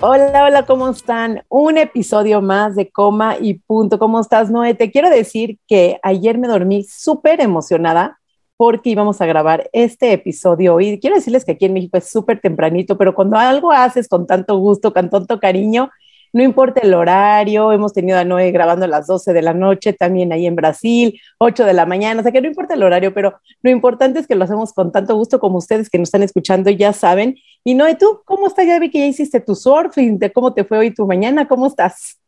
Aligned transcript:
Hola, 0.00 0.44
hola, 0.44 0.64
¿cómo 0.64 0.88
están? 0.88 1.42
Un 1.48 1.76
episodio 1.76 2.40
más 2.40 2.76
de 2.76 2.88
Coma 2.88 3.36
y 3.40 3.54
Punto. 3.54 3.98
¿Cómo 3.98 4.20
estás, 4.20 4.48
Noé? 4.48 4.74
Te 4.74 4.92
quiero 4.92 5.10
decir 5.10 5.58
que 5.66 5.98
ayer 6.04 6.38
me 6.38 6.46
dormí 6.46 6.84
súper 6.84 7.40
emocionada 7.40 8.20
porque 8.56 8.90
íbamos 8.90 9.20
a 9.20 9.26
grabar 9.26 9.68
este 9.72 10.12
episodio 10.12 10.78
y 10.78 11.00
quiero 11.00 11.16
decirles 11.16 11.44
que 11.44 11.50
aquí 11.52 11.64
en 11.64 11.72
México 11.72 11.98
es 11.98 12.08
súper 12.08 12.40
tempranito, 12.40 12.96
pero 12.96 13.12
cuando 13.12 13.38
algo 13.38 13.72
haces 13.72 14.06
con 14.06 14.24
tanto 14.24 14.56
gusto, 14.58 14.92
con 14.92 15.10
tanto 15.10 15.40
cariño, 15.40 15.90
no 16.32 16.44
importa 16.44 16.80
el 16.82 16.94
horario, 16.94 17.72
hemos 17.72 17.92
tenido 17.92 18.18
a 18.18 18.24
Noé 18.24 18.52
grabando 18.52 18.84
a 18.84 18.88
las 18.88 19.08
12 19.08 19.32
de 19.32 19.42
la 19.42 19.54
noche, 19.54 19.94
también 19.94 20.32
ahí 20.32 20.46
en 20.46 20.54
Brasil, 20.54 21.20
8 21.38 21.64
de 21.64 21.72
la 21.72 21.86
mañana, 21.86 22.20
o 22.20 22.22
sea 22.22 22.30
que 22.30 22.40
no 22.40 22.46
importa 22.46 22.74
el 22.74 22.84
horario, 22.84 23.12
pero 23.14 23.40
lo 23.62 23.70
importante 23.70 24.20
es 24.20 24.28
que 24.28 24.36
lo 24.36 24.44
hacemos 24.44 24.72
con 24.72 24.92
tanto 24.92 25.16
gusto 25.16 25.40
como 25.40 25.58
ustedes 25.58 25.90
que 25.90 25.98
nos 25.98 26.08
están 26.08 26.22
escuchando 26.22 26.70
ya 26.70 26.92
saben. 26.92 27.36
Y 27.64 27.74
Noé, 27.74 27.94
¿tú 27.96 28.22
cómo 28.24 28.46
estás? 28.46 28.66
Ya 28.66 28.78
vi 28.78 28.90
que 28.90 28.98
ya 28.98 29.06
hiciste 29.06 29.40
tu 29.40 29.54
surfing, 29.54 30.18
de 30.18 30.32
cómo 30.32 30.52
te 30.54 30.64
fue 30.64 30.78
hoy 30.78 30.94
tu 30.94 31.06
mañana, 31.06 31.46
¿cómo 31.46 31.66
estás? 31.66 32.18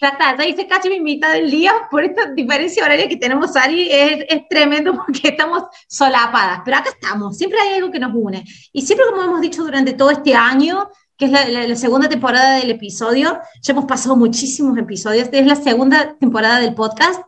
Ya 0.00 0.46
hice 0.46 0.66
casi 0.66 0.88
mi 0.88 0.98
mitad 0.98 1.32
del 1.32 1.48
día 1.48 1.72
por 1.88 2.02
esta 2.02 2.32
diferencia 2.32 2.84
horaria 2.84 3.08
que 3.08 3.16
tenemos, 3.16 3.54
Ari, 3.54 3.88
es, 3.88 4.24
es, 4.28 4.48
tremendo 4.48 4.94
porque 5.06 5.28
estamos 5.28 5.62
solapadas, 5.88 6.62
pero 6.64 6.78
acá 6.78 6.90
estamos, 6.90 7.36
siempre 7.38 7.60
hay 7.60 7.74
algo 7.74 7.92
que 7.92 8.00
nos 8.00 8.12
une. 8.12 8.44
Y 8.72 8.82
siempre, 8.82 9.06
como 9.08 9.22
hemos 9.22 9.40
dicho 9.40 9.62
durante 9.62 9.92
todo 9.92 10.10
este 10.10 10.34
año, 10.34 10.88
que 11.16 11.26
es 11.26 11.68
la, 11.68 11.76
segunda 11.76 12.08
temporada 12.08 12.56
del 12.56 12.70
episodio. 12.70 13.38
Ya 13.60 13.72
hemos 13.72 13.84
pasado 13.84 14.16
muchísimos 14.16 14.76
episodios. 14.76 15.28
es 15.30 15.46
la 15.46 15.54
segunda 15.54 16.16
temporada 16.18 16.58
del 16.58 16.74
podcast. 16.74 17.22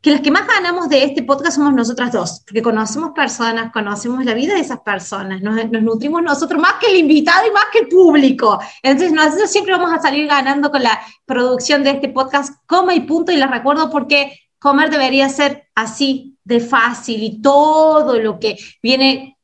Que 0.00 0.10
las 0.10 0.22
que 0.22 0.30
más 0.30 0.46
ganamos 0.46 0.88
de 0.88 1.04
este 1.04 1.22
podcast 1.22 1.56
somos 1.56 1.74
nosotras 1.74 2.10
dos, 2.10 2.42
porque 2.46 2.62
conocemos 2.62 3.10
personas, 3.14 3.70
conocemos 3.70 4.24
la 4.24 4.32
vida 4.32 4.54
de 4.54 4.60
esas 4.60 4.80
personas, 4.80 5.42
nos, 5.42 5.70
nutrimos 5.70 6.22
nosotros 6.22 6.60
más 6.60 6.74
que 6.80 6.86
el 6.86 6.96
invitado 6.96 7.46
y 7.46 7.50
más 7.50 7.66
que 7.70 7.80
el 7.80 7.88
público. 7.88 8.58
Entonces, 8.82 9.12
nosotros 9.12 9.50
siempre 9.50 9.74
vamos 9.74 9.92
a 9.92 10.00
salir 10.00 10.26
ganando 10.26 10.70
con 10.70 10.82
la 10.82 10.98
producción 11.26 11.84
de 11.84 11.90
este 11.90 12.08
podcast, 12.08 12.54
coma 12.66 12.94
y 12.94 13.00
punto. 13.00 13.30
Y 13.30 13.36
les 13.36 13.50
recuerdo 13.50 13.90
porque 13.90 14.40
comer 14.58 14.90
debería 14.90 15.28
ser 15.28 15.68
así 15.74 16.38
de 16.44 16.60
fácil 16.60 17.22
y 17.22 17.42
todo 17.42 18.18
lo 18.18 18.38
que 18.38 18.56
viene 18.82 19.36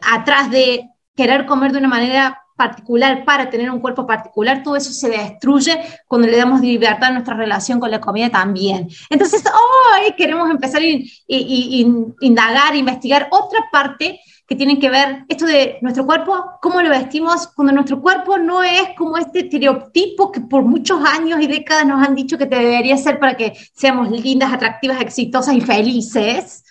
atrás 0.00 0.50
de 0.50 0.88
querer 1.14 1.46
comer 1.46 1.72
de 1.72 1.78
una 1.78 1.88
manera 1.88 2.39
particular 2.60 3.24
para 3.24 3.48
tener 3.48 3.70
un 3.70 3.80
cuerpo 3.80 4.06
particular, 4.06 4.62
todo 4.62 4.76
eso 4.76 4.92
se 4.92 5.08
destruye 5.08 5.80
cuando 6.06 6.28
le 6.28 6.36
damos 6.36 6.60
libertad 6.60 7.08
a 7.08 7.12
nuestra 7.12 7.34
relación 7.34 7.80
con 7.80 7.90
la 7.90 8.02
comida 8.02 8.28
también. 8.28 8.86
Entonces, 9.08 9.42
hoy 9.46 10.12
queremos 10.14 10.50
empezar 10.50 10.82
a 10.82 10.84
indagar, 11.26 12.76
investigar 12.76 13.28
otra 13.30 13.60
parte 13.72 14.20
que 14.46 14.56
tiene 14.56 14.78
que 14.78 14.90
ver 14.90 15.24
esto 15.28 15.46
de 15.46 15.78
nuestro 15.80 16.04
cuerpo, 16.04 16.58
cómo 16.60 16.82
lo 16.82 16.90
vestimos, 16.90 17.46
cuando 17.54 17.72
nuestro 17.72 18.02
cuerpo 18.02 18.36
no 18.36 18.62
es 18.62 18.90
como 18.94 19.16
este 19.16 19.40
estereotipo 19.40 20.30
que 20.30 20.40
por 20.40 20.62
muchos 20.62 21.00
años 21.02 21.40
y 21.40 21.46
décadas 21.46 21.86
nos 21.86 22.06
han 22.06 22.14
dicho 22.14 22.36
que 22.36 22.44
debería 22.44 22.98
ser 22.98 23.18
para 23.18 23.38
que 23.38 23.56
seamos 23.72 24.10
lindas, 24.10 24.52
atractivas, 24.52 25.00
exitosas 25.00 25.54
y 25.54 25.62
felices. 25.62 26.62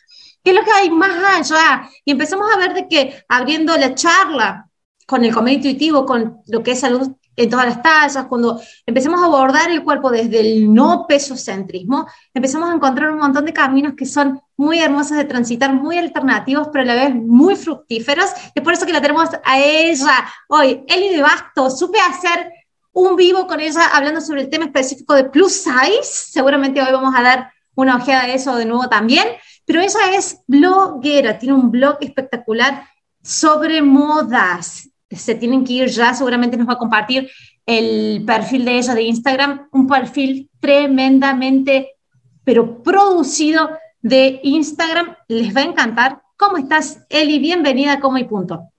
¿Qué 0.44 0.52
es 0.52 0.56
lo 0.56 0.64
que 0.64 0.72
hay 0.72 0.92
más 0.92 1.52
allá? 1.52 1.90
Y 2.06 2.12
empezamos 2.12 2.48
a 2.54 2.58
ver 2.58 2.76
de 2.76 2.88
que 2.88 3.24
abriendo 3.28 3.76
la 3.76 3.96
charla 3.96 4.69
con 5.10 5.26
el 5.26 5.34
comer 5.34 5.56
intuitivo, 5.56 6.06
con 6.06 6.44
lo 6.46 6.62
que 6.62 6.74
es 6.74 6.82
salud 6.82 7.10
en 7.36 7.50
todas 7.50 7.66
las 7.66 7.82
tallas, 7.82 8.28
cuando 8.28 8.62
empecemos 8.86 9.20
a 9.20 9.26
abordar 9.26 9.72
el 9.72 9.84
cuerpo 9.84 10.12
desde 10.12 10.40
el 10.40 10.72
no 10.72 11.08
pesocentrismo, 11.08 12.06
empezamos 12.32 12.70
a 12.70 12.76
encontrar 12.76 13.10
un 13.10 13.18
montón 13.18 13.46
de 13.46 13.52
caminos 13.52 13.94
que 13.98 14.06
son 14.06 14.40
muy 14.56 14.78
hermosos 14.78 15.18
de 15.18 15.26
transitar, 15.26 15.74
muy 15.74 15.98
alternativos, 15.98 16.68
pero 16.72 16.84
a 16.84 16.86
la 16.86 16.94
vez 16.94 17.16
muy 17.16 17.56
fructíferos. 17.56 18.30
Es 18.54 18.62
por 18.62 18.74
eso 18.74 18.86
que 18.86 18.94
la 18.94 19.02
tenemos 19.02 19.30
a 19.44 19.60
ella 19.60 20.28
hoy, 20.48 20.84
Eli 20.88 21.10
de 21.10 21.24
Basto. 21.24 21.72
Supe 21.72 21.98
hacer 22.00 22.52
un 22.92 23.16
vivo 23.16 23.48
con 23.48 23.60
ella 23.60 23.88
hablando 23.92 24.22
sobre 24.22 24.42
el 24.42 24.50
tema 24.50 24.66
específico 24.66 25.16
de 25.16 25.24
plus 25.24 25.54
size. 25.54 26.04
Seguramente 26.04 26.84
hoy 26.84 26.92
vamos 26.92 27.16
a 27.18 27.24
dar 27.24 27.52
una 27.74 27.96
ojeada 27.96 28.28
de 28.28 28.36
eso 28.36 28.56
de 28.58 28.66
nuevo 28.66 28.88
también. 28.90 29.26
Pero 29.66 29.82
ella 29.82 30.14
es 30.14 30.42
bloguera, 30.46 31.40
tiene 31.40 31.56
un 31.56 31.72
blog 31.72 31.98
espectacular 32.02 32.84
sobre 33.24 33.82
modas 33.82 34.89
se 35.10 35.36
tienen 35.36 35.64
que 35.64 35.74
ir 35.74 35.90
ya, 35.90 36.14
seguramente 36.14 36.58
nos 36.58 36.68
va 36.68 36.74
a 36.74 36.78
compartir 36.78 37.30
el 37.66 38.24
perfil 38.26 38.66
de 38.66 38.78
ella 38.78 38.94
de 38.94 39.04
Instagram, 39.04 39.70
un 39.72 39.88
perfil 39.88 40.50
tremendamente, 40.60 41.96
pero 42.44 42.82
producido 42.84 43.70
de 44.02 44.40
Instagram. 44.44 45.16
Les 45.28 45.56
va 45.56 45.62
a 45.62 45.66
encantar. 45.66 46.22
¿Cómo 46.38 46.58
estás, 46.58 47.06
Eli? 47.10 47.40
Bienvenida 47.40 47.94
a 47.94 48.00
Como 48.00 48.18
y 48.18 48.24
Punto. 48.24 48.70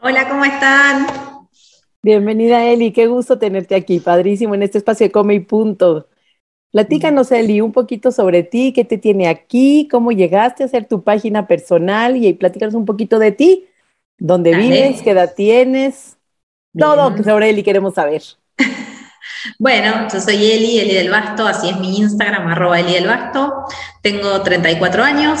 Hola, 0.00 0.28
¿cómo 0.28 0.44
están? 0.44 1.06
Bienvenida, 2.02 2.64
Eli. 2.64 2.92
Qué 2.92 3.06
gusto 3.06 3.38
tenerte 3.38 3.74
aquí. 3.74 4.00
Padrísimo 4.00 4.54
en 4.54 4.62
este 4.62 4.78
espacio 4.78 5.06
de 5.06 5.12
Come 5.12 5.34
y 5.34 5.40
Punto. 5.40 6.08
Platícanos, 6.70 7.32
Eli, 7.32 7.60
un 7.60 7.72
poquito 7.72 8.12
sobre 8.12 8.42
ti, 8.42 8.72
qué 8.72 8.84
te 8.84 8.98
tiene 8.98 9.28
aquí, 9.28 9.88
cómo 9.90 10.12
llegaste 10.12 10.62
a 10.62 10.66
hacer 10.66 10.86
tu 10.86 11.02
página 11.02 11.46
personal 11.46 12.16
y 12.16 12.32
platícanos 12.34 12.74
un 12.74 12.84
poquito 12.84 13.18
de 13.18 13.32
ti 13.32 13.66
¿Dónde 14.18 14.54
vives? 14.54 15.02
¿Qué 15.02 15.10
edad 15.10 15.34
tienes? 15.34 16.16
Todo 16.78 17.14
sobre 17.22 17.50
Eli 17.50 17.62
queremos 17.62 17.94
saber. 17.94 18.22
Bueno, 19.58 20.08
yo 20.12 20.20
soy 20.20 20.34
Eli, 20.34 20.80
Eli 20.80 20.94
del 20.94 21.10
Basto, 21.10 21.46
así 21.46 21.68
es 21.68 21.78
mi 21.78 21.98
Instagram, 21.98 22.48
arroba 22.48 22.80
Eli 22.80 22.94
del 22.94 23.06
Basto. 23.06 23.64
Tengo 24.02 24.42
34 24.42 25.04
años 25.04 25.40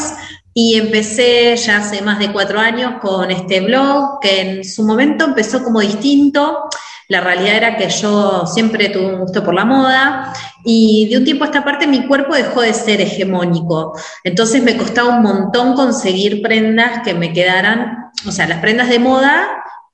y 0.54 0.76
empecé 0.76 1.56
ya 1.56 1.78
hace 1.78 2.02
más 2.02 2.18
de 2.18 2.32
cuatro 2.32 2.58
años 2.58 2.94
con 3.00 3.30
este 3.30 3.60
blog 3.60 4.20
que 4.20 4.40
en 4.40 4.64
su 4.64 4.84
momento 4.84 5.24
empezó 5.24 5.62
como 5.62 5.80
distinto. 5.80 6.68
La 7.08 7.20
realidad 7.20 7.56
era 7.56 7.76
que 7.76 7.88
yo 7.88 8.46
siempre 8.46 8.88
tuve 8.88 9.06
un 9.06 9.20
gusto 9.20 9.44
por 9.44 9.54
la 9.54 9.64
moda 9.64 10.32
y 10.64 11.08
de 11.08 11.18
un 11.18 11.24
tiempo 11.24 11.44
a 11.44 11.46
esta 11.46 11.64
parte 11.64 11.86
mi 11.86 12.06
cuerpo 12.06 12.34
dejó 12.34 12.62
de 12.62 12.72
ser 12.72 13.00
hegemónico. 13.00 13.96
Entonces 14.24 14.62
me 14.62 14.76
costaba 14.76 15.16
un 15.16 15.22
montón 15.22 15.74
conseguir 15.74 16.42
prendas 16.42 17.02
que 17.04 17.14
me 17.14 17.32
quedaran, 17.32 18.10
o 18.26 18.32
sea, 18.32 18.48
las 18.48 18.60
prendas 18.60 18.88
de 18.88 18.98
moda 18.98 19.46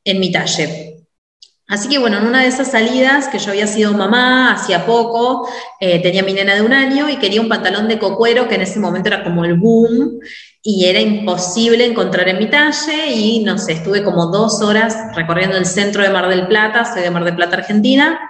en 0.05 0.21
mi 0.21 0.33
talle. 0.33 0.93
Así 1.69 1.89
que 1.89 1.99
bueno, 1.99 2.19
en 2.19 2.27
una 2.27 2.43
de 2.43 2.49
esas 2.49 2.71
salidas, 2.71 3.29
que 3.29 3.39
yo 3.39 3.50
había 3.50 3.67
sido 3.67 3.94
mamá 3.94 4.53
hacía 4.53 4.84
poco, 4.84 5.49
eh, 5.81 6.03
tenía 6.03 6.23
mi 6.23 6.34
nena 6.34 6.55
de 6.55 6.62
un 6.62 6.73
año 6.73 7.09
y 7.09 7.17
quería 7.17 7.41
un 7.41 7.49
pantalón 7.49 7.89
de 7.89 7.99
cocuero, 7.99 8.47
que 8.49 8.56
en 8.56 8.62
ese 8.62 8.79
momento 8.79 9.09
era 9.09 9.25
como 9.25 9.44
el 9.44 9.55
boom, 9.55 10.21
y 10.65 10.87
era 10.87 11.00
imposible 11.00 11.84
encontrar 11.84 12.28
en 12.28 12.39
mi 12.39 12.49
talle 12.49 13.12
y 13.12 13.41
no 13.41 13.59
sé, 13.59 13.73
estuve 13.73 14.05
como 14.05 14.27
dos 14.27 14.62
horas 14.62 14.97
recorriendo 15.15 15.56
el 15.56 15.67
centro 15.67 16.03
de 16.03 16.11
Mar 16.11 16.28
del 16.28 16.47
Plata, 16.47 16.84
soy 16.84 17.03
de 17.03 17.11
Mar 17.11 17.25
del 17.25 17.34
Plata, 17.34 17.56
Argentina, 17.56 18.21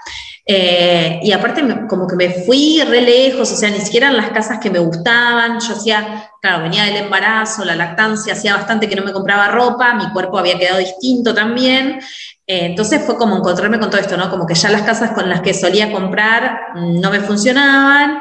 eh, 0.47 1.20
y 1.22 1.31
aparte 1.32 1.62
como 1.88 2.06
que 2.06 2.16
me 2.16 2.31
fui 2.31 2.82
re 2.82 3.03
lejos, 3.03 3.53
o 3.53 3.56
sea, 3.56 3.69
ni 3.69 3.81
siquiera 3.81 4.09
en 4.09 4.16
las 4.16 4.31
casas 4.31 4.59
que 4.60 4.70
me 4.70 4.78
gustaban, 4.78 5.60
yo 5.60 5.75
hacía, 5.75 6.31
claro, 6.41 6.62
venía 6.62 6.84
del 6.84 6.97
embarazo, 6.97 7.66
la 7.66 7.76
lactancia, 7.76 8.32
hacía 8.32 8.56
bastante 8.56 8.88
que 8.88 8.97
no 8.97 9.04
me 9.04 9.12
compraba 9.12 9.49
ropa, 9.49 9.93
mi 9.93 10.10
cuerpo 10.10 10.38
había 10.38 10.59
quedado 10.59 10.78
distinto 10.78 11.34
también, 11.34 12.00
eh, 12.47 12.64
entonces 12.64 13.04
fue 13.04 13.19
como 13.19 13.37
encontrarme 13.37 13.78
con 13.78 13.91
todo 13.91 14.00
esto, 14.00 14.16
¿no? 14.16 14.31
Como 14.31 14.47
que 14.47 14.54
ya 14.54 14.70
las 14.70 14.82
casas 14.82 15.10
con 15.12 15.28
las 15.28 15.43
que 15.43 15.53
solía 15.53 15.93
comprar 15.93 16.58
no 16.76 17.11
me 17.11 17.20
funcionaban, 17.20 18.20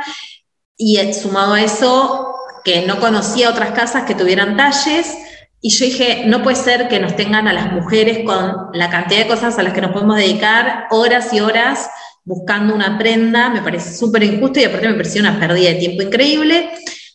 y 0.77 1.13
sumado 1.13 1.53
a 1.53 1.61
eso, 1.61 2.35
que 2.63 2.85
no 2.85 2.99
conocía 2.99 3.49
otras 3.49 3.71
casas 3.71 4.03
que 4.03 4.15
tuvieran 4.15 4.57
talles. 4.57 5.17
Y 5.61 5.69
yo 5.69 5.85
dije, 5.85 6.23
no 6.25 6.41
puede 6.41 6.55
ser 6.55 6.87
que 6.87 6.99
nos 6.99 7.15
tengan 7.15 7.47
a 7.47 7.53
las 7.53 7.71
mujeres 7.71 8.25
con 8.25 8.69
la 8.73 8.89
cantidad 8.89 9.21
de 9.21 9.27
cosas 9.27 9.59
a 9.59 9.63
las 9.63 9.73
que 9.73 9.81
nos 9.81 9.91
podemos 9.91 10.17
dedicar 10.17 10.87
horas 10.89 11.31
y 11.33 11.39
horas 11.39 11.89
buscando 12.23 12.75
una 12.75 12.97
prenda, 12.97 13.49
me 13.49 13.61
parece 13.61 13.97
súper 13.97 14.23
injusto 14.23 14.59
y 14.59 14.63
aparte 14.63 14.87
me 14.87 14.95
pareció 14.95 15.21
una 15.21 15.39
pérdida 15.39 15.69
de 15.69 15.75
tiempo 15.75 16.03
increíble. 16.03 16.69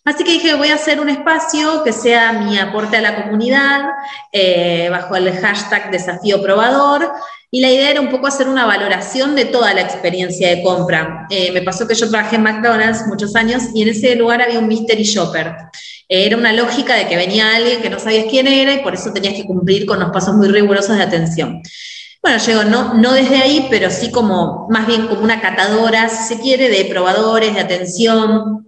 Así 0.06 0.22
que 0.22 0.34
dije, 0.34 0.54
voy 0.54 0.68
a 0.68 0.76
hacer 0.76 1.00
un 1.00 1.08
espacio 1.08 1.82
que 1.82 1.92
sea 1.92 2.32
mi 2.32 2.56
aporte 2.56 2.96
a 2.96 3.00
la 3.00 3.24
comunidad, 3.24 3.86
eh, 4.30 4.86
bajo 4.88 5.16
el 5.16 5.36
hashtag 5.36 5.90
desafío 5.90 6.40
probador, 6.40 7.10
y 7.50 7.60
la 7.60 7.70
idea 7.70 7.90
era 7.90 8.00
un 8.00 8.08
poco 8.08 8.28
hacer 8.28 8.48
una 8.48 8.66
valoración 8.66 9.34
de 9.34 9.46
toda 9.46 9.74
la 9.74 9.80
experiencia 9.80 10.48
de 10.48 10.62
compra. 10.62 11.26
Eh, 11.28 11.50
me 11.50 11.60
pasó 11.62 11.88
que 11.88 11.96
yo 11.96 12.08
trabajé 12.08 12.36
en 12.36 12.44
McDonald's 12.44 13.04
muchos 13.08 13.34
años 13.34 13.64
y 13.74 13.82
en 13.82 13.88
ese 13.88 14.14
lugar 14.14 14.40
había 14.40 14.60
un 14.60 14.68
mystery 14.68 15.02
shopper. 15.02 15.56
Eh, 16.08 16.26
era 16.26 16.36
una 16.36 16.52
lógica 16.52 16.94
de 16.94 17.08
que 17.08 17.16
venía 17.16 17.56
alguien 17.56 17.82
que 17.82 17.90
no 17.90 17.98
sabías 17.98 18.26
quién 18.30 18.46
era 18.46 18.74
y 18.74 18.84
por 18.84 18.94
eso 18.94 19.12
tenías 19.12 19.34
que 19.34 19.44
cumplir 19.44 19.86
con 19.86 19.98
los 19.98 20.12
pasos 20.12 20.36
muy 20.36 20.46
rigurosos 20.46 20.96
de 20.96 21.02
atención. 21.02 21.62
Bueno, 22.22 22.38
llego 22.38 22.62
no, 22.62 22.94
no 22.94 23.12
desde 23.12 23.38
ahí, 23.38 23.66
pero 23.70 23.90
sí 23.90 24.12
como, 24.12 24.68
más 24.70 24.86
bien 24.86 25.08
como 25.08 25.22
una 25.22 25.40
catadora, 25.40 26.08
si 26.08 26.34
se 26.34 26.40
quiere, 26.40 26.68
de 26.68 26.84
probadores, 26.84 27.54
de 27.54 27.60
atención, 27.60 28.65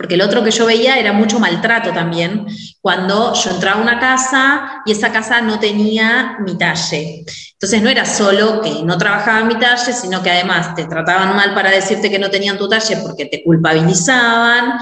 porque 0.00 0.14
el 0.14 0.22
otro 0.22 0.42
que 0.42 0.50
yo 0.50 0.64
veía 0.64 0.98
era 0.98 1.12
mucho 1.12 1.38
maltrato 1.38 1.92
también, 1.92 2.46
cuando 2.80 3.34
yo 3.34 3.50
entraba 3.50 3.80
a 3.80 3.82
una 3.82 4.00
casa 4.00 4.82
y 4.86 4.92
esa 4.92 5.12
casa 5.12 5.42
no 5.42 5.60
tenía 5.60 6.38
mi 6.40 6.56
talle. 6.56 7.22
Entonces 7.52 7.82
no 7.82 7.90
era 7.90 8.06
solo 8.06 8.62
que 8.62 8.82
no 8.82 8.96
trabajaba 8.96 9.40
en 9.40 9.48
mi 9.48 9.56
talle, 9.56 9.92
sino 9.92 10.22
que 10.22 10.30
además 10.30 10.74
te 10.74 10.86
trataban 10.86 11.36
mal 11.36 11.52
para 11.52 11.70
decirte 11.70 12.08
que 12.08 12.18
no 12.18 12.30
tenían 12.30 12.56
tu 12.56 12.66
talle 12.66 12.96
porque 13.02 13.26
te 13.26 13.44
culpabilizaban, 13.44 14.78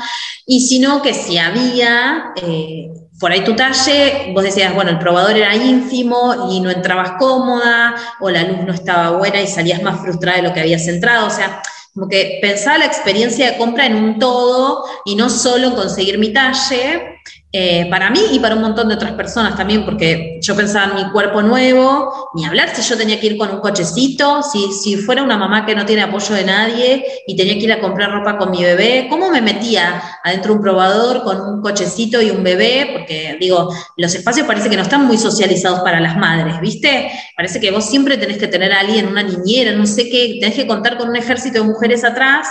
y 0.46 0.60
sino 0.60 1.02
que 1.02 1.12
si 1.12 1.36
había... 1.36 2.32
Eh, 2.36 2.86
por 3.18 3.32
ahí 3.32 3.42
tu 3.42 3.56
talle, 3.56 4.30
vos 4.32 4.44
decías, 4.44 4.72
bueno, 4.72 4.92
el 4.92 5.00
probador 5.00 5.36
era 5.36 5.52
ínfimo 5.52 6.48
y 6.52 6.60
no 6.60 6.70
entrabas 6.70 7.14
cómoda, 7.18 7.96
o 8.20 8.30
la 8.30 8.44
luz 8.44 8.60
no 8.64 8.72
estaba 8.72 9.18
buena 9.18 9.40
y 9.40 9.48
salías 9.48 9.82
más 9.82 10.00
frustrada 10.00 10.36
de 10.36 10.44
lo 10.44 10.54
que 10.54 10.60
habías 10.60 10.86
entrado. 10.86 11.26
O 11.26 11.30
sea, 11.30 11.60
como 11.94 12.08
que 12.08 12.38
pensaba 12.40 12.78
la 12.78 12.86
experiencia 12.86 13.50
de 13.50 13.58
compra 13.58 13.86
en 13.86 13.96
un 13.96 14.18
todo 14.18 14.84
y 15.04 15.16
no 15.16 15.30
solo 15.30 15.74
conseguir 15.74 16.18
mi 16.18 16.32
talle, 16.32 17.17
eh, 17.50 17.88
para 17.88 18.10
mí 18.10 18.20
y 18.32 18.38
para 18.40 18.56
un 18.56 18.60
montón 18.60 18.88
de 18.88 18.94
otras 18.94 19.12
personas 19.12 19.56
también, 19.56 19.86
porque 19.86 20.38
yo 20.42 20.54
pensaba 20.54 20.92
en 20.92 21.06
mi 21.06 21.10
cuerpo 21.10 21.40
nuevo, 21.40 22.30
ni 22.34 22.44
hablar 22.44 22.74
si 22.74 22.82
yo 22.82 22.94
tenía 22.98 23.18
que 23.18 23.26
ir 23.26 23.38
con 23.38 23.50
un 23.50 23.60
cochecito, 23.60 24.42
si, 24.42 24.70
si 24.72 24.96
fuera 24.96 25.22
una 25.22 25.38
mamá 25.38 25.64
que 25.64 25.74
no 25.74 25.86
tiene 25.86 26.02
apoyo 26.02 26.34
de 26.34 26.44
nadie 26.44 27.04
y 27.26 27.36
tenía 27.36 27.54
que 27.54 27.64
ir 27.64 27.72
a 27.72 27.80
comprar 27.80 28.12
ropa 28.12 28.36
con 28.36 28.50
mi 28.50 28.62
bebé, 28.62 29.06
¿cómo 29.08 29.30
me 29.30 29.40
metía 29.40 30.02
adentro 30.22 30.52
un 30.52 30.60
probador 30.60 31.22
con 31.22 31.40
un 31.40 31.62
cochecito 31.62 32.20
y 32.20 32.30
un 32.30 32.42
bebé? 32.42 32.90
Porque 32.92 33.38
digo, 33.40 33.74
los 33.96 34.14
espacios 34.14 34.46
parece 34.46 34.68
que 34.68 34.76
no 34.76 34.82
están 34.82 35.06
muy 35.06 35.16
socializados 35.16 35.80
para 35.80 36.00
las 36.00 36.18
madres, 36.18 36.60
¿viste? 36.60 37.10
Parece 37.34 37.60
que 37.60 37.70
vos 37.70 37.86
siempre 37.86 38.18
tenés 38.18 38.36
que 38.36 38.48
tener 38.48 38.72
a 38.72 38.80
alguien, 38.80 39.06
una 39.06 39.22
niñera, 39.22 39.72
no 39.72 39.86
sé 39.86 40.10
qué, 40.10 40.36
tenés 40.38 40.54
que 40.54 40.66
contar 40.66 40.98
con 40.98 41.08
un 41.08 41.16
ejército 41.16 41.62
de 41.62 41.64
mujeres 41.64 42.04
atrás 42.04 42.46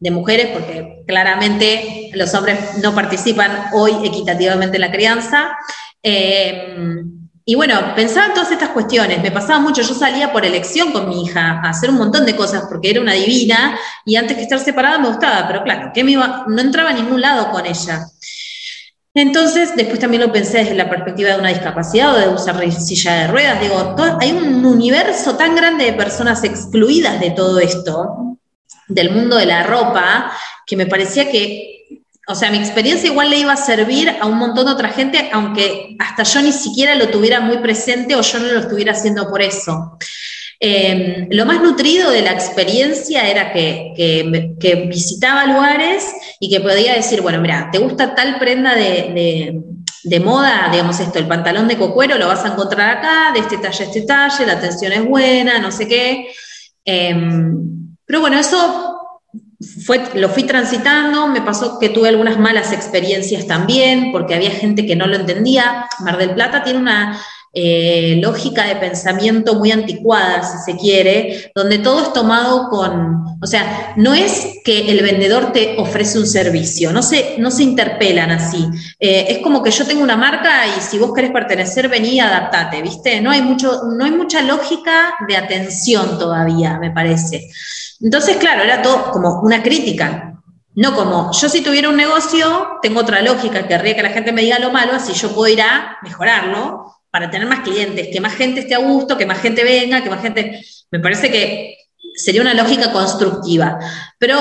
de 0.00 0.10
mujeres, 0.10 0.48
porque 0.52 1.02
claramente 1.06 2.10
los 2.14 2.32
hombres 2.34 2.78
no 2.82 2.94
participan 2.94 3.70
hoy 3.72 3.92
equitativamente 4.04 4.76
en 4.76 4.80
la 4.80 4.92
crianza. 4.92 5.56
Eh, 6.02 6.76
y 7.44 7.54
bueno, 7.54 7.94
pensaba 7.96 8.26
en 8.26 8.34
todas 8.34 8.52
estas 8.52 8.68
cuestiones, 8.68 9.22
me 9.22 9.30
pasaba 9.30 9.58
mucho, 9.58 9.80
yo 9.80 9.94
salía 9.94 10.30
por 10.32 10.44
elección 10.44 10.92
con 10.92 11.08
mi 11.08 11.22
hija 11.24 11.62
a 11.64 11.70
hacer 11.70 11.88
un 11.88 11.96
montón 11.96 12.26
de 12.26 12.36
cosas 12.36 12.64
porque 12.68 12.90
era 12.90 13.00
una 13.00 13.14
divina 13.14 13.74
y 14.04 14.16
antes 14.16 14.36
que 14.36 14.42
estar 14.42 14.60
separada 14.60 14.98
me 14.98 15.08
gustaba, 15.08 15.46
pero 15.48 15.62
claro, 15.62 15.90
que 15.94 16.04
no 16.04 16.60
entraba 16.60 16.90
a 16.90 16.92
ningún 16.92 17.22
lado 17.22 17.50
con 17.50 17.64
ella. 17.64 18.06
Entonces, 19.14 19.74
después 19.74 19.98
también 19.98 20.22
lo 20.22 20.30
pensé 20.30 20.58
desde 20.58 20.74
la 20.74 20.90
perspectiva 20.90 21.30
de 21.30 21.38
una 21.38 21.48
discapacidad 21.48 22.14
o 22.14 22.18
de 22.18 22.28
usar 22.28 22.70
silla 22.70 23.14
de 23.14 23.26
ruedas. 23.28 23.60
Digo, 23.62 23.96
hay 24.20 24.30
un 24.30 24.64
universo 24.66 25.34
tan 25.36 25.56
grande 25.56 25.86
de 25.86 25.94
personas 25.94 26.44
excluidas 26.44 27.18
de 27.18 27.30
todo 27.30 27.58
esto 27.60 28.27
del 28.88 29.10
mundo 29.10 29.36
de 29.36 29.46
la 29.46 29.62
ropa, 29.62 30.32
que 30.66 30.76
me 30.76 30.86
parecía 30.86 31.30
que, 31.30 31.86
o 32.26 32.34
sea, 32.34 32.50
mi 32.50 32.58
experiencia 32.58 33.10
igual 33.10 33.30
le 33.30 33.38
iba 33.38 33.52
a 33.52 33.56
servir 33.56 34.14
a 34.20 34.26
un 34.26 34.38
montón 34.38 34.66
de 34.66 34.72
otra 34.72 34.90
gente, 34.90 35.30
aunque 35.32 35.96
hasta 35.98 36.22
yo 36.24 36.42
ni 36.42 36.52
siquiera 36.52 36.94
lo 36.94 37.08
tuviera 37.08 37.40
muy 37.40 37.58
presente 37.58 38.16
o 38.16 38.22
yo 38.22 38.38
no 38.38 38.52
lo 38.52 38.60
estuviera 38.60 38.92
haciendo 38.92 39.28
por 39.28 39.42
eso. 39.42 39.98
Em, 40.60 41.28
lo 41.30 41.46
más 41.46 41.62
nutrido 41.62 42.10
de 42.10 42.22
la 42.22 42.32
experiencia 42.32 43.28
era 43.28 43.52
que, 43.52 43.92
que, 44.58 44.74
visitaba 44.88 45.46
lugares 45.46 46.12
y 46.40 46.50
que 46.50 46.60
podía 46.60 46.94
decir, 46.94 47.20
bueno, 47.20 47.40
mira, 47.40 47.68
¿te 47.70 47.78
gusta 47.78 48.14
tal 48.16 48.40
prenda 48.40 48.74
de, 48.74 49.62
de, 50.02 50.20
moda? 50.20 50.68
Digamos 50.72 50.98
esto, 50.98 51.20
el 51.20 51.28
pantalón 51.28 51.68
de 51.68 51.76
cocuero 51.76 52.18
lo 52.18 52.26
vas 52.26 52.44
a 52.44 52.48
encontrar 52.48 52.98
acá, 52.98 53.30
de 53.32 53.40
este 53.40 53.58
talle 53.58 53.84
a 53.84 53.86
este 53.86 54.02
talle, 54.02 54.46
la 54.46 54.54
atención 54.54 54.92
es 54.92 55.04
buena, 55.04 55.60
no 55.60 55.70
sé 55.70 55.86
qué. 55.86 56.26
Em, 56.84 57.77
pero 58.08 58.20
bueno, 58.20 58.38
eso 58.38 58.98
fue, 59.84 60.02
lo 60.14 60.30
fui 60.30 60.44
transitando, 60.44 61.28
me 61.28 61.42
pasó 61.42 61.78
que 61.78 61.90
tuve 61.90 62.08
algunas 62.08 62.38
malas 62.38 62.72
experiencias 62.72 63.46
también, 63.46 64.12
porque 64.12 64.34
había 64.34 64.50
gente 64.50 64.86
que 64.86 64.96
no 64.96 65.06
lo 65.06 65.16
entendía. 65.16 65.86
Mar 66.00 66.16
del 66.16 66.30
Plata 66.30 66.64
tiene 66.64 66.78
una 66.78 67.20
eh, 67.52 68.18
lógica 68.22 68.64
de 68.64 68.76
pensamiento 68.76 69.56
muy 69.56 69.72
anticuada, 69.72 70.42
si 70.42 70.72
se 70.72 70.78
quiere, 70.78 71.50
donde 71.54 71.78
todo 71.78 72.02
es 72.02 72.12
tomado 72.14 72.68
con, 72.70 73.24
o 73.42 73.46
sea, 73.46 73.94
no 73.96 74.14
es 74.14 74.60
que 74.64 74.90
el 74.90 75.02
vendedor 75.02 75.52
te 75.52 75.76
ofrece 75.78 76.18
un 76.18 76.26
servicio, 76.26 76.92
no 76.92 77.02
se, 77.02 77.34
no 77.38 77.50
se 77.50 77.62
interpelan 77.62 78.30
así. 78.30 78.64
Eh, 79.00 79.26
es 79.28 79.38
como 79.38 79.62
que 79.62 79.70
yo 79.70 79.84
tengo 79.86 80.02
una 80.02 80.16
marca 80.16 80.66
y 80.66 80.80
si 80.80 80.98
vos 80.98 81.12
querés 81.12 81.30
pertenecer, 81.30 81.88
vení 81.88 82.10
y 82.10 82.20
adaptate, 82.20 82.80
¿viste? 82.80 83.20
No 83.20 83.30
hay, 83.30 83.42
mucho, 83.42 83.82
no 83.96 84.04
hay 84.04 84.12
mucha 84.12 84.40
lógica 84.42 85.14
de 85.26 85.36
atención 85.36 86.18
todavía, 86.18 86.78
me 86.78 86.90
parece. 86.90 87.48
Entonces, 88.00 88.36
claro, 88.36 88.62
era 88.62 88.82
todo 88.82 89.10
como 89.10 89.40
una 89.40 89.62
crítica. 89.62 90.34
No 90.74 90.94
como, 90.94 91.32
yo 91.32 91.48
si 91.48 91.60
tuviera 91.60 91.88
un 91.88 91.96
negocio, 91.96 92.78
tengo 92.82 93.00
otra 93.00 93.20
lógica, 93.20 93.66
querría 93.66 93.96
que 93.96 94.02
la 94.02 94.10
gente 94.10 94.30
me 94.32 94.42
diga 94.42 94.60
lo 94.60 94.70
malo, 94.70 94.92
así 94.92 95.12
yo 95.12 95.34
puedo 95.34 95.52
ir 95.52 95.60
a 95.60 95.98
mejorarlo 96.02 96.94
para 97.10 97.30
tener 97.30 97.48
más 97.48 97.60
clientes, 97.60 98.08
que 98.12 98.20
más 98.20 98.34
gente 98.34 98.60
esté 98.60 98.76
a 98.76 98.78
gusto, 98.78 99.18
que 99.18 99.26
más 99.26 99.40
gente 99.40 99.64
venga, 99.64 100.02
que 100.02 100.10
más 100.10 100.22
gente... 100.22 100.62
Me 100.90 101.00
parece 101.00 101.30
que 101.30 101.76
sería 102.14 102.42
una 102.42 102.54
lógica 102.54 102.92
constructiva. 102.92 103.78
Pero 104.18 104.40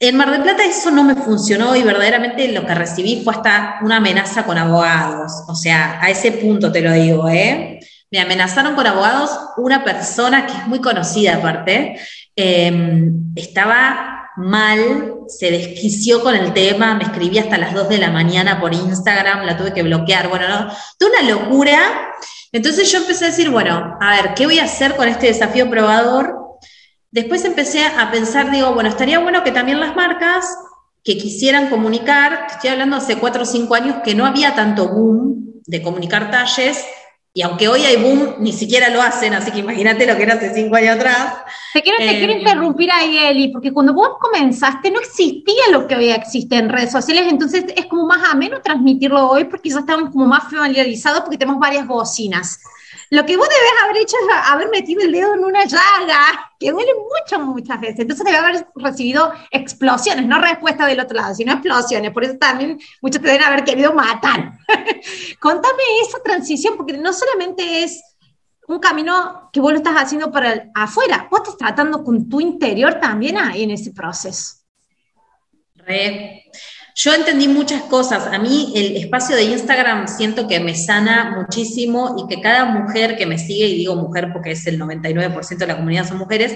en 0.00 0.16
Mar 0.16 0.32
del 0.32 0.42
Plata 0.42 0.64
eso 0.64 0.90
no 0.90 1.04
me 1.04 1.14
funcionó 1.14 1.76
y 1.76 1.82
verdaderamente 1.82 2.48
lo 2.48 2.66
que 2.66 2.74
recibí 2.74 3.22
fue 3.22 3.34
hasta 3.34 3.78
una 3.82 3.98
amenaza 3.98 4.44
con 4.44 4.58
abogados. 4.58 5.44
O 5.46 5.54
sea, 5.54 6.00
a 6.02 6.10
ese 6.10 6.32
punto 6.32 6.72
te 6.72 6.80
lo 6.80 6.92
digo, 6.92 7.28
¿eh? 7.28 7.78
Me 8.10 8.20
amenazaron 8.20 8.74
con 8.74 8.86
abogados 8.86 9.30
una 9.56 9.84
persona 9.84 10.44
que 10.46 10.52
es 10.52 10.66
muy 10.66 10.80
conocida 10.80 11.36
aparte, 11.36 12.00
Em, 12.34 13.32
estaba 13.36 14.30
mal, 14.36 15.16
se 15.28 15.50
desquició 15.50 16.22
con 16.22 16.34
el 16.34 16.52
tema, 16.52 16.94
me 16.94 17.04
escribía 17.04 17.42
hasta 17.42 17.58
las 17.58 17.74
2 17.74 17.88
de 17.88 17.98
la 17.98 18.10
mañana 18.10 18.60
por 18.60 18.72
Instagram, 18.72 19.44
la 19.44 19.56
tuve 19.56 19.74
que 19.74 19.82
bloquear, 19.82 20.28
bueno, 20.28 20.48
no, 20.48 20.72
toda 20.98 21.20
una 21.20 21.30
locura. 21.30 22.12
Entonces 22.52 22.90
yo 22.90 22.98
empecé 22.98 23.26
a 23.26 23.28
decir, 23.28 23.50
bueno, 23.50 23.96
a 24.00 24.10
ver, 24.16 24.34
¿qué 24.34 24.46
voy 24.46 24.58
a 24.58 24.64
hacer 24.64 24.96
con 24.96 25.08
este 25.08 25.26
desafío 25.26 25.68
probador? 25.70 26.36
Después 27.10 27.44
empecé 27.44 27.84
a 27.84 28.10
pensar, 28.10 28.50
digo, 28.50 28.72
bueno, 28.72 28.88
estaría 28.88 29.18
bueno 29.18 29.44
que 29.44 29.52
también 29.52 29.80
las 29.80 29.94
marcas 29.94 30.46
que 31.04 31.18
quisieran 31.18 31.68
comunicar, 31.68 32.46
estoy 32.50 32.70
hablando 32.70 32.96
hace 32.96 33.16
4 33.18 33.42
o 33.42 33.46
5 33.46 33.74
años 33.74 33.96
que 34.04 34.14
no 34.14 34.24
había 34.24 34.54
tanto 34.54 34.88
boom 34.88 35.60
de 35.66 35.82
comunicar 35.82 36.30
talles, 36.30 36.84
y 37.34 37.40
aunque 37.40 37.66
hoy 37.66 37.82
hay 37.82 37.96
boom, 37.96 38.34
ni 38.40 38.52
siquiera 38.52 38.90
lo 38.90 39.00
hacen, 39.00 39.32
así 39.32 39.50
que 39.50 39.60
imagínate 39.60 40.06
lo 40.06 40.16
que 40.16 40.24
era 40.24 40.34
hace 40.34 40.52
cinco 40.54 40.76
años 40.76 40.96
atrás. 40.96 41.36
Te 41.72 41.80
quiero, 41.80 41.96
te 41.98 42.18
quiero 42.18 42.32
eh, 42.34 42.38
interrumpir 42.40 42.90
ahí, 42.90 43.16
Eli, 43.16 43.48
porque 43.48 43.72
cuando 43.72 43.94
vos 43.94 44.18
comenzaste 44.20 44.90
no 44.90 45.00
existía 45.00 45.70
lo 45.70 45.86
que 45.86 45.96
hoy 45.96 46.10
existe 46.10 46.56
en 46.56 46.68
redes 46.68 46.92
sociales, 46.92 47.24
entonces 47.30 47.64
es 47.74 47.86
como 47.86 48.06
más 48.06 48.22
ameno 48.30 48.60
transmitirlo 48.60 49.30
hoy 49.30 49.44
porque 49.44 49.70
ya 49.70 49.78
estamos 49.78 50.10
como 50.10 50.26
más 50.26 50.50
familiarizados 50.50 51.22
porque 51.22 51.38
tenemos 51.38 51.58
varias 51.58 51.86
bocinas. 51.86 52.60
Lo 53.12 53.26
que 53.26 53.36
vos 53.36 53.46
debes 53.46 53.82
haber 53.84 53.96
hecho 53.98 54.16
es 54.16 54.50
haber 54.50 54.70
metido 54.70 55.02
el 55.02 55.12
dedo 55.12 55.34
en 55.34 55.44
una 55.44 55.66
llaga, 55.66 56.50
que 56.58 56.70
duele 56.70 56.92
mucho 56.94 57.38
muchas 57.44 57.78
veces. 57.78 57.98
Entonces 57.98 58.24
debe 58.24 58.38
haber 58.38 58.66
recibido 58.74 59.30
explosiones, 59.50 60.24
no 60.24 60.40
respuesta 60.40 60.86
del 60.86 60.98
otro 60.98 61.18
lado, 61.18 61.34
sino 61.34 61.52
explosiones. 61.52 62.10
Por 62.10 62.24
eso 62.24 62.38
también 62.38 62.80
muchos 63.02 63.20
te 63.20 63.28
deben 63.28 63.42
haber 63.42 63.64
querido 63.64 63.92
matar. 63.92 64.52
Contame 65.40 65.82
esa 66.08 66.22
transición, 66.22 66.74
porque 66.78 66.94
no 66.96 67.12
solamente 67.12 67.84
es 67.84 68.02
un 68.66 68.78
camino 68.78 69.50
que 69.52 69.60
vos 69.60 69.72
lo 69.72 69.76
estás 69.76 69.96
haciendo 69.96 70.32
para 70.32 70.70
afuera, 70.74 71.28
vos 71.30 71.40
estás 71.40 71.58
tratando 71.58 72.02
con 72.02 72.30
tu 72.30 72.40
interior 72.40 72.98
también 72.98 73.36
ahí 73.36 73.64
en 73.64 73.72
ese 73.72 73.92
proceso. 73.92 74.54
Re. 75.74 76.44
Yo 76.94 77.14
entendí 77.14 77.48
muchas 77.48 77.82
cosas. 77.82 78.26
A 78.26 78.38
mí 78.38 78.72
el 78.74 78.96
espacio 78.96 79.34
de 79.36 79.44
Instagram 79.44 80.08
siento 80.08 80.46
que 80.46 80.60
me 80.60 80.74
sana 80.74 81.34
muchísimo 81.36 82.16
y 82.18 82.26
que 82.28 82.42
cada 82.42 82.66
mujer 82.66 83.16
que 83.16 83.26
me 83.26 83.38
sigue, 83.38 83.66
y 83.66 83.76
digo 83.76 83.96
mujer 83.96 84.30
porque 84.32 84.52
es 84.52 84.66
el 84.66 84.78
99% 84.78 85.56
de 85.56 85.66
la 85.66 85.76
comunidad 85.76 86.06
son 86.06 86.18
mujeres, 86.18 86.52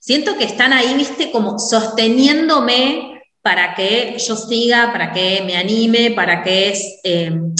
siento 0.00 0.36
que 0.36 0.44
están 0.44 0.72
ahí, 0.72 0.94
viste, 0.94 1.30
como 1.30 1.58
sosteniéndome 1.58 3.22
para 3.42 3.74
que 3.74 4.16
yo 4.18 4.36
siga, 4.36 4.92
para 4.92 5.12
que 5.12 5.42
me 5.46 5.56
anime, 5.56 6.10
para 6.10 6.42
que 6.42 6.74
em, 7.04 7.54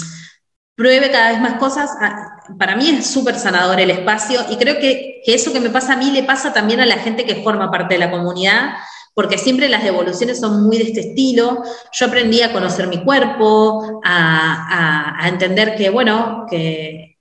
pruebe 0.75 1.09
cada 1.11 1.31
vez 1.31 1.41
más 1.41 1.53
cosas. 1.53 1.89
Ah, 2.01 2.41
para 2.57 2.75
mí 2.75 2.89
es 2.89 3.07
súper 3.07 3.35
sanador 3.35 3.79
el 3.79 3.91
espacio 3.91 4.41
y 4.49 4.57
creo 4.57 4.79
que 4.79 5.21
eso 5.25 5.53
que 5.53 5.59
me 5.59 5.69
pasa 5.69 5.93
a 5.93 5.97
mí 5.97 6.11
le 6.11 6.23
pasa 6.23 6.51
también 6.51 6.79
a 6.79 6.85
la 6.85 6.97
gente 6.97 7.25
que 7.25 7.43
forma 7.43 7.71
parte 7.71 7.93
de 7.93 7.99
la 7.99 8.11
comunidad 8.11 8.71
porque 9.13 9.37
siempre 9.37 9.69
las 9.69 9.83
devoluciones 9.83 10.39
son 10.39 10.63
muy 10.63 10.77
de 10.77 10.83
este 10.85 11.01
estilo. 11.01 11.61
Yo 11.91 12.05
aprendí 12.05 12.41
a 12.41 12.53
conocer 12.53 12.87
mi 12.87 13.03
cuerpo, 13.03 14.01
a, 14.03 15.27
entender 15.27 15.75
que, 15.75 15.89
bueno, 15.89 16.45
que, 16.49 17.17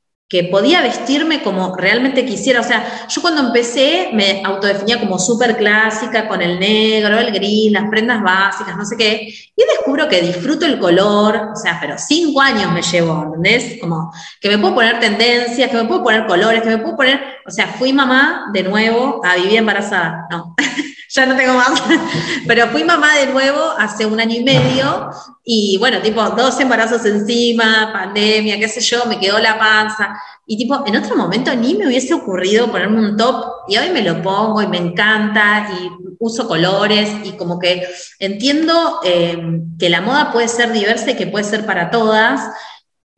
podía 0.50 0.82
vestirme 0.82 1.42
como 1.42 1.74
realmente 1.74 2.24
quisiera. 2.24 2.60
O 2.60 2.62
sea, 2.62 3.06
yo 3.08 3.22
cuando 3.22 3.40
empecé 3.40 4.10
me 4.12 4.42
autodefinía 4.44 5.00
como 5.00 5.18
súper 5.18 5.56
clásica, 5.56 6.28
con 6.28 6.42
el 6.42 6.60
negro, 6.60 7.18
el 7.18 7.32
gris, 7.32 7.72
las 7.72 7.88
prendas 7.88 8.22
básicas, 8.22 8.76
no 8.76 8.84
sé 8.84 8.96
qué, 8.96 9.26
y 9.56 9.64
descubro 9.64 10.06
que 10.06 10.20
disfruto 10.20 10.66
el 10.66 10.78
color, 10.78 11.48
o 11.52 11.56
sea, 11.56 11.78
pero 11.80 11.96
cinco 11.96 12.42
años 12.42 12.70
me 12.72 12.82
llevo, 12.82 13.24
¿entendés? 13.24 13.80
Como 13.80 14.12
que 14.40 14.50
me 14.50 14.58
puedo 14.58 14.74
poner 14.74 15.00
tendencias, 15.00 15.70
que 15.70 15.76
me 15.76 15.84
puedo 15.86 16.02
poner 16.02 16.26
colores, 16.26 16.62
que 16.62 16.68
me 16.68 16.78
puedo 16.78 16.96
poner, 16.96 17.20
o 17.46 17.50
sea, 17.50 17.66
fui 17.66 17.92
mamá 17.92 18.50
de 18.52 18.62
nuevo 18.64 19.20
a 19.24 19.34
vivir 19.36 19.56
embarazada, 19.56 20.26
no. 20.30 20.54
ya 21.18 21.26
no 21.26 21.36
tengo 21.36 21.54
más. 21.54 21.82
Pero 22.46 22.68
fui 22.68 22.84
mamá 22.84 23.16
de 23.16 23.26
nuevo 23.26 23.60
hace 23.78 24.06
un 24.06 24.20
año 24.20 24.36
y 24.36 24.44
medio 24.44 25.10
y 25.44 25.76
bueno, 25.78 26.00
tipo 26.00 26.22
dos 26.30 26.58
embarazos 26.60 27.04
encima, 27.04 27.90
pandemia, 27.92 28.58
qué 28.58 28.68
sé 28.68 28.80
yo, 28.80 29.04
me 29.06 29.18
quedó 29.18 29.38
la 29.38 29.58
panza. 29.58 30.16
Y 30.46 30.56
tipo, 30.56 30.82
en 30.86 30.96
otro 30.96 31.16
momento 31.16 31.54
ni 31.54 31.74
me 31.74 31.86
hubiese 31.86 32.14
ocurrido 32.14 32.70
ponerme 32.70 33.00
un 33.00 33.16
top 33.16 33.44
y 33.68 33.76
hoy 33.76 33.90
me 33.90 34.02
lo 34.02 34.22
pongo 34.22 34.62
y 34.62 34.66
me 34.66 34.78
encanta 34.78 35.68
y 35.78 35.90
uso 36.18 36.48
colores 36.48 37.10
y 37.24 37.32
como 37.32 37.58
que 37.58 37.86
entiendo 38.18 39.00
eh, 39.04 39.60
que 39.78 39.88
la 39.88 40.00
moda 40.00 40.32
puede 40.32 40.48
ser 40.48 40.72
diversa 40.72 41.10
y 41.10 41.16
que 41.16 41.26
puede 41.26 41.44
ser 41.44 41.66
para 41.66 41.90
todas, 41.90 42.40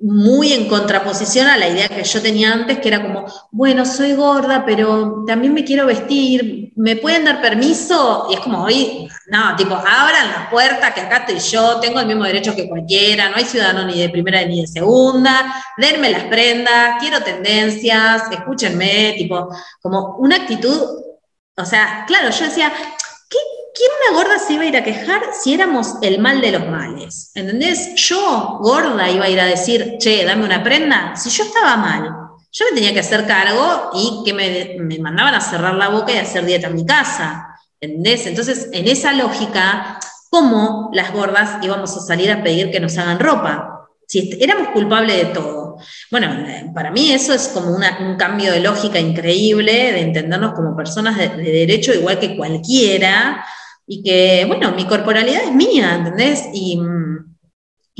muy 0.00 0.54
en 0.54 0.66
contraposición 0.66 1.46
a 1.46 1.58
la 1.58 1.68
idea 1.68 1.88
que 1.88 2.04
yo 2.04 2.22
tenía 2.22 2.52
antes, 2.52 2.78
que 2.78 2.88
era 2.88 3.02
como, 3.02 3.26
bueno, 3.50 3.84
soy 3.84 4.14
gorda, 4.14 4.64
pero 4.64 5.24
también 5.26 5.52
me 5.52 5.64
quiero 5.64 5.86
vestir, 5.86 6.69
¿me 6.80 6.96
pueden 6.96 7.24
dar 7.26 7.42
permiso? 7.42 8.28
Y 8.30 8.34
es 8.34 8.40
como, 8.40 8.64
hoy, 8.64 9.06
no, 9.26 9.54
tipo, 9.56 9.74
abran 9.74 10.30
la 10.32 10.48
puerta, 10.50 10.94
que 10.94 11.02
acá 11.02 11.18
estoy 11.18 11.38
yo, 11.38 11.78
tengo 11.78 12.00
el 12.00 12.06
mismo 12.06 12.24
derecho 12.24 12.56
que 12.56 12.68
cualquiera, 12.68 13.28
no 13.28 13.36
hay 13.36 13.44
ciudadano 13.44 13.84
ni 13.84 14.00
de 14.00 14.08
primera 14.08 14.42
ni 14.44 14.62
de 14.62 14.66
segunda, 14.66 15.62
denme 15.76 16.08
las 16.08 16.24
prendas, 16.24 16.96
quiero 16.98 17.22
tendencias, 17.22 18.22
escúchenme, 18.32 19.14
tipo, 19.18 19.54
como 19.82 20.16
una 20.16 20.36
actitud, 20.36 20.80
o 21.54 21.64
sea, 21.66 22.04
claro, 22.06 22.30
yo 22.30 22.46
decía, 22.46 22.72
¿quién 23.28 23.90
una 24.08 24.18
gorda 24.18 24.38
se 24.38 24.54
iba 24.54 24.62
a 24.62 24.66
ir 24.66 24.76
a 24.76 24.84
quejar 24.84 25.20
si 25.38 25.52
éramos 25.52 25.96
el 26.00 26.18
mal 26.18 26.40
de 26.40 26.52
los 26.52 26.66
males? 26.66 27.30
¿Entendés? 27.34 27.94
Yo, 27.96 28.58
gorda, 28.62 29.10
iba 29.10 29.26
a 29.26 29.28
ir 29.28 29.40
a 29.40 29.44
decir, 29.44 29.96
che, 29.98 30.24
dame 30.24 30.46
una 30.46 30.62
prenda, 30.62 31.14
si 31.14 31.28
yo 31.28 31.44
estaba 31.44 31.76
mal. 31.76 32.19
Yo 32.52 32.64
me 32.66 32.74
tenía 32.74 32.92
que 32.92 33.00
hacer 33.00 33.26
cargo 33.26 33.90
y 33.94 34.22
que 34.24 34.32
me, 34.32 34.76
me 34.78 34.98
mandaban 34.98 35.34
a 35.34 35.40
cerrar 35.40 35.74
la 35.74 35.88
boca 35.88 36.12
y 36.12 36.16
a 36.16 36.22
hacer 36.22 36.44
dieta 36.44 36.68
en 36.68 36.74
mi 36.74 36.86
casa. 36.86 37.46
¿Entendés? 37.80 38.26
Entonces, 38.26 38.68
en 38.72 38.88
esa 38.88 39.12
lógica, 39.12 39.98
¿cómo 40.28 40.90
las 40.92 41.12
gordas 41.12 41.64
íbamos 41.64 41.96
a 41.96 42.00
salir 42.00 42.30
a 42.30 42.42
pedir 42.42 42.70
que 42.70 42.80
nos 42.80 42.98
hagan 42.98 43.18
ropa? 43.18 43.88
Si 44.06 44.36
éramos 44.40 44.68
culpables 44.68 45.16
de 45.16 45.24
todo. 45.26 45.78
Bueno, 46.10 46.28
para 46.74 46.90
mí 46.90 47.10
eso 47.12 47.32
es 47.32 47.48
como 47.48 47.70
un 47.74 48.16
cambio 48.16 48.52
de 48.52 48.60
lógica 48.60 48.98
increíble, 48.98 49.72
de 49.92 50.00
entendernos 50.00 50.52
como 50.52 50.76
personas 50.76 51.16
de, 51.16 51.28
de 51.28 51.50
derecho 51.50 51.94
igual 51.94 52.18
que 52.18 52.36
cualquiera, 52.36 53.44
y 53.92 54.04
que, 54.04 54.44
bueno, 54.46 54.70
mi 54.70 54.84
corporalidad 54.84 55.42
es 55.42 55.52
mía, 55.52 55.96
¿entendés? 55.96 56.44
Y, 56.54 56.80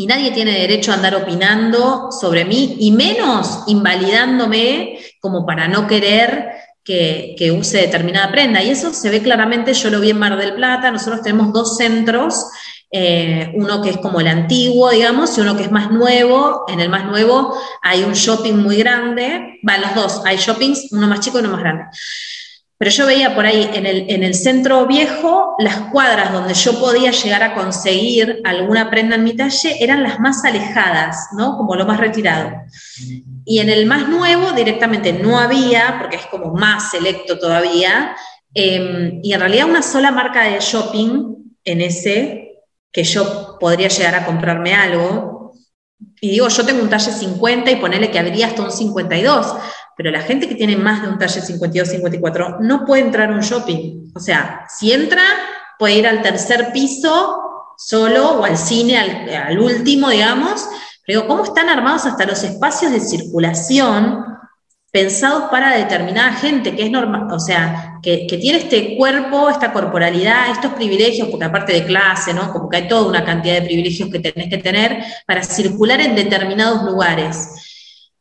y 0.00 0.07
nadie 0.07 0.30
tiene 0.30 0.59
derecho 0.59 0.92
a 0.92 0.95
andar 0.95 1.14
opinando 1.14 2.11
sobre 2.11 2.47
mí, 2.47 2.78
y 2.80 2.90
menos 2.90 3.64
invalidándome 3.66 4.99
como 5.21 5.45
para 5.45 5.69
no 5.69 5.87
querer 5.87 6.47
que, 6.83 7.35
que, 7.37 7.52
use 7.52 7.76
determinada 7.76 8.33
prenda. 8.33 8.62
Y 8.62 8.71
eso 8.71 8.95
se 8.95 9.11
ve 9.11 9.21
claramente, 9.21 9.75
yo 9.75 9.90
lo 9.90 10.00
vi 10.00 10.09
en 10.09 10.19
Mar 10.19 10.38
del 10.38 10.54
Plata, 10.54 10.90
nosotros 10.90 11.21
tenemos 11.21 11.52
dos 11.52 11.76
centros, 11.76 12.47
eh, 12.90 13.52
uno 13.57 13.83
que 13.83 13.90
es 13.90 13.99
como 13.99 14.21
el 14.21 14.28
antiguo, 14.28 14.88
digamos, 14.88 15.37
y 15.37 15.42
uno 15.42 15.54
que 15.54 15.64
es 15.64 15.71
más 15.71 15.90
nuevo. 15.90 16.64
En 16.69 16.80
el 16.80 16.88
más 16.88 17.04
nuevo 17.04 17.54
hay 17.83 18.02
un 18.02 18.14
shopping 18.14 18.54
muy 18.54 18.78
grande, 18.78 19.59
van 19.62 19.83
los 19.83 19.95
dos, 19.95 20.23
hay 20.25 20.38
shoppings, 20.38 20.92
uno 20.92 21.09
más 21.09 21.21
chico 21.21 21.37
y 21.37 21.40
uno 21.42 21.50
más 21.50 21.61
grande. 21.61 21.85
Pero 22.81 22.93
yo 22.93 23.05
veía 23.05 23.35
por 23.35 23.45
ahí 23.45 23.69
en 23.75 23.85
el, 23.85 24.07
en 24.09 24.23
el 24.23 24.35
centro 24.35 24.87
viejo, 24.87 25.55
las 25.59 25.77
cuadras 25.93 26.33
donde 26.33 26.55
yo 26.55 26.81
podía 26.81 27.11
llegar 27.11 27.43
a 27.43 27.53
conseguir 27.53 28.41
alguna 28.43 28.89
prenda 28.89 29.17
en 29.17 29.25
mi 29.25 29.37
talle 29.37 29.77
eran 29.85 30.03
las 30.03 30.19
más 30.19 30.47
alejadas, 30.47 31.29
¿no? 31.37 31.59
Como 31.59 31.77
lo 31.77 31.85
más 31.85 32.01
retirado. 32.01 32.53
Y 33.45 33.59
en 33.59 33.69
el 33.69 33.85
más 33.85 34.09
nuevo 34.09 34.53
directamente 34.53 35.13
no 35.13 35.39
había, 35.39 35.99
porque 36.01 36.17
es 36.17 36.25
como 36.29 36.55
más 36.55 36.91
selecto 36.91 37.39
todavía, 37.39 38.17
em, 38.55 39.21
y 39.23 39.35
en 39.35 39.41
realidad 39.41 39.69
una 39.69 39.83
sola 39.83 40.11
marca 40.11 40.45
de 40.45 40.59
shopping 40.61 41.35
en 41.63 41.83
ese, 41.83 42.63
que 42.91 43.05
yo 43.05 43.59
podría 43.61 43.89
llegar 43.89 44.15
a 44.15 44.25
comprarme 44.25 44.73
algo. 44.73 45.53
Y 46.23 46.31
digo, 46.31 46.49
yo 46.49 46.65
tengo 46.65 46.83
un 46.83 46.89
talle 46.89 47.13
50 47.13 47.71
y 47.71 47.77
ponerle 47.77 48.11
que 48.11 48.19
habría 48.19 48.47
hasta 48.47 48.63
un 48.63 48.73
52 48.73 49.55
pero 50.00 50.12
la 50.12 50.23
gente 50.23 50.49
que 50.49 50.54
tiene 50.54 50.78
más 50.78 51.02
de 51.02 51.09
un 51.09 51.19
talle 51.19 51.42
52-54 51.42 52.61
no 52.61 52.87
puede 52.87 53.02
entrar 53.02 53.30
a 53.30 53.35
un 53.35 53.42
shopping. 53.42 54.11
O 54.14 54.19
sea, 54.19 54.64
si 54.66 54.92
entra, 54.92 55.21
puede 55.78 55.97
ir 55.97 56.07
al 56.07 56.23
tercer 56.23 56.73
piso 56.73 57.38
solo 57.76 58.38
o 58.38 58.45
al 58.45 58.57
cine, 58.57 58.97
al, 58.97 59.59
último, 59.59 60.09
digamos. 60.09 60.66
Pero 61.07 61.26
¿cómo 61.26 61.45
están 61.45 61.69
armados 61.69 62.07
hasta 62.07 62.25
los 62.25 62.42
espacios 62.45 62.92
de 62.92 63.00
circulación 63.00 64.25
pensados 64.90 65.50
para 65.50 65.76
determinada 65.76 66.33
gente, 66.33 66.75
que 66.75 66.85
es 66.85 66.90
normal, 66.90 67.28
o 67.30 67.38
sea, 67.38 67.99
que, 68.02 68.26
tiene 68.40 68.57
este 68.57 68.97
cuerpo, 68.97 69.50
esta 69.50 69.71
corporalidad, 69.71 70.50
estos 70.50 70.73
privilegios, 70.73 71.28
porque 71.28 71.45
aparte 71.45 71.75
de 71.75 71.85
clase, 71.85 72.33
¿no? 72.33 72.50
Como 72.54 72.71
que 72.71 72.78
hay 72.78 72.88
toda 72.88 73.07
una 73.07 73.23
cantidad 73.23 73.57
de 73.57 73.66
privilegios 73.66 74.09
que 74.09 74.21
tenés 74.21 74.49
que 74.49 74.57
tener 74.57 75.04
para 75.26 75.42
circular 75.42 76.00
en 76.00 76.14
determinados 76.14 76.85
lugares. 76.85 77.70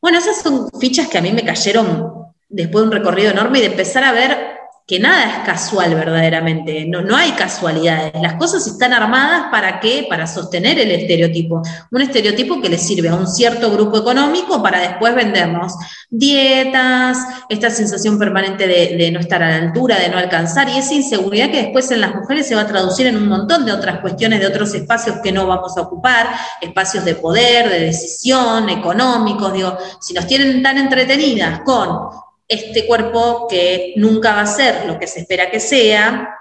Bueno, 0.01 0.17
esas 0.17 0.41
son 0.41 0.69
fichas 0.79 1.07
que 1.07 1.17
a 1.17 1.21
mí 1.21 1.31
me 1.31 1.43
cayeron 1.43 2.27
después 2.47 2.83
de 2.83 2.87
un 2.87 2.93
recorrido 2.93 3.31
enorme 3.31 3.59
y 3.59 3.61
de 3.61 3.67
empezar 3.67 4.03
a 4.03 4.11
ver 4.11 4.48
que 4.89 4.99
nada 4.99 5.23
es 5.23 5.45
casual 5.45 5.93
verdaderamente, 5.93 6.83
no, 6.87 7.03
no 7.03 7.15
hay 7.15 7.33
casualidades, 7.33 8.11
las 8.19 8.33
cosas 8.37 8.65
están 8.65 8.91
armadas 8.91 9.43
para 9.51 9.79
qué, 9.79 10.07
para 10.09 10.25
sostener 10.25 10.79
el 10.79 10.89
estereotipo, 10.89 11.61
un 11.91 12.01
estereotipo 12.01 12.59
que 12.59 12.69
le 12.69 12.79
sirve 12.79 13.07
a 13.07 13.13
un 13.13 13.27
cierto 13.27 13.71
grupo 13.71 13.99
económico 13.99 14.63
para 14.63 14.79
después 14.79 15.13
vendernos 15.13 15.75
dietas, 16.09 17.19
esta 17.49 17.69
sensación 17.69 18.17
permanente 18.17 18.65
de, 18.65 18.97
de 18.97 19.11
no 19.11 19.19
estar 19.19 19.43
a 19.43 19.49
la 19.49 19.57
altura, 19.57 19.99
de 19.99 20.09
no 20.09 20.17
alcanzar, 20.17 20.67
y 20.69 20.79
esa 20.79 20.95
inseguridad 20.95 21.51
que 21.51 21.61
después 21.61 21.91
en 21.91 22.01
las 22.01 22.15
mujeres 22.15 22.47
se 22.47 22.55
va 22.55 22.61
a 22.61 22.67
traducir 22.67 23.05
en 23.05 23.15
un 23.15 23.27
montón 23.27 23.67
de 23.67 23.71
otras 23.71 23.99
cuestiones, 23.99 24.39
de 24.39 24.47
otros 24.47 24.73
espacios 24.73 25.17
que 25.21 25.31
no 25.31 25.45
vamos 25.45 25.77
a 25.77 25.81
ocupar, 25.81 26.29
espacios 26.61 27.05
de 27.05 27.13
poder, 27.13 27.69
de 27.69 27.79
decisión, 27.81 28.67
económicos, 28.69 29.53
digo, 29.53 29.77
si 30.01 30.15
nos 30.15 30.25
tienen 30.25 30.63
tan 30.63 30.79
entretenidas 30.79 31.59
con 31.59 32.28
este 32.49 32.85
cuerpo 32.87 33.47
que 33.47 33.93
nunca 33.95 34.33
va 34.33 34.41
a 34.41 34.47
ser 34.47 34.85
lo 34.87 34.99
que 34.99 35.07
se 35.07 35.21
espera 35.21 35.51
que 35.51 35.59
sea, 35.59 36.35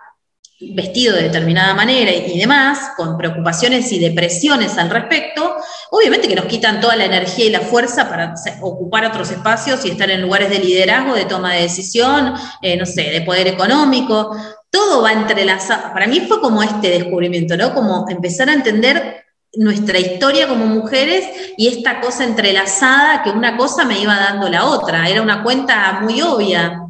vestido 0.60 1.14
de 1.14 1.24
determinada 1.24 1.72
manera 1.74 2.10
y 2.12 2.38
demás, 2.38 2.90
con 2.96 3.16
preocupaciones 3.16 3.92
y 3.92 4.00
depresiones 4.00 4.76
al 4.76 4.90
respecto, 4.90 5.54
obviamente 5.90 6.26
que 6.26 6.34
nos 6.34 6.46
quitan 6.46 6.80
toda 6.80 6.96
la 6.96 7.04
energía 7.04 7.44
y 7.44 7.50
la 7.50 7.60
fuerza 7.60 8.08
para 8.08 8.34
ocupar 8.60 9.04
otros 9.04 9.30
espacios 9.30 9.84
y 9.84 9.90
estar 9.90 10.10
en 10.10 10.22
lugares 10.22 10.50
de 10.50 10.58
liderazgo, 10.58 11.14
de 11.14 11.26
toma 11.26 11.54
de 11.54 11.62
decisión, 11.62 12.34
eh, 12.62 12.76
no 12.76 12.86
sé, 12.86 13.02
de 13.02 13.20
poder 13.20 13.46
económico, 13.46 14.34
todo 14.70 15.02
va 15.02 15.12
entrelazado. 15.12 15.92
Para 15.92 16.08
mí 16.08 16.20
fue 16.26 16.40
como 16.40 16.62
este 16.62 16.88
descubrimiento, 16.90 17.56
¿no? 17.56 17.72
Como 17.72 18.06
empezar 18.08 18.48
a 18.48 18.54
entender 18.54 19.27
nuestra 19.54 19.98
historia 19.98 20.46
como 20.46 20.66
mujeres 20.66 21.24
y 21.56 21.68
esta 21.68 22.00
cosa 22.00 22.24
entrelazada 22.24 23.22
que 23.22 23.30
una 23.30 23.56
cosa 23.56 23.84
me 23.84 24.00
iba 24.00 24.14
dando 24.14 24.48
la 24.48 24.66
otra. 24.66 25.08
Era 25.08 25.22
una 25.22 25.42
cuenta 25.42 26.00
muy 26.02 26.20
obvia. 26.20 26.86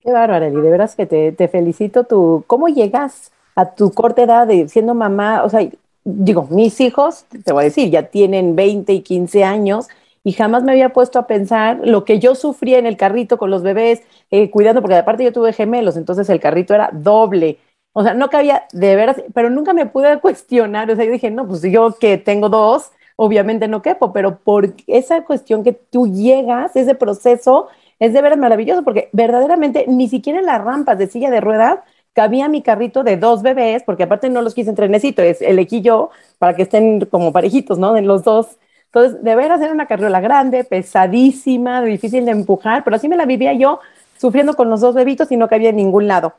Qué 0.00 0.12
bárbara, 0.12 0.48
y 0.48 0.52
de 0.52 0.70
veras 0.70 0.96
que 0.96 1.06
te, 1.06 1.48
felicito. 1.48 2.04
Tú, 2.04 2.44
¿Cómo 2.46 2.68
llegas 2.68 3.32
a 3.54 3.74
tu 3.74 3.90
corta 3.92 4.22
edad 4.22 4.46
de 4.46 4.68
siendo 4.68 4.94
mamá? 4.94 5.42
O 5.44 5.48
sea, 5.48 5.66
digo, 6.04 6.46
mis 6.50 6.80
hijos, 6.80 7.24
te 7.44 7.52
voy 7.52 7.62
a 7.62 7.64
decir, 7.64 7.90
ya 7.90 8.04
tienen 8.04 8.54
20 8.54 8.92
y 8.92 9.00
15 9.00 9.44
años 9.44 9.88
y 10.22 10.32
jamás 10.32 10.62
me 10.62 10.72
había 10.72 10.90
puesto 10.90 11.18
a 11.18 11.26
pensar 11.26 11.80
lo 11.84 12.04
que 12.04 12.18
yo 12.18 12.34
sufría 12.34 12.78
en 12.78 12.86
el 12.86 12.96
carrito 12.96 13.38
con 13.38 13.50
los 13.50 13.62
bebés, 13.62 14.02
eh, 14.30 14.50
cuidando, 14.50 14.80
porque 14.80 14.96
aparte 14.96 15.24
yo 15.24 15.32
tuve 15.32 15.52
gemelos, 15.52 15.96
entonces 15.96 16.28
el 16.30 16.40
carrito 16.40 16.74
era 16.74 16.90
doble 16.92 17.58
o 17.94 18.02
sea, 18.02 18.12
no 18.12 18.28
cabía 18.28 18.64
de 18.72 18.96
veras, 18.96 19.22
pero 19.32 19.50
nunca 19.50 19.72
me 19.72 19.86
pude 19.86 20.18
cuestionar. 20.20 20.90
O 20.90 20.96
sea, 20.96 21.04
yo 21.04 21.12
dije, 21.12 21.30
no, 21.30 21.46
pues 21.46 21.62
yo 21.62 21.94
que 21.98 22.18
tengo 22.18 22.48
dos, 22.48 22.90
obviamente 23.16 23.68
no 23.68 23.82
quepo, 23.82 24.12
pero 24.12 24.38
por 24.38 24.74
esa 24.88 25.22
cuestión 25.24 25.62
que 25.62 25.72
tú 25.72 26.08
llegas, 26.08 26.74
ese 26.74 26.96
proceso, 26.96 27.68
es 28.00 28.12
de 28.12 28.20
veras 28.20 28.38
maravilloso, 28.38 28.82
porque 28.82 29.08
verdaderamente 29.12 29.84
ni 29.86 30.08
siquiera 30.08 30.40
en 30.40 30.46
las 30.46 30.62
rampas 30.62 30.98
de 30.98 31.06
silla 31.06 31.30
de 31.30 31.40
ruedas 31.40 31.78
cabía 32.14 32.48
mi 32.48 32.62
carrito 32.62 33.04
de 33.04 33.16
dos 33.16 33.42
bebés, 33.42 33.84
porque 33.84 34.02
aparte 34.04 34.28
no 34.28 34.42
los 34.42 34.54
quise 34.54 34.70
en 34.70 34.76
trenecito, 34.76 35.22
es 35.22 35.40
elegí 35.40 35.80
yo 35.80 36.10
para 36.38 36.54
que 36.54 36.62
estén 36.62 37.00
como 37.06 37.32
parejitos, 37.32 37.78
¿no? 37.78 37.92
De 37.92 38.02
los 38.02 38.24
dos. 38.24 38.58
Entonces, 38.86 39.22
de 39.22 39.34
veras 39.36 39.60
era 39.60 39.72
una 39.72 39.86
carriola 39.86 40.20
grande, 40.20 40.64
pesadísima, 40.64 41.82
difícil 41.82 42.24
de 42.24 42.32
empujar, 42.32 42.84
pero 42.84 42.96
así 42.96 43.08
me 43.08 43.16
la 43.16 43.26
vivía 43.26 43.52
yo 43.52 43.80
sufriendo 44.18 44.54
con 44.54 44.70
los 44.70 44.80
dos 44.80 44.94
bebitos 44.94 45.30
y 45.32 45.36
no 45.36 45.48
cabía 45.48 45.70
en 45.70 45.76
ningún 45.76 46.08
lado. 46.08 46.34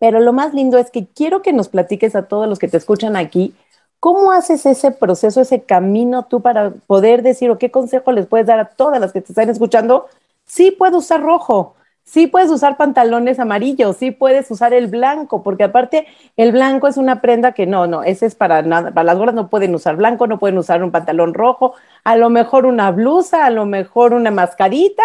Pero 0.00 0.20
lo 0.20 0.32
más 0.32 0.54
lindo 0.54 0.78
es 0.78 0.90
que 0.90 1.06
quiero 1.06 1.42
que 1.42 1.52
nos 1.52 1.68
platiques 1.68 2.14
a 2.16 2.24
todos 2.26 2.48
los 2.48 2.58
que 2.58 2.68
te 2.68 2.76
escuchan 2.76 3.16
aquí, 3.16 3.54
¿cómo 4.00 4.32
haces 4.32 4.66
ese 4.66 4.90
proceso, 4.90 5.40
ese 5.40 5.62
camino 5.62 6.24
tú 6.24 6.40
para 6.42 6.70
poder 6.86 7.22
decir 7.22 7.50
o 7.50 7.58
qué 7.58 7.70
consejo 7.70 8.12
les 8.12 8.26
puedes 8.26 8.46
dar 8.46 8.58
a 8.60 8.66
todas 8.66 9.00
las 9.00 9.12
que 9.12 9.20
te 9.20 9.32
están 9.32 9.48
escuchando? 9.48 10.06
Sí 10.46 10.72
puedo 10.72 10.98
usar 10.98 11.22
rojo, 11.22 11.74
sí 12.04 12.26
puedes 12.26 12.50
usar 12.50 12.76
pantalones 12.76 13.38
amarillos, 13.38 13.96
sí 13.96 14.10
puedes 14.10 14.50
usar 14.50 14.74
el 14.74 14.88
blanco, 14.88 15.42
porque 15.42 15.64
aparte 15.64 16.06
el 16.36 16.52
blanco 16.52 16.86
es 16.86 16.96
una 16.98 17.20
prenda 17.22 17.52
que 17.52 17.66
no, 17.66 17.86
no, 17.86 18.02
ese 18.02 18.26
es 18.26 18.34
para 18.34 18.62
nada, 18.62 18.90
para 18.90 19.04
las 19.04 19.16
gordas 19.16 19.34
no 19.34 19.48
pueden 19.48 19.74
usar 19.74 19.96
blanco, 19.96 20.26
no 20.26 20.38
pueden 20.38 20.58
usar 20.58 20.82
un 20.82 20.90
pantalón 20.90 21.32
rojo, 21.32 21.74
a 22.04 22.16
lo 22.16 22.28
mejor 22.30 22.66
una 22.66 22.90
blusa, 22.90 23.46
a 23.46 23.50
lo 23.50 23.64
mejor 23.64 24.12
una 24.12 24.30
mascarita, 24.30 25.02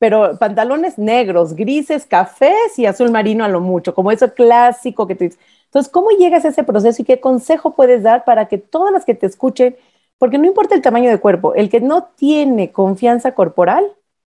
pero 0.00 0.38
pantalones 0.38 0.98
negros, 0.98 1.54
grises, 1.54 2.06
cafés 2.06 2.78
y 2.78 2.86
azul 2.86 3.12
marino 3.12 3.44
a 3.44 3.48
lo 3.48 3.60
mucho, 3.60 3.94
como 3.94 4.12
eso 4.12 4.34
clásico 4.34 5.06
que 5.06 5.16
tú 5.16 5.24
dices. 5.26 5.40
Entonces, 5.66 5.92
¿cómo 5.92 6.10
llegas 6.12 6.44
a 6.46 6.48
ese 6.48 6.64
proceso 6.64 7.02
y 7.02 7.06
qué 7.06 7.20
consejo 7.20 7.76
puedes 7.76 8.02
dar 8.02 8.24
para 8.24 8.48
que 8.48 8.58
todas 8.58 8.92
las 8.92 9.04
que 9.06 9.14
te 9.14 9.26
escuchen, 9.26 9.76
porque 10.18 10.38
no 10.38 10.46
importa 10.46 10.74
el 10.74 10.82
tamaño 10.82 11.10
de 11.10 11.20
cuerpo, 11.20 11.54
el 11.54 11.70
que 11.70 11.80
no 11.80 12.04
tiene 12.16 12.72
confianza 12.72 13.34
corporal, 13.34 13.86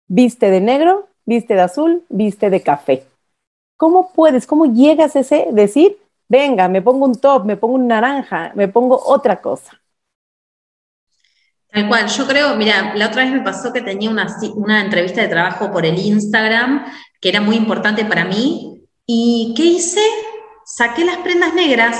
viste 0.08 0.50
de 0.50 0.60
negro, 0.60 1.08
viste 1.26 1.54
de 1.54 1.62
azul, 1.62 2.04
viste 2.10 2.50
de 2.50 2.62
café. 2.62 3.04
¿Cómo 3.78 4.12
puedes, 4.14 4.46
cómo 4.48 4.66
llegas 4.66 5.16
a 5.16 5.20
ese 5.20 5.48
decir, 5.52 5.98
venga, 6.28 6.68
me 6.68 6.82
pongo 6.82 7.06
un 7.06 7.16
top, 7.16 7.46
me 7.46 7.58
pongo 7.58 7.76
un 7.76 7.88
naranja, 7.88 8.52
me 8.56 8.68
pongo 8.68 9.00
otra 9.06 9.42
cosa? 9.42 9.81
Tal 11.72 11.88
cual, 11.88 12.06
yo 12.06 12.26
creo, 12.26 12.54
mira, 12.56 12.92
la 12.94 13.06
otra 13.06 13.24
vez 13.24 13.32
me 13.32 13.40
pasó 13.40 13.72
que 13.72 13.80
tenía 13.80 14.10
una, 14.10 14.26
una 14.56 14.82
entrevista 14.82 15.22
de 15.22 15.28
trabajo 15.28 15.72
por 15.72 15.86
el 15.86 15.98
Instagram 15.98 16.84
que 17.18 17.30
era 17.30 17.40
muy 17.40 17.56
importante 17.56 18.04
para 18.04 18.24
mí. 18.24 18.82
¿Y 19.06 19.54
qué 19.56 19.64
hice? 19.64 20.02
Saqué 20.66 21.04
las 21.04 21.18
prendas 21.18 21.54
negras 21.54 21.96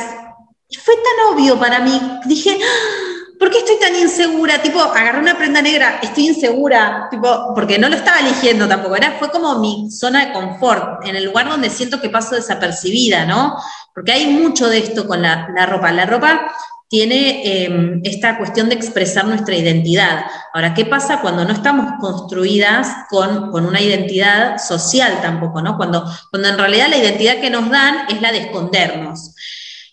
y 0.69 0.77
fue 0.77 0.95
tan 0.95 1.35
obvio 1.35 1.59
para 1.59 1.79
mí. 1.81 2.01
Dije, 2.27 2.59
¡Ah! 2.61 3.13
¿por 3.43 3.51
qué 3.51 3.59
estoy 3.59 3.77
tan 3.81 3.97
insegura? 3.97 4.63
Tipo, 4.63 4.81
agarré 4.81 5.19
una 5.19 5.37
prenda 5.37 5.61
negra, 5.61 5.99
estoy 6.01 6.29
insegura, 6.29 7.09
tipo, 7.11 7.53
porque 7.57 7.77
no 7.77 7.89
lo 7.89 7.97
estaba 7.97 8.21
eligiendo 8.21 8.69
tampoco, 8.69 8.95
era, 8.95 9.17
fue 9.19 9.31
como 9.31 9.59
mi 9.59 9.91
zona 9.91 10.27
de 10.27 10.33
confort, 10.33 11.05
en 11.05 11.17
el 11.17 11.25
lugar 11.25 11.49
donde 11.49 11.69
siento 11.69 12.01
que 12.01 12.09
paso 12.09 12.37
desapercibida, 12.37 13.27
¿no? 13.27 13.57
Porque 13.93 14.13
hay 14.13 14.29
mucho 14.29 14.69
de 14.69 14.79
esto 14.79 15.09
con 15.09 15.23
la, 15.23 15.49
la 15.57 15.67
ropa. 15.67 15.91
La 15.91 16.07
ropa 16.07 16.53
tiene 16.93 17.65
em, 17.65 18.03
esta 18.05 18.37
cuestión 18.37 18.69
de 18.69 18.75
expresar 18.75 19.25
nuestra 19.25 19.57
identidad. 19.57 20.27
Ahora, 20.53 20.75
¿qué 20.75 20.85
pasa 20.85 21.23
cuando 21.23 21.43
no 21.43 21.55
estamos 21.55 21.95
construidas 21.99 22.87
con, 23.09 23.51
una 23.65 23.81
identidad 23.81 24.59
social 24.59 25.19
tampoco, 25.23 25.63
¿no? 25.63 25.79
Cuando, 25.79 26.05
cuando 26.31 26.51
en 26.51 26.59
realidad 26.59 26.91
la 26.91 26.99
identidad 26.99 27.41
que 27.41 27.49
nos 27.49 27.71
dan 27.71 28.11
es 28.11 28.21
la 28.21 28.31
de 28.31 28.41
escondernos. 28.41 29.35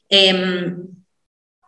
Em, 0.09 0.89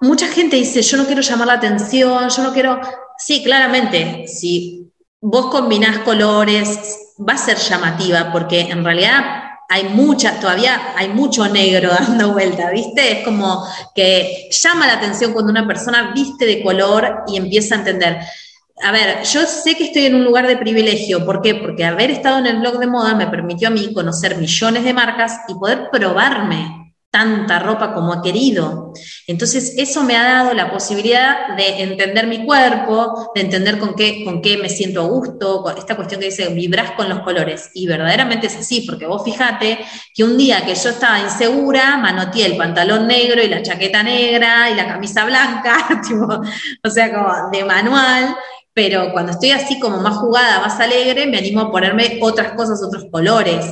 mucha 0.02 0.28
gente 0.28 0.58
dice, 0.58 0.82
yo 0.82 0.98
no 0.98 1.06
quiero 1.06 1.22
llamar 1.22 1.48
la 1.48 1.54
atención, 1.54 2.28
yo 2.28 2.44
no 2.44 2.52
quiero... 2.52 2.82
Sí, 3.18 3.42
claramente, 3.42 4.28
si 4.28 4.92
vos 5.22 5.46
combinás 5.46 6.00
colores, 6.00 6.78
va 7.18 7.36
a 7.36 7.38
ser 7.38 7.58
llamativa, 7.58 8.34
porque 8.34 8.60
en 8.60 8.84
realidad 8.84 9.51
hay 9.74 9.86
muchas, 9.86 10.38
todavía 10.42 10.94
hay 10.98 11.08
mucho 11.08 11.48
negro 11.48 11.92
dando 11.98 12.34
vuelta, 12.34 12.70
¿viste? 12.72 13.20
Es 13.20 13.24
como 13.24 13.66
que 13.96 14.50
llama 14.52 14.86
la 14.86 14.94
atención 14.96 15.32
cuando 15.32 15.50
una 15.50 15.66
persona 15.66 16.12
viste 16.14 16.46
de 16.46 16.62
color 16.62 17.24
y 17.28 17.38
empieza 17.38 17.76
a 17.76 17.78
entender. 17.78 18.18
A 18.84 18.92
ver, 18.92 19.24
yo 19.24 19.46
sé 19.46 19.76
que 19.76 19.86
estoy 19.86 20.08
en 20.08 20.16
un 20.16 20.26
lugar 20.26 20.46
de 20.46 20.58
privilegio, 20.58 21.26
¿por 21.26 21.42
qué? 21.42 21.56
Porque 21.56 21.86
haber 21.86 22.12
estado 22.12 22.40
en 22.40 22.48
el 22.48 22.60
blog 22.60 22.80
de 22.80 22.88
moda 22.88 23.16
me 23.16 23.28
permitió 23.28 23.70
a 23.70 23.72
mí 23.72 23.94
conocer 23.94 24.36
millones 24.36 24.84
de 24.84 24.94
marcas 24.94 25.40
y 25.48 25.54
poder 25.54 25.88
probarme 25.90 26.81
tanta 27.12 27.60
ropa 27.60 27.94
como 27.94 28.14
ha 28.14 28.22
querido. 28.22 28.94
Entonces, 29.28 29.74
eso 29.78 30.04
me 30.04 30.16
ha 30.16 30.24
dado 30.24 30.54
la 30.54 30.72
posibilidad 30.72 31.56
de 31.58 31.82
entender 31.84 32.26
mi 32.26 32.46
cuerpo, 32.46 33.32
de 33.36 33.42
entender 33.42 33.78
con 33.80 33.96
qué, 33.96 34.24
con 34.24 34.42
qué 34.42 34.58
me 34.58 34.70
siento 34.70 35.02
a 35.02 35.08
gusto, 35.08 35.62
con 35.62 35.78
esta 35.78 35.98
cuestión 35.98 36.22
que 36.22 36.28
dice, 36.28 36.48
vibras 36.54 36.92
con 36.92 37.10
los 37.10 37.20
colores. 37.20 37.70
Y 37.74 37.86
verdaderamente 37.86 38.48
es 38.48 38.56
así, 38.56 38.82
porque 38.88 39.06
vos 39.06 39.24
fijate 39.26 39.80
que 40.16 40.24
un 40.24 40.38
día 40.38 40.66
que 40.66 40.74
yo 40.74 40.90
estaba 40.90 41.20
insegura, 41.20 41.98
manoteé 41.98 42.46
el 42.46 42.58
pantalón 42.58 43.08
negro 43.08 43.44
y 43.44 43.50
la 43.50 43.62
chaqueta 43.62 44.02
negra 44.04 44.70
y 44.70 44.76
la 44.76 44.88
camisa 44.88 45.26
blanca, 45.26 46.02
o 46.84 46.90
sea, 46.90 47.14
como 47.14 47.52
de 47.52 47.66
manual, 47.66 48.38
pero 48.74 49.12
cuando 49.12 49.34
estoy 49.34 49.52
así 49.52 49.80
como 49.82 49.98
más 49.98 50.16
jugada, 50.16 50.62
más 50.62 50.80
alegre, 50.80 51.28
me 51.28 51.38
animo 51.38 51.60
a 51.60 51.72
ponerme 51.72 52.20
otras 52.22 52.54
cosas, 52.54 52.82
otros 52.82 53.06
colores. 53.12 53.66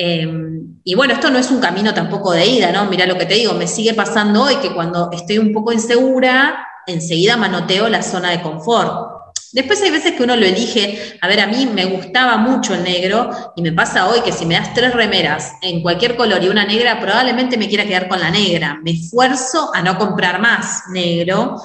Em, 0.00 0.78
y 0.84 0.94
bueno, 0.94 1.12
esto 1.12 1.28
no 1.28 1.38
es 1.38 1.50
un 1.50 1.58
camino 1.58 1.92
tampoco 1.92 2.32
de 2.32 2.46
ida, 2.46 2.70
¿no? 2.70 2.84
Mira 2.84 3.04
lo 3.04 3.18
que 3.18 3.26
te 3.26 3.34
digo, 3.34 3.52
me 3.54 3.66
sigue 3.66 3.94
pasando 3.94 4.44
hoy 4.44 4.54
que 4.56 4.72
cuando 4.72 5.10
estoy 5.12 5.38
un 5.38 5.52
poco 5.52 5.72
insegura, 5.72 6.64
enseguida 6.86 7.36
manoteo 7.36 7.88
la 7.88 8.02
zona 8.02 8.30
de 8.30 8.40
confort. 8.40 9.18
Después 9.52 9.82
hay 9.82 9.90
veces 9.90 10.12
que 10.12 10.22
uno 10.22 10.36
lo 10.36 10.46
elige, 10.46 11.18
a 11.20 11.26
ver, 11.26 11.40
a 11.40 11.48
mí 11.48 11.66
me 11.66 11.86
gustaba 11.86 12.36
mucho 12.36 12.74
el 12.74 12.84
negro 12.84 13.30
y 13.56 13.62
me 13.62 13.72
pasa 13.72 14.06
hoy 14.06 14.20
que 14.20 14.30
si 14.30 14.46
me 14.46 14.54
das 14.54 14.72
tres 14.72 14.94
remeras 14.94 15.54
en 15.62 15.82
cualquier 15.82 16.14
color 16.16 16.44
y 16.44 16.48
una 16.48 16.64
negra, 16.64 17.00
probablemente 17.00 17.56
me 17.56 17.66
quiera 17.66 17.84
quedar 17.84 18.06
con 18.06 18.20
la 18.20 18.30
negra. 18.30 18.78
Me 18.84 18.92
esfuerzo 18.92 19.72
a 19.74 19.82
no 19.82 19.98
comprar 19.98 20.40
más 20.40 20.84
negro 20.92 21.56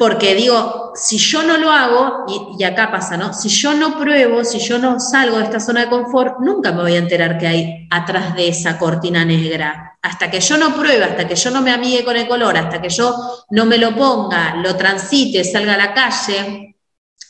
porque 0.00 0.34
digo, 0.34 0.92
si 0.94 1.18
yo 1.18 1.42
no 1.42 1.58
lo 1.58 1.70
hago, 1.70 2.24
y, 2.58 2.64
acá 2.64 2.90
pasa, 2.90 3.18
¿no? 3.18 3.34
Si 3.34 3.50
yo 3.50 3.74
no 3.74 3.98
pruebo, 3.98 4.46
si 4.46 4.58
yo 4.58 4.78
no 4.78 4.98
salgo 4.98 5.36
de 5.36 5.44
esta 5.44 5.60
zona 5.60 5.82
de 5.82 5.90
confort, 5.90 6.38
nunca 6.40 6.72
me 6.72 6.80
voy 6.80 6.94
a 6.94 7.00
enterar 7.00 7.36
que 7.36 7.46
hay 7.46 7.86
atrás 7.90 8.34
de 8.34 8.48
esa 8.48 8.78
cortina 8.78 9.26
negra. 9.26 9.98
Hasta 10.00 10.30
que 10.30 10.40
yo 10.40 10.56
no 10.56 10.74
pruebe, 10.74 11.04
hasta 11.04 11.28
que 11.28 11.34
yo 11.34 11.50
no 11.50 11.60
me 11.60 11.70
amigue 11.70 12.02
con 12.02 12.16
el 12.16 12.26
color, 12.26 12.56
hasta 12.56 12.80
que 12.80 12.88
yo 12.88 13.14
no 13.50 13.66
me 13.66 13.76
lo 13.76 13.94
ponga, 13.94 14.54
lo 14.54 14.74
transite, 14.74 15.44
salga 15.44 15.74
a 15.74 15.76
la 15.76 15.92
calle. 15.92 16.76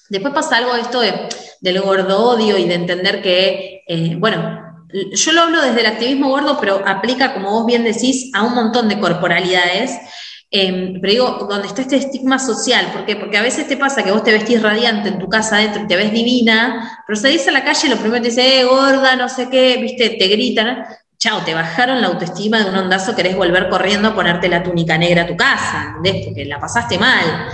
Después 0.09 0.33
pasa 0.33 0.59
algo 0.59 0.77
esto 0.77 1.01
de, 1.01 1.29
del 1.61 1.81
gordo 1.81 2.25
odio 2.25 2.57
y 2.57 2.69
de 2.69 2.75
entender 2.75 3.21
que, 3.21 3.83
eh, 3.89 4.15
bueno, 4.17 4.87
yo 5.13 5.33
lo 5.33 5.41
hablo 5.41 5.61
desde 5.61 5.81
el 5.81 5.87
activismo 5.87 6.29
gordo, 6.29 6.57
pero 6.61 6.85
aplica, 6.87 7.35
como 7.35 7.51
vos 7.51 7.67
bien 7.67 7.83
decís, 7.83 8.31
a 8.33 8.45
un 8.45 8.55
montón 8.55 8.89
de 8.89 9.01
corporalidades 9.01 9.91
Em, 10.53 11.01
pero 11.01 11.13
digo, 11.13 11.47
donde 11.49 11.69
está 11.69 11.83
este 11.83 11.97
estigma 11.97 12.41
social, 12.41 12.91
¿por 12.93 13.07
qué? 13.07 13.15
Porque 13.15 13.39
a 13.39 13.43
veces 13.43 13.69
te 13.69 13.77
pasa 13.77 14.03
que 14.03 14.11
vos 14.11 14.25
te 14.25 14.33
vestís 14.33 14.61
radiante 14.61 15.09
en 15.09 15.21
tu 15.21 15.29
casa 15.29 15.57
adentro 15.57 15.85
y 15.85 15.87
te 15.87 15.95
ves 15.95 16.13
divina, 16.13 17.03
pero 17.07 17.17
salís 17.19 17.47
a 17.47 17.53
la 17.53 17.63
calle 17.63 17.87
y 17.87 17.91
lo 17.91 17.97
primero 17.97 18.21
te 18.21 18.31
dice, 18.31 18.61
eh, 18.61 18.65
gorda, 18.65 19.15
no 19.15 19.29
sé 19.29 19.49
qué, 19.49 19.77
viste, 19.81 20.11
te 20.11 20.27
gritan, 20.27 20.85
chao, 21.19 21.43
te 21.45 21.55
bajaron 21.55 22.01
la 22.01 22.09
autoestima 22.09 22.59
de 22.59 22.71
un 22.71 22.77
ondazo, 22.77 23.15
querés 23.15 23.37
volver 23.37 23.69
corriendo 23.69 24.09
a 24.09 24.15
ponerte 24.15 24.49
la 24.49 24.61
túnica 24.61 24.99
negra 24.99 25.23
a 25.23 25.27
tu 25.27 25.37
casa, 25.37 25.95
¿entendés? 25.97 26.27
Porque 26.27 26.45
la 26.45 26.59
pasaste 26.59 26.99
mal. 26.99 27.47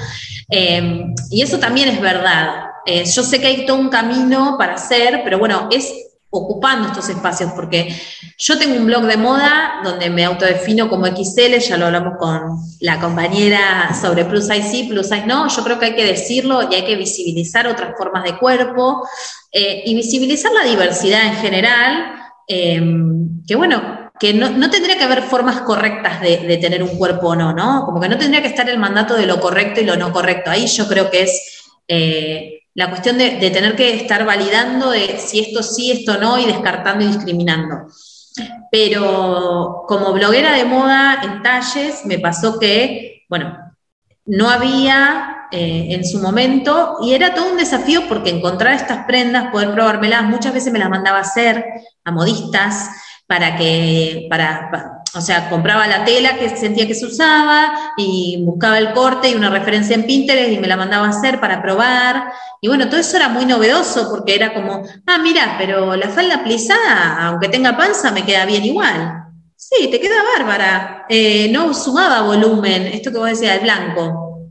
Em, 0.48 1.14
y 1.30 1.42
eso 1.42 1.58
también 1.58 1.90
es 1.90 2.00
verdad. 2.00 2.66
Eh, 2.86 3.04
yo 3.04 3.22
sé 3.22 3.40
que 3.40 3.48
hay 3.48 3.66
todo 3.66 3.76
un 3.76 3.90
camino 3.90 4.56
para 4.56 4.74
hacer, 4.74 5.20
pero 5.22 5.38
bueno, 5.38 5.68
es 5.70 5.92
ocupando 6.38 6.88
estos 6.88 7.08
espacios, 7.08 7.52
porque 7.54 7.94
yo 8.38 8.58
tengo 8.58 8.76
un 8.76 8.86
blog 8.86 9.04
de 9.04 9.16
moda 9.16 9.80
donde 9.82 10.10
me 10.10 10.24
autodefino 10.24 10.88
como 10.88 11.06
XL, 11.06 11.58
ya 11.58 11.76
lo 11.76 11.86
hablamos 11.86 12.14
con 12.18 12.58
la 12.80 13.00
compañera 13.00 13.94
sobre 14.00 14.24
plus 14.24 14.46
size 14.46 14.70
sí, 14.70 14.84
plus 14.84 15.08
size 15.08 15.26
no, 15.26 15.48
yo 15.48 15.64
creo 15.64 15.78
que 15.78 15.86
hay 15.86 15.94
que 15.94 16.04
decirlo 16.04 16.68
y 16.70 16.74
hay 16.74 16.84
que 16.84 16.96
visibilizar 16.96 17.66
otras 17.66 17.94
formas 17.96 18.24
de 18.24 18.38
cuerpo 18.38 19.06
eh, 19.52 19.82
y 19.86 19.94
visibilizar 19.94 20.52
la 20.52 20.64
diversidad 20.64 21.26
en 21.26 21.36
general, 21.36 22.14
eh, 22.48 22.82
que 23.46 23.56
bueno, 23.56 24.06
que 24.18 24.32
no, 24.32 24.70
tendría 24.70 24.96
que 24.96 25.04
haber 25.04 25.22
formas 25.22 25.60
correctas 25.62 26.20
de, 26.20 26.56
tener 26.58 26.82
un 26.82 26.96
cuerpo 26.96 27.28
o 27.28 27.36
no, 27.36 27.52
¿no? 27.52 27.84
Como 27.84 28.00
que 28.00 28.08
no 28.08 28.16
tendría 28.16 28.40
que 28.40 28.48
estar 28.48 28.68
el 28.68 28.78
mandato 28.78 29.14
de 29.14 29.26
lo 29.26 29.40
correcto 29.40 29.80
y 29.80 29.84
lo 29.84 29.96
no 29.96 30.12
correcto. 30.12 30.50
Ahí 30.50 30.66
yo 30.66 30.88
creo 30.88 31.10
que 31.10 31.22
es 31.22 31.72
eh, 31.88 32.62
la 32.76 32.90
cuestión 32.90 33.16
de, 33.16 33.30
tener 33.50 33.74
que 33.74 33.94
estar 33.96 34.26
validando 34.26 34.90
de 34.90 35.18
si 35.18 35.40
esto 35.40 35.62
sí, 35.62 35.90
esto 35.90 36.18
no, 36.18 36.38
y 36.38 36.44
descartando 36.44 37.04
y 37.04 37.08
discriminando. 37.08 37.86
Pero 38.70 39.84
como 39.88 40.12
bloguera 40.12 40.52
de 40.52 40.66
moda 40.66 41.20
en 41.22 41.42
talles, 41.42 42.04
me 42.04 42.18
pasó 42.18 42.58
que, 42.58 43.24
bueno, 43.30 43.56
no 44.26 44.50
había 44.50 45.48
eh, 45.52 45.86
en 45.90 46.04
su 46.04 46.20
momento, 46.20 46.98
y 47.00 47.14
era 47.14 47.32
todo 47.32 47.50
un 47.50 47.56
desafío 47.56 48.02
porque 48.08 48.28
encontrar 48.28 48.74
estas 48.74 49.06
prendas, 49.06 49.50
poder 49.50 49.72
probármelas, 49.72 50.24
muchas 50.24 50.52
veces 50.52 50.70
me 50.70 50.78
las 50.78 50.90
mandaba 50.90 51.18
a 51.18 51.22
hacer 51.22 51.64
a 52.04 52.10
modistas 52.10 52.90
para 53.26 53.56
que, 53.56 54.26
para 54.28 54.70
o 55.16 55.20
sea, 55.20 55.48
compraba 55.48 55.86
la 55.86 56.04
tela 56.04 56.36
que 56.36 56.54
sentía 56.56 56.86
que 56.86 56.94
se 56.94 57.06
usaba 57.06 57.72
y 57.96 58.42
buscaba 58.44 58.78
el 58.78 58.92
corte 58.92 59.30
y 59.30 59.34
una 59.34 59.48
referencia 59.48 59.94
en 59.94 60.04
Pinterest 60.04 60.52
y 60.52 60.58
me 60.58 60.68
la 60.68 60.76
mandaba 60.76 61.06
a 61.06 61.10
hacer 61.10 61.40
para 61.40 61.62
probar. 61.62 62.32
Y 62.60 62.68
bueno, 62.68 62.88
todo 62.88 63.00
eso 63.00 63.16
era 63.16 63.28
muy 63.28 63.46
novedoso 63.46 64.10
porque 64.10 64.34
era 64.34 64.52
como, 64.52 64.86
ah, 65.06 65.18
mira, 65.18 65.56
pero 65.58 65.96
la 65.96 66.08
falda 66.10 66.44
plisada, 66.44 67.26
aunque 67.28 67.48
tenga 67.48 67.76
panza, 67.76 68.10
me 68.10 68.26
queda 68.26 68.44
bien 68.44 68.64
igual. 68.64 69.24
Sí, 69.56 69.88
te 69.90 69.98
queda 69.98 70.16
bárbara. 70.36 71.06
Eh, 71.08 71.48
no 71.50 71.72
sumaba 71.72 72.20
volumen, 72.22 72.86
esto 72.88 73.10
que 73.10 73.18
vos 73.18 73.28
decías, 73.28 73.56
el 73.56 73.62
blanco, 73.62 74.50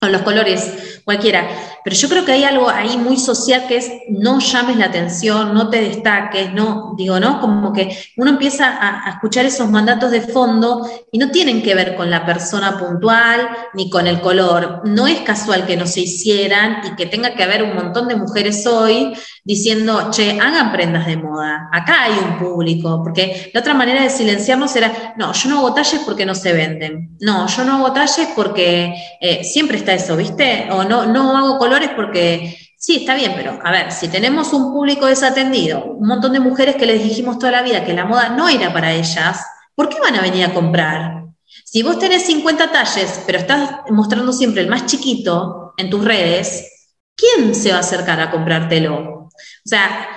con 0.00 0.12
los 0.12 0.22
colores, 0.22 1.02
cualquiera. 1.04 1.46
Pero 1.86 1.94
yo 1.94 2.08
creo 2.08 2.24
que 2.24 2.32
hay 2.32 2.42
algo 2.42 2.68
ahí 2.68 2.98
muy 2.98 3.16
social 3.16 3.68
que 3.68 3.76
es 3.76 3.92
no 4.08 4.40
llames 4.40 4.76
la 4.76 4.86
atención, 4.86 5.54
no 5.54 5.70
te 5.70 5.80
destaques, 5.80 6.52
no, 6.52 6.94
digo, 6.98 7.20
¿no? 7.20 7.40
Como 7.40 7.72
que 7.72 7.96
uno 8.16 8.30
empieza 8.30 8.76
a, 8.76 9.08
escuchar 9.08 9.46
esos 9.46 9.70
mandatos 9.70 10.10
de 10.10 10.20
fondo 10.20 10.84
y 11.12 11.18
no 11.18 11.30
tienen 11.30 11.62
que 11.62 11.76
ver 11.76 11.94
con 11.94 12.10
la 12.10 12.26
persona 12.26 12.76
puntual 12.76 13.48
ni 13.74 13.88
con 13.88 14.08
el 14.08 14.20
color. 14.20 14.80
No 14.82 15.06
es 15.06 15.20
casual 15.20 15.64
que 15.64 15.76
no 15.76 15.86
se 15.86 16.00
hicieran 16.00 16.80
y 16.88 16.96
que 16.96 17.06
tenga 17.06 17.36
que 17.36 17.44
haber 17.44 17.62
un 17.62 17.76
montón 17.76 18.08
de 18.08 18.16
mujeres 18.16 18.66
hoy 18.66 19.12
diciendo, 19.46 20.10
che, 20.10 20.38
hagan 20.40 20.72
prendas 20.72 21.06
de 21.06 21.16
moda, 21.16 21.68
acá 21.72 22.02
hay 22.02 22.18
un 22.18 22.36
público, 22.36 23.00
porque 23.02 23.50
la 23.54 23.60
otra 23.60 23.74
manera 23.74 24.02
de 24.02 24.10
silenciarnos 24.10 24.74
era, 24.74 25.14
no, 25.16 25.32
yo 25.32 25.48
no 25.48 25.58
hago 25.58 25.72
talles 25.72 26.02
porque 26.04 26.26
no 26.26 26.34
se 26.34 26.52
venden, 26.52 27.16
no, 27.20 27.46
yo 27.46 27.64
no 27.64 27.76
hago 27.76 27.92
talles 27.92 28.28
porque 28.34 28.92
eh, 29.20 29.44
siempre 29.44 29.78
está 29.78 29.94
eso, 29.94 30.16
¿viste? 30.16 30.66
O 30.72 30.82
no, 30.82 31.06
no 31.06 31.36
hago 31.36 31.58
color 31.58 31.94
porque 31.94 32.56
Sí, 32.78 32.96
está 32.96 33.14
bien, 33.14 33.32
pero 33.34 33.58
a 33.64 33.72
ver, 33.72 33.90
si 33.90 34.06
tenemos 34.06 34.52
un 34.52 34.72
público 34.72 35.06
desatendido, 35.06 35.84
un 35.84 36.06
montón 36.06 36.34
de 36.34 36.40
mujeres 36.40 36.76
que 36.76 36.86
les 36.86 37.02
dijimos 37.02 37.38
toda 37.38 37.50
la 37.50 37.62
vida 37.62 37.84
que 37.84 37.94
la 37.94 38.04
moda 38.04 38.28
no 38.28 38.48
era 38.48 38.72
para 38.72 38.92
ellas, 38.92 39.44
¿por 39.74 39.88
qué 39.88 39.98
van 39.98 40.14
a 40.14 40.20
venir 40.20 40.44
a 40.44 40.52
comprar? 40.52 41.24
Si 41.64 41.82
vos 41.82 41.98
tenés 41.98 42.26
50 42.26 42.70
talles, 42.70 43.22
pero 43.26 43.38
estás 43.38 43.70
mostrando 43.90 44.32
siempre 44.32 44.60
el 44.60 44.68
más 44.68 44.86
chiquito 44.86 45.72
en 45.78 45.90
tus 45.90 46.04
redes, 46.04 46.92
¿quién 47.16 47.54
se 47.54 47.70
va 47.70 47.78
a 47.78 47.80
acercar 47.80 48.20
a 48.20 48.30
comprártelo? 48.30 49.15
O 49.64 49.68
sea, 49.68 50.08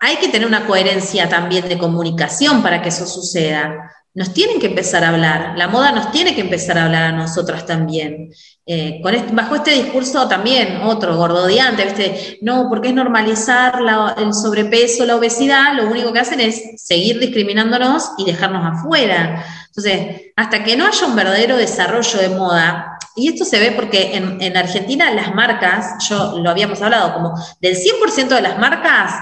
hay 0.00 0.16
que 0.16 0.28
tener 0.28 0.46
una 0.46 0.66
coherencia 0.66 1.28
también 1.28 1.68
de 1.68 1.78
comunicación 1.78 2.62
para 2.62 2.82
que 2.82 2.90
eso 2.90 3.06
suceda 3.06 3.90
nos 4.14 4.32
tienen 4.32 4.60
que 4.60 4.68
empezar 4.68 5.02
a 5.02 5.08
hablar, 5.08 5.54
la 5.56 5.66
moda 5.66 5.90
nos 5.90 6.12
tiene 6.12 6.36
que 6.36 6.40
empezar 6.40 6.78
a 6.78 6.84
hablar 6.84 7.02
a 7.02 7.12
nosotras 7.12 7.66
también. 7.66 8.32
Eh, 8.64 9.00
con 9.02 9.12
bajo 9.34 9.56
este 9.56 9.72
discurso 9.72 10.28
también, 10.28 10.82
otro 10.82 11.16
gordodiante, 11.16 11.84
¿viste? 11.84 12.38
no, 12.40 12.68
porque 12.68 12.88
es 12.88 12.94
normalizar 12.94 13.74
el 14.16 14.32
sobrepeso, 14.32 15.04
la 15.04 15.16
obesidad, 15.16 15.74
lo 15.74 15.88
único 15.88 16.12
que 16.12 16.20
hacen 16.20 16.40
es 16.40 16.62
seguir 16.76 17.18
discriminándonos 17.18 18.12
y 18.16 18.24
dejarnos 18.24 18.64
afuera. 18.64 19.44
Entonces, 19.66 20.32
hasta 20.36 20.62
que 20.62 20.76
no 20.76 20.86
haya 20.86 21.06
un 21.06 21.16
verdadero 21.16 21.56
desarrollo 21.56 22.18
de 22.20 22.28
moda, 22.28 22.98
y 23.16 23.28
esto 23.28 23.44
se 23.44 23.58
ve 23.58 23.72
porque 23.72 24.16
en, 24.16 24.40
en 24.40 24.56
Argentina 24.56 25.10
las 25.10 25.34
marcas, 25.34 26.08
yo 26.08 26.38
lo 26.38 26.50
habíamos 26.50 26.80
hablado, 26.82 27.14
como 27.14 27.34
del 27.60 27.76
100% 27.76 28.28
de 28.28 28.42
las 28.42 28.58
marcas, 28.58 29.12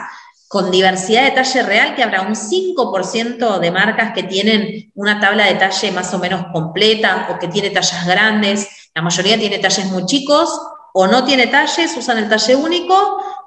con 0.52 0.70
diversidad 0.70 1.24
de 1.24 1.30
talle 1.30 1.62
real, 1.62 1.94
que 1.94 2.02
habrá 2.02 2.20
un 2.20 2.34
5% 2.34 3.58
de 3.58 3.70
marcas 3.70 4.12
que 4.12 4.22
tienen 4.22 4.92
una 4.94 5.18
tabla 5.18 5.46
de 5.46 5.54
talle 5.54 5.90
más 5.92 6.12
o 6.12 6.18
menos 6.18 6.44
completa 6.52 7.28
o 7.30 7.38
que 7.38 7.48
tiene 7.48 7.70
tallas 7.70 8.06
grandes. 8.06 8.68
La 8.94 9.00
mayoría 9.00 9.38
tiene 9.38 9.60
talles 9.60 9.86
muy 9.86 10.04
chicos 10.04 10.50
o 10.92 11.06
no 11.06 11.24
tiene 11.24 11.46
talles, 11.46 11.96
usan 11.96 12.18
el 12.18 12.28
talle 12.28 12.54
único 12.54 12.94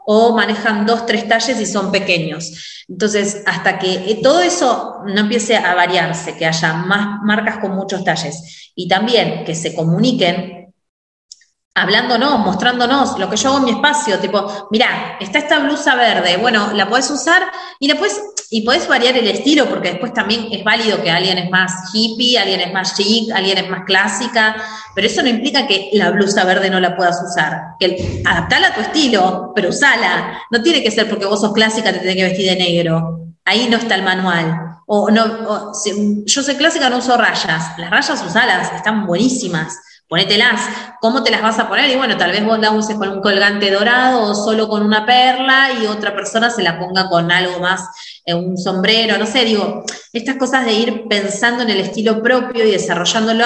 o 0.07 0.35
manejan 0.35 0.87
dos, 0.87 1.05
tres 1.05 1.27
talles 1.27 1.61
y 1.61 1.67
son 1.67 1.91
pequeños. 1.91 2.83
Entonces, 2.89 3.43
hasta 3.45 3.77
que 3.77 3.93
eh, 4.09 4.19
todo 4.23 4.39
eso 4.39 5.01
no 5.05 5.19
empiece 5.21 5.57
a 5.57 5.75
variarse, 5.75 6.35
que 6.35 6.47
haya 6.47 6.73
más 6.73 7.21
marcas 7.21 7.59
con 7.59 7.75
muchos 7.75 8.03
talles 8.03 8.71
y 8.73 8.87
también 8.87 9.45
que 9.45 9.53
se 9.53 9.75
comuniquen 9.75 10.64
hablándonos, 11.77 12.39
mostrándonos 12.39 13.19
lo 13.19 13.29
que 13.29 13.35
yo 13.35 13.49
hago 13.49 13.57
en 13.57 13.65
mi 13.65 13.71
espacio, 13.71 14.17
tipo, 14.19 14.69
mira, 14.71 15.17
está 15.19 15.39
esta 15.39 15.59
blusa 15.59 15.93
verde, 15.95 16.37
bueno, 16.37 16.71
la 16.71 16.87
puedes 16.87 17.11
usar 17.11 17.43
y 17.79 17.89
después, 17.89 18.21
y 18.49 18.61
puedes 18.61 18.87
variar 18.87 19.17
el 19.17 19.27
estilo, 19.27 19.67
porque 19.67 19.91
después 19.91 20.13
también 20.13 20.47
es 20.51 20.63
válido 20.63 21.03
que 21.03 21.11
alguien 21.11 21.37
es 21.37 21.51
más 21.51 21.93
hippie, 21.93 22.39
alguien 22.39 22.61
es 22.61 22.73
más 22.73 22.95
chic, 22.95 23.29
alguien 23.35 23.57
es 23.57 23.69
más 23.69 23.83
clásica, 23.85 24.55
pero 24.95 25.05
eso 25.05 25.21
no 25.21 25.27
implica 25.27 25.67
que 25.67 25.89
la 25.91 26.11
blusa 26.11 26.45
verde 26.45 26.69
no 26.69 26.79
la 26.79 26.95
puedas 26.95 27.21
usar, 27.21 27.75
que 27.77 28.23
adaptala 28.25 28.69
a 28.69 28.73
tu 28.73 28.79
estilo, 28.79 29.51
pero 29.53 29.67
usala, 29.67 30.39
no 30.51 30.61
tiene 30.61 30.81
que 30.81 30.91
ser 30.91 31.09
porque 31.09 31.25
vos 31.25 31.41
sos 31.41 31.51
clásica, 31.51 31.91
te 31.91 31.99
tenés 31.99 32.15
que 32.15 32.23
vestir 32.23 32.49
de 32.49 32.55
negro, 32.55 33.19
ahí 33.43 33.67
no 33.69 33.77
está 33.77 33.95
el 33.95 34.03
manual. 34.03 34.61
O 34.87 35.09
no, 35.09 35.73
yo 36.25 36.43
soy 36.43 36.55
clásica, 36.55 36.91
no 36.91 36.97
uso 36.99 37.17
rayas. 37.17 37.75
Las 37.79 37.89
rayas 37.89 38.23
usalas, 38.23 38.71
están 38.71 39.07
buenísimas 39.07 39.79
ponételas. 40.07 40.61
¿Cómo 41.01 41.23
te 41.23 41.31
las 41.31 41.41
vas 41.41 41.59
a 41.59 41.67
poner? 41.67 41.89
Y 41.89 41.95
bueno, 41.95 42.17
tal 42.17 42.31
vez 42.31 42.43
vos 42.45 42.59
la 42.59 42.71
uses 42.71 42.95
con 42.97 43.09
un 43.09 43.21
colgante 43.21 43.71
dorado 43.71 44.23
o 44.23 44.35
solo 44.35 44.67
con 44.67 44.83
una 44.83 45.05
perla 45.05 45.69
y 45.81 45.87
otra 45.87 46.15
persona 46.15 46.49
se 46.49 46.63
la 46.63 46.79
ponga 46.79 47.09
con 47.09 47.31
algo 47.31 47.59
más, 47.59 47.89
en 48.25 48.37
un 48.37 48.57
sombrero, 48.57 49.17
no 49.17 49.25
sé, 49.25 49.45
digo, 49.45 49.83
estas 50.11 50.35
cosas 50.37 50.65
de 50.65 50.73
ir 50.73 51.03
pensando 51.07 51.63
en 51.63 51.69
el 51.69 51.79
estilo 51.79 52.23
propio 52.23 52.65
y 52.65 52.71
desarrollándolo 52.71 53.45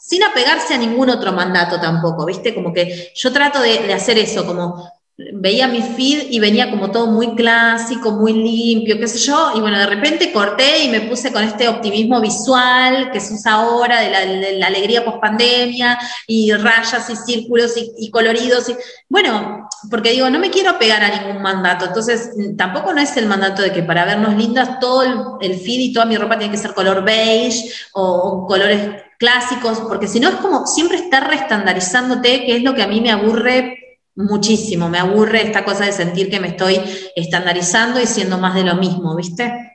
sin 0.00 0.22
apegarse 0.22 0.74
a 0.74 0.78
ningún 0.78 1.10
otro 1.10 1.32
mandato 1.32 1.80
tampoco, 1.80 2.24
¿viste? 2.24 2.54
Como 2.54 2.72
que 2.72 3.12
yo 3.14 3.32
trato 3.32 3.60
de 3.60 3.92
hacer 3.92 4.18
eso, 4.18 4.46
como 4.46 4.90
veía 5.16 5.68
mi 5.68 5.80
feed 5.80 6.26
y 6.30 6.40
venía 6.40 6.70
como 6.70 6.90
todo 6.90 7.06
muy 7.06 7.36
clásico, 7.36 8.10
muy 8.10 8.32
limpio, 8.32 8.98
qué 8.98 9.06
sé 9.06 9.18
yo, 9.18 9.52
y 9.54 9.60
bueno, 9.60 9.78
de 9.78 9.86
repente 9.86 10.32
corté 10.32 10.84
y 10.84 10.88
me 10.88 11.02
puse 11.02 11.32
con 11.32 11.44
este 11.44 11.68
optimismo 11.68 12.20
visual 12.20 13.12
que 13.12 13.20
se 13.20 13.34
usa 13.34 13.52
ahora 13.52 14.00
de 14.00 14.58
la, 14.58 14.66
alegría 14.66 15.04
post 15.04 15.20
pandemia 15.20 15.98
y 16.26 16.52
rayas 16.52 17.08
y 17.10 17.16
círculos 17.16 17.74
y, 17.76 18.10
coloridos. 18.10 18.68
Y, 18.68 18.76
bueno, 19.08 19.68
porque 19.88 20.10
digo, 20.10 20.28
no 20.30 20.40
me 20.40 20.50
quiero 20.50 20.78
pegar 20.80 21.04
a 21.04 21.20
ningún 21.20 21.40
mandato, 21.40 21.84
entonces 21.84 22.30
tampoco 22.56 22.92
no 22.92 23.00
es 23.00 23.16
el 23.16 23.26
mandato 23.26 23.62
de 23.62 23.72
que 23.72 23.84
para 23.84 24.04
vernos 24.04 24.34
lindas 24.34 24.80
todo 24.80 25.38
el, 25.40 25.54
feed 25.54 25.80
y 25.80 25.92
toda 25.92 26.06
mi 26.06 26.16
ropa 26.16 26.38
tiene 26.38 26.50
que 26.50 26.58
ser 26.58 26.74
color 26.74 27.04
beige 27.04 27.70
o, 27.92 28.46
colores 28.48 29.02
clásicos, 29.16 29.78
porque 29.86 30.08
si 30.08 30.18
no 30.18 30.28
es 30.28 30.34
como 30.36 30.66
siempre 30.66 30.96
estar 30.96 31.28
reestandarizándote, 31.28 32.44
que 32.44 32.56
es 32.56 32.62
lo 32.64 32.74
que 32.74 32.82
a 32.82 32.88
mí 32.88 33.00
me 33.00 33.12
aburre 33.12 33.83
muchísimo. 34.14 34.88
Me 34.88 34.98
aburre 34.98 35.42
esta 35.42 35.64
cosa 35.64 35.84
de 35.84 35.92
sentir 35.92 36.30
que 36.30 36.40
me 36.40 36.48
estoy 36.48 36.80
estandarizando 37.16 38.00
y 38.00 38.06
siendo 38.06 38.38
más 38.38 38.54
de 38.54 38.64
lo 38.64 38.76
mismo, 38.76 39.14
¿viste? 39.16 39.70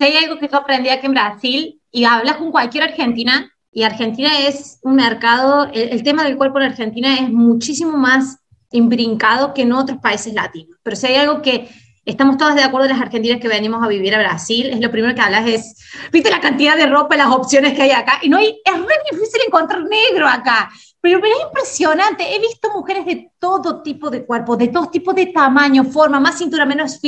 hay 0.00 0.16
algo 0.16 0.38
que 0.38 0.48
yo 0.48 0.58
aprendí 0.58 0.90
aquí 0.90 1.06
en 1.06 1.12
Brasil 1.14 1.80
y 1.90 2.04
hablas 2.04 2.36
con 2.36 2.50
cualquier 2.50 2.84
argentina 2.84 3.50
y 3.74 3.82
Argentina 3.82 4.38
es 4.46 4.78
un 4.82 4.94
mercado, 4.94 5.68
el, 5.72 6.02
tema 6.04 6.22
del 6.22 6.36
cuerpo 6.36 6.60
en 6.60 6.66
Argentina 6.66 7.14
es 7.14 7.28
muchísimo 7.28 7.96
más 7.96 8.38
imbrincado 8.70 9.52
que 9.52 9.62
en 9.62 9.72
otros 9.72 9.98
países 9.98 10.32
latinos. 10.32 10.78
Pero 10.84 10.94
si 10.94 11.06
hay 11.08 11.16
algo 11.16 11.42
que 11.42 11.68
estamos 12.04 12.36
todas 12.36 12.54
de 12.54 12.62
acuerdo 12.62 12.86
las 12.88 13.00
argentinas 13.00 13.40
que 13.40 13.48
venimos 13.48 13.82
a 13.82 13.88
vivir 13.88 14.14
a 14.14 14.20
Brasil, 14.20 14.70
es 14.70 14.80
lo 14.80 14.92
primero 14.92 15.12
que 15.14 15.20
hablas 15.20 15.48
es, 15.48 15.76
viste 16.12 16.30
la 16.30 16.40
cantidad 16.40 16.76
de 16.76 16.86
ropa, 16.86 17.16
las 17.16 17.32
opciones 17.32 17.74
que 17.74 17.82
hay 17.82 17.90
acá, 17.90 18.20
y 18.22 18.28
no 18.28 18.36
hay, 18.36 18.60
es 18.64 18.78
muy 18.78 18.94
difícil 19.10 19.40
encontrar 19.44 19.82
negro 19.82 20.28
acá. 20.28 20.70
Pero, 21.04 21.18
es 21.18 21.42
impresionante. 21.48 22.34
He 22.34 22.40
visto 22.40 22.72
mujeres 22.72 23.04
de 23.04 23.30
todo 23.38 23.82
tipo 23.82 24.08
de 24.08 24.24
cuerpo, 24.24 24.56
de 24.56 24.68
todo 24.68 24.88
tipo 24.88 25.12
de 25.12 25.26
tamaño, 25.26 25.84
forma, 25.84 26.18
más 26.18 26.38
cintura, 26.38 26.64
menos 26.64 26.98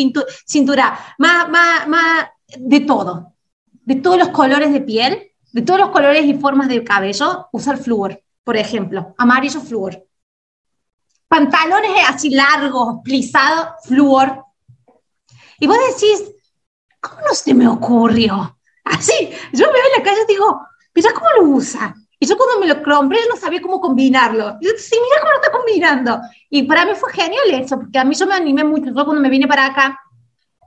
cintura, 0.46 0.98
más, 1.16 1.48
más, 1.48 1.88
más, 1.88 2.28
de 2.58 2.80
todo. 2.80 3.32
De 3.70 3.94
todos 3.94 4.18
los 4.18 4.28
colores 4.28 4.70
de 4.70 4.82
piel, 4.82 5.32
de 5.50 5.62
todos 5.62 5.80
los 5.80 5.88
colores 5.88 6.26
y 6.26 6.34
formas 6.34 6.68
de 6.68 6.84
cabello, 6.84 7.48
usar 7.52 7.78
flúor, 7.78 8.22
por 8.44 8.58
ejemplo, 8.58 9.14
amarillo 9.16 9.62
flúor. 9.62 10.06
Pantalones 11.26 11.92
así 12.06 12.28
largos, 12.28 12.98
plisados, 13.02 13.82
flúor. 13.86 14.44
Y 15.58 15.66
vos 15.66 15.78
decís, 15.94 16.34
¿cómo 17.00 17.22
no 17.26 17.32
se 17.32 17.54
me 17.54 17.66
ocurrió? 17.66 18.58
Así, 18.84 19.30
yo 19.54 19.66
me 19.68 19.72
veo 19.72 19.86
en 19.86 19.98
la 19.98 20.04
calle 20.04 20.20
y 20.24 20.32
digo, 20.34 20.60
mira 20.94 21.14
cómo 21.14 21.28
lo 21.38 21.56
usa 21.56 21.94
y 22.18 22.26
yo 22.26 22.36
cuando 22.36 22.60
me 22.60 22.66
lo 22.66 22.82
compré 22.82 23.18
no 23.28 23.36
sabía 23.36 23.60
cómo 23.60 23.80
combinarlo. 23.80 24.56
Y 24.60 24.66
yo, 24.66 24.72
sí, 24.78 24.94
mira 24.94 25.20
cómo 25.20 25.32
lo 25.32 25.40
está 25.40 25.52
combinando. 25.52 26.20
Y 26.48 26.62
para 26.62 26.86
mí 26.86 26.92
fue 26.94 27.12
genial 27.12 27.50
eso, 27.52 27.78
porque 27.78 27.98
a 27.98 28.04
mí 28.04 28.14
yo 28.14 28.26
me 28.26 28.34
animé 28.34 28.64
mucho. 28.64 28.86
Yo 28.86 29.04
cuando 29.04 29.20
me 29.20 29.28
vine 29.28 29.46
para 29.46 29.66
acá, 29.66 30.00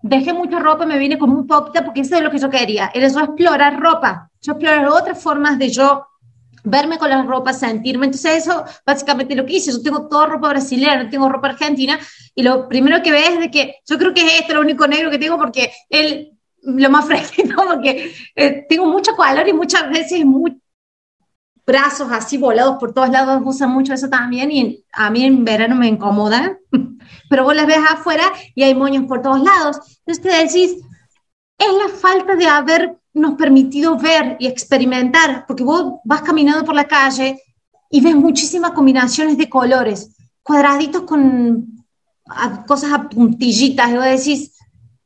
dejé 0.04 0.32
mucha 0.32 0.60
ropa, 0.60 0.86
me 0.86 1.00
vine 1.00 1.18
con 1.18 1.32
un 1.32 1.48
poquito, 1.48 1.84
porque 1.84 2.02
eso 2.02 2.16
es 2.16 2.22
lo 2.22 2.30
que 2.30 2.38
yo 2.38 2.50
quería. 2.50 2.92
Era 2.94 3.08
yo 3.08 3.20
explorar 3.20 3.80
ropa. 3.80 4.30
Yo 4.42 4.54
explorar 4.54 4.88
otras 4.88 5.22
formas 5.22 5.58
de 5.58 5.70
yo 5.70 6.06
verme 6.64 7.00
con 7.00 7.10
la 7.10 7.24
ropa, 7.24 7.52
sentirme. 7.52 8.06
Entonces 8.06 8.46
eso 8.46 8.64
básicamente 8.86 9.36
lo 9.36 9.46
que 9.46 9.54
hice. 9.54 9.72
Yo 9.72 9.82
tengo 9.82 10.08
toda 10.08 10.28
ropa 10.28 10.50
brasileña, 10.50 11.04
no 11.04 11.10
tengo 11.10 11.30
ropa 11.30 11.50
argentina. 11.50 12.00
Y 12.36 12.44
lo 12.44 12.68
primero 12.70 13.02
que 13.02 13.12
ves 13.12 13.30
es 13.30 13.40
de 13.40 13.52
que 13.52 13.76
yo 13.88 13.98
creo 13.98 14.14
que 14.14 14.22
es 14.22 14.42
esto 14.42 14.54
lo 14.54 14.62
único 14.62 14.88
negro 14.88 15.10
que 15.10 15.18
tengo 15.18 15.38
porque 15.40 15.72
él 15.90 16.32
lo 16.62 16.90
más 16.92 17.06
fresco, 17.08 17.64
porque 17.68 18.14
eh, 18.36 18.66
tengo 18.70 18.86
mucho 18.86 19.16
calor 19.16 19.48
y 19.48 19.54
muchas 19.54 19.90
veces 19.90 20.24
muy, 20.26 20.60
brazos 21.70 22.12
así 22.12 22.36
volados 22.38 22.78
por 22.80 22.94
todos 22.94 23.12
lados, 23.12 23.44
usan 23.46 23.70
mucho 23.70 23.94
eso 23.94 24.10
también 24.10 24.52
y 24.52 24.84
a 24.92 25.12
mí 25.12 25.24
en 25.24 25.46
verano 25.46 25.76
me 25.76 25.88
incomoda, 25.88 26.58
pero 27.30 27.44
vos 27.44 27.56
las 27.56 27.68
ves 27.68 27.78
afuera 27.88 28.24
y 28.56 28.64
hay 28.64 28.74
moños 28.74 29.06
por 29.06 29.22
todos 29.22 29.44
lados. 29.44 29.78
Entonces 30.04 30.24
te 30.24 30.30
decís, 30.30 30.84
es 31.60 31.74
la 31.78 31.90
falta 31.90 32.36
de 32.36 32.48
habernos 32.48 33.36
permitido 33.38 33.98
ver 34.00 34.36
y 34.40 34.48
experimentar, 34.48 35.46
porque 35.46 35.64
vos 35.64 36.00
vas 36.04 36.24
caminando 36.24 36.66
por 36.66 36.74
la 36.74 36.88
calle 36.88 37.40
y 37.92 38.02
ves 38.02 38.16
muchísimas 38.16 38.72
combinaciones 38.72 39.38
de 39.38 39.48
colores, 39.48 40.16
cuadraditos 40.42 41.04
con 41.04 41.86
cosas 42.66 42.94
a 42.94 43.10
puntillitas, 43.10 43.92
y 43.92 43.96
vos 43.96 44.06
decís, 44.06 44.59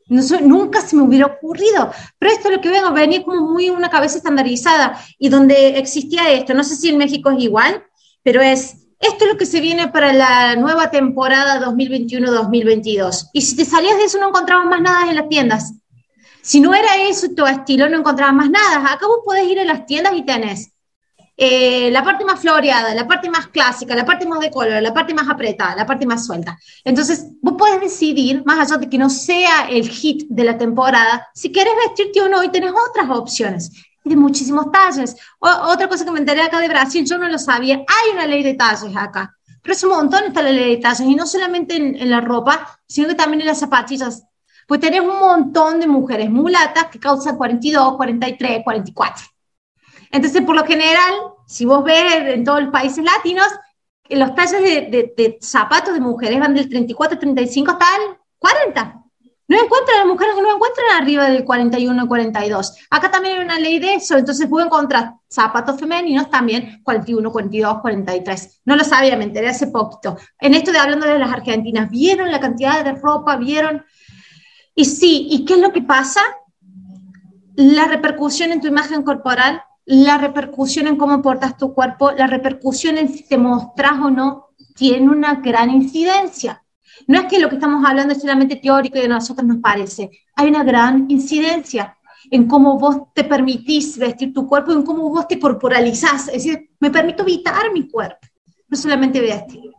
no, 0.07 0.21
nunca 0.41 0.81
se 0.81 0.95
me 0.95 1.03
hubiera 1.03 1.25
ocurrido. 1.25 1.91
Pero 2.19 2.31
esto 2.31 2.49
es 2.49 2.55
lo 2.55 2.61
que 2.61 2.69
vengo, 2.69 2.91
venía 2.91 3.23
como 3.23 3.51
muy 3.51 3.69
una 3.69 3.89
cabeza 3.89 4.17
estandarizada 4.17 4.99
y 5.17 5.29
donde 5.29 5.77
existía 5.77 6.31
esto. 6.31 6.53
No 6.53 6.63
sé 6.63 6.75
si 6.75 6.89
en 6.89 6.97
México 6.97 7.31
es 7.31 7.43
igual, 7.43 7.83
pero 8.23 8.41
es, 8.41 8.87
esto 8.99 9.25
es 9.25 9.31
lo 9.31 9.37
que 9.37 9.45
se 9.45 9.61
viene 9.61 9.87
para 9.87 10.13
la 10.13 10.55
nueva 10.55 10.91
temporada 10.91 11.59
2021-2022. 11.65 13.29
Y 13.33 13.41
si 13.41 13.55
te 13.55 13.65
salías 13.65 13.97
de 13.97 14.05
eso 14.05 14.19
no 14.19 14.29
encontrabas 14.29 14.65
más 14.65 14.81
nada 14.81 15.09
en 15.09 15.15
las 15.15 15.29
tiendas. 15.29 15.73
Si 16.41 16.59
no 16.59 16.73
era 16.73 16.97
eso 17.07 17.27
tu 17.35 17.45
estilo, 17.45 17.87
no 17.87 17.99
encontrabas 17.99 18.35
más 18.35 18.49
nada. 18.49 18.93
Acá 18.93 19.07
vos 19.07 19.19
podés 19.23 19.47
ir 19.47 19.59
a 19.59 19.65
las 19.65 19.85
tiendas 19.85 20.13
y 20.15 20.23
tenés 20.23 20.72
eh, 21.35 21.89
la 21.89 22.03
parte 22.03 22.23
más 22.25 22.39
floreada, 22.39 22.93
la 22.93 23.07
parte 23.07 23.29
más 23.29 23.47
clásica, 23.47 23.95
la 23.95 24.05
parte 24.05 24.27
más 24.27 24.39
de 24.39 24.51
color, 24.51 24.81
la 24.81 24.93
parte 24.93 25.13
más 25.13 25.27
apretada, 25.27 25.75
la 25.75 25.85
parte 25.85 26.05
más 26.05 26.25
suelta. 26.25 26.57
Entonces, 26.83 27.27
vos 27.41 27.55
puedes 27.57 27.81
decidir, 27.81 28.43
más 28.45 28.59
allá 28.59 28.79
de 28.79 28.89
que 28.89 28.97
no 28.97 29.09
sea 29.09 29.67
el 29.69 29.89
hit 29.89 30.27
de 30.29 30.43
la 30.43 30.57
temporada, 30.57 31.27
si 31.33 31.51
quieres 31.51 31.73
vestirte 31.87 32.21
o 32.21 32.29
no, 32.29 32.43
y 32.43 32.49
tenés 32.49 32.71
otras 32.71 33.09
opciones 33.09 33.71
de 34.03 34.15
muchísimos 34.15 34.71
talles. 34.71 35.15
otra 35.39 35.87
cosa 35.87 36.05
que 36.05 36.11
me 36.11 36.19
enteré 36.19 36.41
acá 36.41 36.59
de 36.59 36.67
Brasil, 36.67 37.05
yo 37.05 37.17
no 37.17 37.27
lo 37.27 37.37
sabía, 37.37 37.77
hay 37.77 38.13
una 38.13 38.27
ley 38.27 38.43
de 38.43 38.53
talles 38.53 38.95
acá. 38.95 39.35
Pero 39.61 39.73
es 39.73 39.83
un 39.83 39.91
montón 39.91 40.25
esta 40.25 40.41
ley 40.41 40.55
de 40.55 40.65
detalles, 40.75 41.07
y 41.07 41.15
no 41.15 41.25
solamente 41.25 41.75
en, 41.75 42.09
la 42.09 42.21
ropa, 42.21 42.79
sino 42.87 43.07
que 43.07 43.15
también 43.15 43.41
en 43.41 43.47
las 43.47 43.59
zapatillas. 43.59 44.23
Pues 44.67 44.79
tenés 44.79 45.01
un 45.01 45.19
montón 45.19 45.79
de 45.79 45.87
mujeres 45.87 46.29
mulatas 46.29 46.87
que 46.87 46.99
causan 46.99 47.37
42, 47.37 47.95
43, 47.95 48.61
44. 48.63 49.25
Entonces, 50.13 50.43
por 50.43 50.56
lo 50.56 50.63
general, 50.63 51.13
si 51.47 51.65
vos 51.65 51.84
ves 51.84 52.04
en 52.28 52.45
todos 52.45 52.62
los 52.62 52.71
países 52.71 53.04
latinos, 53.04 53.47
los 54.10 54.36
talles 54.36 54.62
de, 54.62 55.13
de 55.17 55.38
zapatos 55.41 55.93
de 55.93 55.99
mujeres 55.99 56.39
van 56.39 56.54
del 56.54 56.69
34, 56.69 57.17
35 57.17 57.71
hasta 57.71 57.86
el 57.97 58.17
40. 58.38 59.04
No 59.47 59.62
encuentran 59.62 59.97
las 59.97 60.08
mujeres 60.08 60.36
que 60.36 60.41
no 60.41 60.56
encuentran 60.56 61.02
arriba 61.02 61.30
del 61.30 61.43
41 61.43 62.08
42. 62.08 62.78
Acá 62.91 63.12
también 63.12 63.38
hay 63.38 63.43
una 63.43 63.60
ley 63.60 63.80
de 63.80 63.95
eso, 63.95 64.17
entonces 64.17 64.47
puedo 64.47 64.65
encontrar 64.65 65.15
zapatos 65.28 65.80
femeninos 65.80 66.30
también 66.30 66.82
41, 66.84 67.32
42, 67.32 67.82
43. 67.82 68.62
No 68.65 68.76
lo 68.76 68.84
sabía, 68.84 69.17
me 69.17 69.26
enteré 69.26 69.49
hace 69.49 69.67
poquito. 69.67 70.17
En 70.39 70.54
esto 70.54 70.71
de 70.71 70.78
hablando 70.78 71.08
de 71.08 71.19
las 71.19 71.32
argentinas, 71.32 71.89
¿vieron 71.89 72.32
la 72.32 72.39
cantidad 72.39 72.84
de 72.84 72.93
ropa? 72.93 73.36
¿Vieron? 73.36 73.84
Y 74.76 74.86
sí, 74.86 75.28
¿y 75.30 75.43
qué 75.43 75.56
es 75.56 75.60
lo 75.60 75.73
que 75.73 75.82
pasa? 75.82 76.21
La 77.56 77.86
repercusión 77.86 78.52
en 78.52 78.62
tu 78.62 78.67
imagen 78.67 79.04
corporal, 79.04 79.62
la 79.85 80.17
repercusión 80.17 80.87
en 80.87 80.95
cómo 80.95 81.21
portas 81.21 81.57
tu 81.57 81.73
cuerpo, 81.73 82.11
la 82.11 82.27
repercusión 82.27 82.97
en 82.97 83.09
si 83.09 83.27
te 83.27 83.37
mostras 83.37 83.93
o 84.01 84.09
no, 84.09 84.49
tiene 84.75 85.09
una 85.09 85.35
gran 85.35 85.69
incidencia. 85.69 86.63
No 87.07 87.19
es 87.19 87.25
que 87.25 87.39
lo 87.39 87.49
que 87.49 87.55
estamos 87.55 87.83
hablando 87.85 88.13
es 88.13 88.21
solamente 88.21 88.55
teórico 88.55 88.97
y 88.97 89.01
a 89.01 89.07
nosotros 89.07 89.45
nos 89.45 89.57
parece. 89.57 90.09
Hay 90.35 90.47
una 90.47 90.63
gran 90.63 91.05
incidencia 91.09 91.97
en 92.31 92.47
cómo 92.47 92.79
vos 92.79 93.13
te 93.13 93.23
permitís 93.23 93.97
vestir 93.97 94.33
tu 94.33 94.47
cuerpo, 94.47 94.71
en 94.71 94.83
cómo 94.83 95.09
vos 95.09 95.27
te 95.27 95.39
corporalizás. 95.39 96.27
Es 96.29 96.43
decir, 96.43 96.69
me 96.79 96.89
permito 96.89 97.23
evitar 97.23 97.71
mi 97.73 97.89
cuerpo, 97.89 98.27
no 98.67 98.77
solamente 98.77 99.19
vestir. 99.19 99.71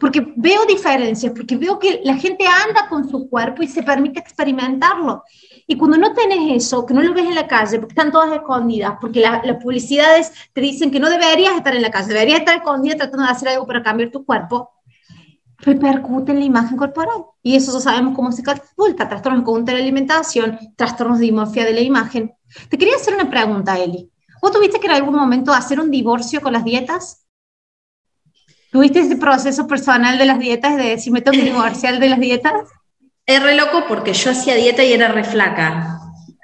Porque 0.00 0.32
veo 0.36 0.64
diferencias, 0.64 1.32
porque 1.36 1.56
veo 1.56 1.78
que 1.78 2.00
la 2.04 2.16
gente 2.16 2.46
anda 2.46 2.88
con 2.88 3.08
su 3.08 3.28
cuerpo 3.28 3.62
y 3.62 3.68
se 3.68 3.82
permite 3.82 4.18
experimentarlo. 4.20 5.22
Y 5.66 5.76
cuando 5.76 5.96
no 5.96 6.12
tenés 6.12 6.64
eso, 6.64 6.84
que 6.84 6.92
no 6.92 7.02
lo 7.02 7.14
ves 7.14 7.26
en 7.26 7.34
la 7.34 7.46
calle, 7.46 7.78
porque 7.78 7.92
están 7.92 8.12
todas 8.12 8.32
escondidas, 8.32 8.94
porque 9.00 9.20
las 9.20 9.56
publicidades 9.62 10.32
te 10.52 10.60
dicen 10.60 10.90
que 10.90 11.00
no 11.00 11.08
deberías 11.08 11.56
estar 11.56 11.74
en 11.74 11.82
la 11.82 11.90
calle, 11.90 12.08
deberías 12.08 12.40
estar 12.40 12.56
escondida 12.56 12.96
tratando 12.96 13.24
de 13.24 13.32
hacer 13.32 13.48
algo 13.48 13.66
para 13.66 13.82
cambiar 13.82 14.10
tu 14.10 14.24
cuerpo, 14.24 14.70
repercute 15.58 16.32
en 16.32 16.40
la 16.40 16.44
imagen 16.44 16.76
corporal. 16.76 17.24
Y 17.42 17.56
eso 17.56 17.80
sabemos 17.80 18.14
cómo 18.14 18.30
se 18.32 18.42
catapulta, 18.42 19.08
trastornos 19.08 19.64
de 19.64 19.72
la 19.72 19.78
alimentación, 19.78 20.58
trastornos 20.76 21.18
de 21.18 21.26
dimorfia 21.26 21.64
de 21.64 21.72
la 21.72 21.80
imagen. 21.80 22.34
Te 22.68 22.76
quería 22.76 22.96
hacer 22.96 23.14
una 23.14 23.30
pregunta, 23.30 23.78
Eli. 23.78 24.10
¿Vos 24.42 24.52
tuviste 24.52 24.78
que 24.78 24.86
en 24.86 24.92
algún 24.92 25.14
momento 25.14 25.52
hacer 25.54 25.80
un 25.80 25.90
divorcio 25.90 26.42
con 26.42 26.52
las 26.52 26.64
dietas? 26.64 27.26
¿Tuviste 28.70 29.00
ese 29.00 29.16
proceso 29.16 29.66
personal 29.66 30.18
de 30.18 30.26
las 30.26 30.38
dietas 30.38 30.76
de 30.76 30.82
decir, 30.82 31.12
me 31.12 31.22
tengo 31.22 31.38
que 31.38 31.92
de 31.92 32.08
las 32.08 32.20
dietas? 32.20 32.68
Es 33.26 33.42
re 33.42 33.54
loco 33.56 33.84
porque 33.88 34.12
yo 34.12 34.30
hacía 34.30 34.54
dieta 34.54 34.84
y 34.84 34.92
era 34.92 35.08
re 35.08 35.24
flaca. 35.24 35.98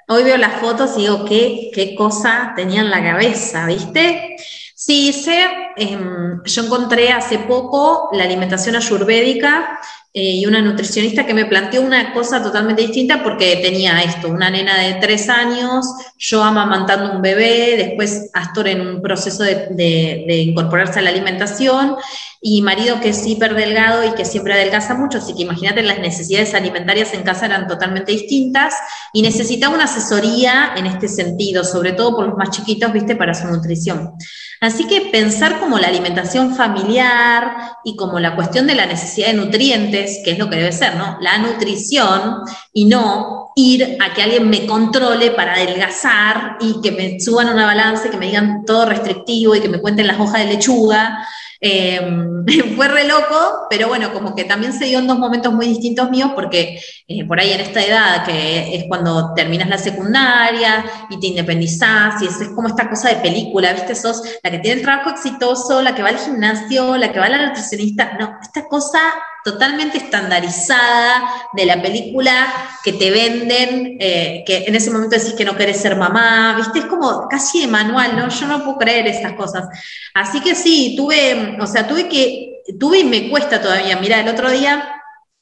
Hoy 0.07 0.23
veo 0.23 0.37
las 0.37 0.59
fotos 0.59 0.93
y 0.97 1.01
digo, 1.01 1.25
¿qué, 1.25 1.69
qué 1.73 1.93
cosa 1.95 2.53
tenía 2.55 2.81
en 2.81 2.89
la 2.89 3.03
cabeza, 3.03 3.67
viste? 3.67 4.35
Sí, 4.75 5.13
sé, 5.13 5.45
em, 5.77 6.41
yo 6.43 6.63
encontré 6.63 7.11
hace 7.11 7.37
poco 7.37 8.09
la 8.13 8.23
alimentación 8.23 8.75
ayurvédica 8.75 9.79
eh, 10.13 10.35
y 10.35 10.45
una 10.45 10.61
nutricionista 10.61 11.25
que 11.25 11.33
me 11.33 11.45
planteó 11.45 11.81
una 11.81 12.13
cosa 12.13 12.43
totalmente 12.43 12.81
distinta 12.81 13.23
porque 13.23 13.61
tenía 13.63 14.01
esto, 14.01 14.27
una 14.27 14.49
nena 14.49 14.77
de 14.77 14.95
tres 14.95 15.29
años, 15.29 15.85
yo 16.17 16.43
amamantando 16.43 17.13
un 17.13 17.21
bebé, 17.21 17.75
después 17.77 18.29
Astor 18.33 18.67
en 18.67 18.81
un 18.81 19.01
proceso 19.01 19.43
de, 19.43 19.67
de 19.69 20.37
incorporarse 20.37 20.99
a 20.99 21.01
la 21.01 21.11
alimentación 21.11 21.95
y 22.41 22.61
marido 22.61 22.99
que 22.99 23.09
es 23.09 23.25
hiper 23.25 23.53
delgado 23.55 24.03
y 24.03 24.15
que 24.15 24.25
siempre 24.25 24.53
adelgaza 24.53 24.95
mucho, 24.95 25.19
así 25.19 25.35
que 25.35 25.43
imagínate 25.43 25.83
las 25.83 25.99
necesidades 25.99 26.55
alimentarias 26.55 27.13
en 27.13 27.23
casa 27.23 27.45
eran 27.45 27.67
totalmente 27.67 28.11
distintas 28.11 28.73
y 29.13 29.21
necesitaba 29.21 29.75
una 29.75 29.83
asesoría 29.85 30.73
en 30.75 30.87
este 30.87 31.07
sentido, 31.07 31.63
sobre 31.63 31.93
todo 31.93 32.15
por 32.15 32.27
los 32.27 32.37
más 32.37 32.49
chiquitos, 32.49 32.91
viste, 32.91 33.15
para 33.15 33.33
su 33.33 33.47
nutrición. 33.47 34.13
Así 34.61 34.85
que 34.85 35.09
pensar 35.11 35.59
como 35.59 35.79
la 35.79 35.87
alimentación 35.87 36.55
familiar 36.55 37.73
y 37.83 37.95
como 37.95 38.19
la 38.19 38.35
cuestión 38.35 38.67
de 38.67 38.75
la 38.75 38.85
necesidad 38.85 39.29
de 39.29 39.33
nutrientes, 39.33 40.19
que 40.23 40.31
es 40.31 40.37
lo 40.37 40.51
que 40.51 40.57
debe 40.57 40.71
ser, 40.71 40.97
¿no? 40.97 41.17
La 41.19 41.39
nutrición 41.39 42.41
y 42.71 42.85
no 42.85 43.51
ir 43.55 43.97
a 43.99 44.13
que 44.13 44.21
alguien 44.21 44.51
me 44.51 44.67
controle 44.67 45.31
para 45.31 45.53
adelgazar 45.53 46.57
y 46.59 46.79
que 46.79 46.91
me 46.91 47.19
suban 47.19 47.49
una 47.49 47.65
balanza 47.65 48.11
que 48.11 48.17
me 48.17 48.27
digan 48.27 48.63
todo 48.63 48.85
restrictivo 48.85 49.55
y 49.55 49.61
que 49.61 49.67
me 49.67 49.81
cuenten 49.81 50.05
las 50.05 50.19
hojas 50.19 50.45
de 50.45 50.53
lechuga. 50.53 51.27
Em, 51.63 52.43
fue 52.75 52.87
re 52.87 53.07
loco, 53.07 53.67
pero 53.69 53.87
bueno, 53.87 54.11
como 54.11 54.35
que 54.35 54.45
también 54.45 54.73
se 54.73 54.85
dio 54.85 54.97
en 54.97 55.05
dos 55.05 55.19
momentos 55.19 55.53
muy 55.53 55.67
distintos 55.67 56.09
míos, 56.09 56.31
porque 56.33 56.81
eh, 57.07 57.25
por 57.25 57.39
ahí 57.39 57.51
en 57.51 57.61
esta 57.61 57.85
edad, 57.85 58.25
que 58.25 58.75
es 58.75 58.85
cuando 58.87 59.33
terminas 59.35 59.69
la 59.69 59.77
secundaria 59.77 60.83
y 61.11 61.19
te 61.19 61.27
independizás, 61.27 62.19
y 62.23 62.25
es, 62.25 62.41
es, 62.41 62.49
como 62.49 62.67
esta 62.67 62.89
cosa 62.89 63.09
de 63.09 63.17
película, 63.17 63.73
¿viste? 63.73 63.93
Sos 63.93 64.23
la 64.43 64.49
que 64.49 64.57
tiene 64.57 64.79
el 64.79 64.83
trabajo 64.83 65.11
exitoso, 65.11 65.83
la 65.83 65.93
que 65.93 66.01
va 66.01 66.09
al 66.09 66.17
gimnasio, 66.17 66.97
la 66.97 67.11
que 67.11 67.19
va 67.19 67.27
a 67.27 67.29
la 67.29 67.45
nutricionista, 67.45 68.17
no, 68.19 68.39
esta 68.41 68.67
cosa 68.67 68.99
totalmente 69.43 69.97
estandarizada 69.97 71.23
de 71.53 71.65
la 71.65 71.81
película 71.81 72.47
que 72.83 72.93
te 72.93 73.11
venden, 73.11 73.97
eh, 73.99 74.43
que 74.45 74.65
en 74.67 74.75
ese 74.75 74.91
momento 74.91 75.15
decís 75.15 75.33
que 75.33 75.45
no 75.45 75.55
querés 75.55 75.77
ser 75.77 75.95
mamá, 75.95 76.55
¿viste? 76.57 76.79
Es 76.79 76.85
como 76.85 77.27
casi 77.27 77.61
de 77.61 77.67
manual, 77.67 78.15
¿no? 78.15 78.29
Yo 78.29 78.47
no 78.47 78.63
puedo 78.63 78.77
creer 78.77 79.07
estas 79.07 79.33
cosas. 79.33 79.67
Así 80.13 80.41
que 80.41 80.55
sí, 80.55 80.95
tuve, 80.95 81.57
o 81.59 81.67
sea, 81.67 81.87
tuve 81.87 82.07
que, 82.07 82.61
tuve 82.79 82.99
y 82.99 83.03
me 83.03 83.29
cuesta 83.29 83.61
todavía. 83.61 83.97
Mira, 83.97 84.19
el 84.19 84.29
otro 84.29 84.51
día 84.51 85.01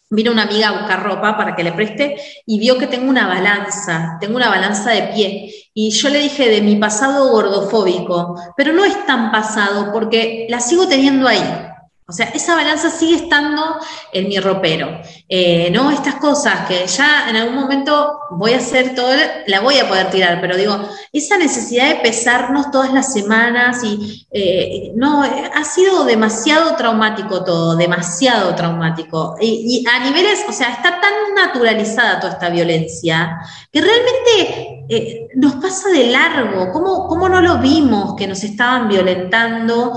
vino 0.09 0.31
una 0.31 0.43
amiga 0.43 0.69
a 0.69 0.79
buscar 0.79 1.03
ropa 1.03 1.37
para 1.37 1.55
que 1.55 1.63
le 1.63 1.71
preste 1.71 2.15
y 2.45 2.59
vio 2.59 2.77
que 2.77 2.87
tengo 2.87 3.09
una 3.09 3.27
balanza, 3.27 4.17
tengo 4.19 4.37
una 4.37 4.49
balanza 4.49 4.91
de 4.91 5.03
pie. 5.13 5.53
Y 5.73 5.91
yo 5.91 6.09
le 6.09 6.19
dije 6.19 6.49
de 6.49 6.61
mi 6.61 6.77
pasado 6.77 7.29
gordofóbico, 7.31 8.35
pero 8.57 8.73
no 8.73 8.83
es 8.85 9.05
tan 9.05 9.31
pasado 9.31 9.91
porque 9.93 10.47
la 10.49 10.59
sigo 10.59 10.87
teniendo 10.87 11.27
ahí. 11.27 11.68
O 12.09 12.11
sea, 12.11 12.25
esa 12.33 12.55
balanza 12.55 12.89
sigue 12.89 13.17
estando 13.17 13.77
en 14.11 14.27
mi 14.27 14.39
ropero. 14.39 14.99
Eh, 15.29 15.69
no 15.71 15.91
estas 15.91 16.15
cosas 16.15 16.67
que 16.67 16.87
ya 16.87 17.29
en 17.29 17.35
algún 17.35 17.53
momento 17.55 18.19
voy 18.31 18.53
a 18.53 18.57
hacer 18.57 18.95
todo, 18.95 19.11
la 19.45 19.59
voy 19.59 19.77
a 19.77 19.87
poder 19.87 20.09
tirar, 20.09 20.41
pero 20.41 20.57
digo, 20.57 20.75
esa 21.13 21.37
necesidad 21.37 21.87
de 21.89 22.01
pesarnos 22.01 22.71
todas 22.71 22.91
las 22.93 23.13
semanas 23.13 23.83
y 23.83 24.25
eh, 24.31 24.91
no, 24.95 25.21
ha 25.21 25.63
sido 25.63 26.03
demasiado 26.05 26.75
traumático 26.75 27.43
todo, 27.43 27.75
demasiado 27.75 28.55
traumático. 28.55 29.35
Y, 29.39 29.85
a 29.87 30.03
niveles, 30.03 30.43
o 30.49 30.51
sea, 30.51 30.69
está 30.69 30.99
tan 30.99 31.35
naturalizada 31.35 32.19
toda 32.19 32.33
esta 32.33 32.49
violencia 32.49 33.37
que 33.71 33.81
realmente 33.81 34.85
eh, 34.89 35.27
nos 35.35 35.53
pasa 35.55 35.89
de 35.89 36.07
largo. 36.07 36.71
¿Cómo, 36.71 37.07
¿Cómo 37.07 37.29
no 37.29 37.39
lo 37.39 37.59
vimos 37.59 38.15
que 38.15 38.25
nos 38.25 38.43
estaban 38.43 38.87
violentando 38.87 39.93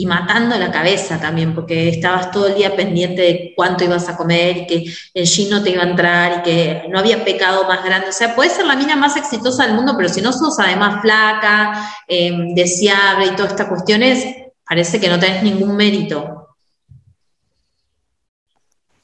y 0.00 0.06
matando 0.06 0.56
la 0.56 0.70
cabeza 0.70 1.20
también, 1.20 1.54
porque 1.54 1.88
estabas 1.88 2.30
todo 2.30 2.46
el 2.46 2.54
día 2.54 2.76
pendiente 2.76 3.20
de 3.22 3.52
cuánto 3.56 3.84
ibas 3.84 4.08
a 4.08 4.16
comer 4.16 4.58
y 4.58 4.66
que 4.66 4.84
el 5.12 5.26
gin 5.26 5.50
no 5.50 5.62
te 5.62 5.70
iba 5.70 5.82
a 5.82 5.88
entrar 5.88 6.38
y 6.38 6.42
que 6.42 6.82
no 6.88 7.00
había 7.00 7.24
pecado 7.24 7.66
más 7.66 7.84
grande. 7.84 8.10
O 8.10 8.12
sea, 8.12 8.36
puedes 8.36 8.52
ser 8.52 8.66
la 8.66 8.76
mina 8.76 8.94
más 8.94 9.16
exitosa 9.16 9.66
del 9.66 9.74
mundo, 9.74 9.94
pero 9.96 10.08
si 10.08 10.20
no 10.20 10.32
sos 10.32 10.58
además 10.60 11.02
flaca, 11.02 11.90
eh, 12.06 12.32
deseable 12.54 13.26
y 13.26 13.36
todas 13.36 13.52
estas 13.52 13.66
cuestiones, 13.66 14.24
parece 14.64 15.00
que 15.00 15.08
no 15.08 15.18
tenés 15.18 15.42
ningún 15.42 15.74
mérito. 15.74 16.56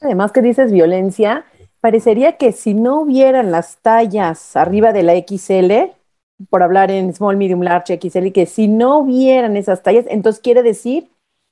Además 0.01 0.31
que 0.31 0.43
dices 0.43 0.71
violencia, 0.71 1.45
parecería 1.81 2.37
que 2.37 2.53
si 2.53 2.75
no 2.75 3.01
hubieran 3.01 3.51
las 3.51 3.79
tallas 3.79 4.55
arriba 4.55 4.93
de 4.93 5.03
la 5.03 5.15
XL, 5.15 5.93
por 6.51 6.63
hablar 6.63 6.91
en 6.91 7.15
small, 7.15 7.37
medium, 7.37 7.63
large, 7.63 7.99
XL, 8.01 8.33
que 8.33 8.47
si 8.47 8.69
no 8.69 8.99
hubieran 8.99 9.57
esas 9.57 9.83
tallas, 9.83 10.05
entonces 10.09 10.43
quiere 10.43 10.63
decir 10.63 11.09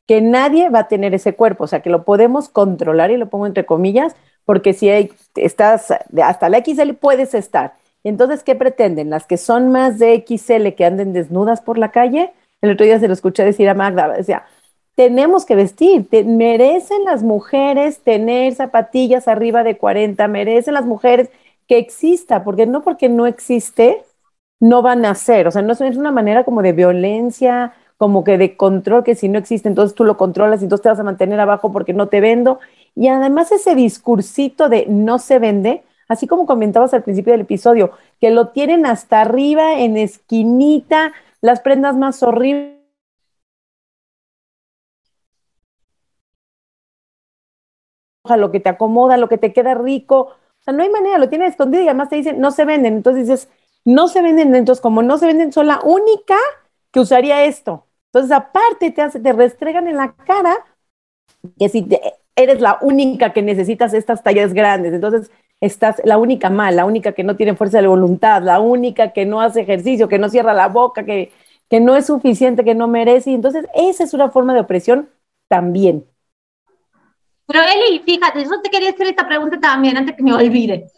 que 0.07 0.21
nadie 0.21 0.68
va 0.68 0.81
a 0.81 0.88
tener 0.88 1.14
ese 1.14 1.35
cuerpo, 1.35 1.64
o 1.64 1.66
sea, 1.66 1.81
que 1.81 1.90
lo 1.90 2.05
podemos 2.05 2.49
controlar 2.49 3.11
y 3.11 3.16
lo 3.16 3.29
pongo 3.31 3.47
entre 3.47 3.64
comillas, 3.64 4.14
porque 4.45 4.73
si 4.73 4.88
estás 5.37 5.92
hasta 6.23 6.49
la 6.49 6.59
XL 6.59 6.95
puedes 6.95 7.35
estar. 7.35 7.75
Entonces, 8.05 8.42
¿qué 8.42 8.57
pretenden? 8.57 9.11
Las 9.11 9.27
que 9.27 9.37
son 9.37 9.71
más 9.71 9.99
de 9.99 10.25
XL 10.27 10.75
que 10.75 10.85
anden 10.85 11.12
desnudas 11.12 11.61
por 11.61 11.79
la 11.79 11.92
calle, 11.92 12.33
el 12.61 12.73
otro 12.73 12.85
día 12.85 12.99
se 12.99 13.07
lo 13.07 13.14
escuché 13.14 13.45
decir 13.45 13.68
a 13.68 13.75
Magda, 13.75 14.16
o 14.18 14.23
sea, 14.25 14.47
tenemos 14.95 15.47
que 15.47 15.55
vestir, 15.55 16.07
merecen 16.27 17.05
las 17.05 17.23
mujeres 17.23 18.01
tener 18.01 18.55
zapatillas 18.55 19.27
arriba 19.29 19.62
de 19.62 19.79
40, 19.79 20.29
merecen 20.29 20.75
las 20.75 20.85
mujeres 20.85 21.31
que 21.66 21.79
exista, 21.79 22.45
porque 22.45 22.66
no 22.66 22.83
porque 22.83 23.09
no 23.09 23.27
existe, 23.27 24.03
no 24.62 24.81
van 24.81 25.05
a 25.05 25.11
hacer. 25.11 25.48
O 25.48 25.51
sea, 25.51 25.61
no 25.61 25.72
es 25.72 25.81
una 25.96 26.12
manera 26.12 26.44
como 26.44 26.62
de 26.62 26.72
violencia, 26.72 27.75
como 27.98 28.22
que 28.22 28.38
de 28.38 28.57
control, 28.57 29.03
que 29.03 29.16
si 29.16 29.29
no 29.29 29.38
existe, 29.40 29.68
entonces 29.68 29.96
tú 29.96 30.05
lo 30.05 30.16
controlas 30.16 30.61
y 30.61 30.64
entonces 30.66 30.83
te 30.85 30.88
vas 30.88 31.01
a 31.01 31.03
mantener 31.03 31.40
abajo 31.40 31.72
porque 31.72 31.92
no 31.92 32.07
te 32.09 32.20
vendo. 32.20 32.61
Y 32.94 33.09
además 33.09 33.51
ese 33.51 33.75
discursito 33.75 34.68
de 34.68 34.87
no 34.88 35.18
se 35.18 35.40
vende, 35.40 35.83
así 36.07 36.29
como 36.29 36.46
comentabas 36.46 36.94
al 36.94 37.03
principio 37.03 37.33
del 37.33 37.40
episodio, 37.42 37.90
que 38.20 38.31
lo 38.31 38.48
tienen 38.51 38.87
hasta 38.87 39.20
arriba, 39.20 39.81
en 39.81 39.96
esquinita, 39.96 41.12
las 41.40 41.59
prendas 41.61 41.96
más 41.96 42.22
horribles 42.22 42.83
lo 48.37 48.53
que 48.53 48.61
te 48.61 48.68
acomoda, 48.68 49.16
lo 49.16 49.29
que 49.29 49.38
te 49.38 49.53
queda 49.53 49.75
rico. 49.75 50.18
O 50.61 50.62
sea, 50.64 50.72
no 50.75 50.83
hay 50.83 50.90
manera, 50.90 51.18
lo 51.18 51.29
tienes 51.29 51.51
escondido 51.51 51.83
y 51.83 51.88
además 51.88 52.09
te 52.09 52.16
dicen, 52.16 52.40
no 52.40 52.51
se 52.53 52.64
venden. 52.64 52.94
Entonces 52.94 53.27
dices, 53.27 53.48
no 53.85 54.09
se 54.09 54.23
venden, 54.23 54.55
entonces 54.55 54.81
como 54.83 55.03
no 55.03 55.18
se 55.18 55.27
venden, 55.27 55.53
son 55.53 55.66
la 55.66 55.81
única 55.83 56.37
que 56.90 57.01
usaría 57.01 57.45
esto. 57.45 57.87
Entonces, 58.12 58.33
aparte, 58.33 58.90
te, 58.90 59.09
te 59.09 59.33
restregan 59.33 59.88
en 59.88 59.97
la 59.97 60.14
cara 60.14 60.57
que 61.59 61.68
si 61.68 61.88
eres 62.37 62.61
la 62.61 62.79
única 62.83 63.33
que 63.33 63.42
necesitas 63.42 63.95
estas 63.95 64.23
tallas 64.23 64.53
grandes, 64.55 64.92
entonces 64.92 65.31
estás 65.61 66.01
la 66.05 66.18
única 66.18 66.51
mal, 66.51 66.77
la 66.77 66.85
única 66.85 67.12
que 67.12 67.25
no 67.25 67.37
tiene 67.37 67.57
fuerza 67.57 67.81
de 67.81 67.88
voluntad, 67.88 68.42
la 68.42 68.61
única 68.61 69.12
que 69.12 69.27
no 69.27 69.40
hace 69.40 69.61
ejercicio, 69.62 70.09
que 70.09 70.18
no 70.18 70.29
cierra 70.29 70.55
la 70.55 70.68
boca, 70.68 71.05
que, 71.05 71.33
que 71.71 71.81
no 71.81 71.97
es 71.97 72.07
suficiente, 72.07 72.64
que 72.64 72.75
no 72.75 72.88
merece. 72.88 73.33
Entonces, 73.33 73.66
esa 73.75 74.05
es 74.05 74.14
una 74.14 74.31
forma 74.31 74.55
de 74.55 74.61
opresión 74.61 75.09
también. 75.49 76.05
Pero 77.47 77.61
Eli, 77.62 78.01
fíjate, 78.01 78.45
yo 78.45 78.61
te 78.62 78.71
quería 78.71 78.90
hacer 78.90 79.09
esta 79.09 79.27
pregunta 79.27 79.59
también 79.61 79.97
antes 79.97 80.16
que 80.16 80.23
me 80.23 80.33
olvide. 80.33 80.90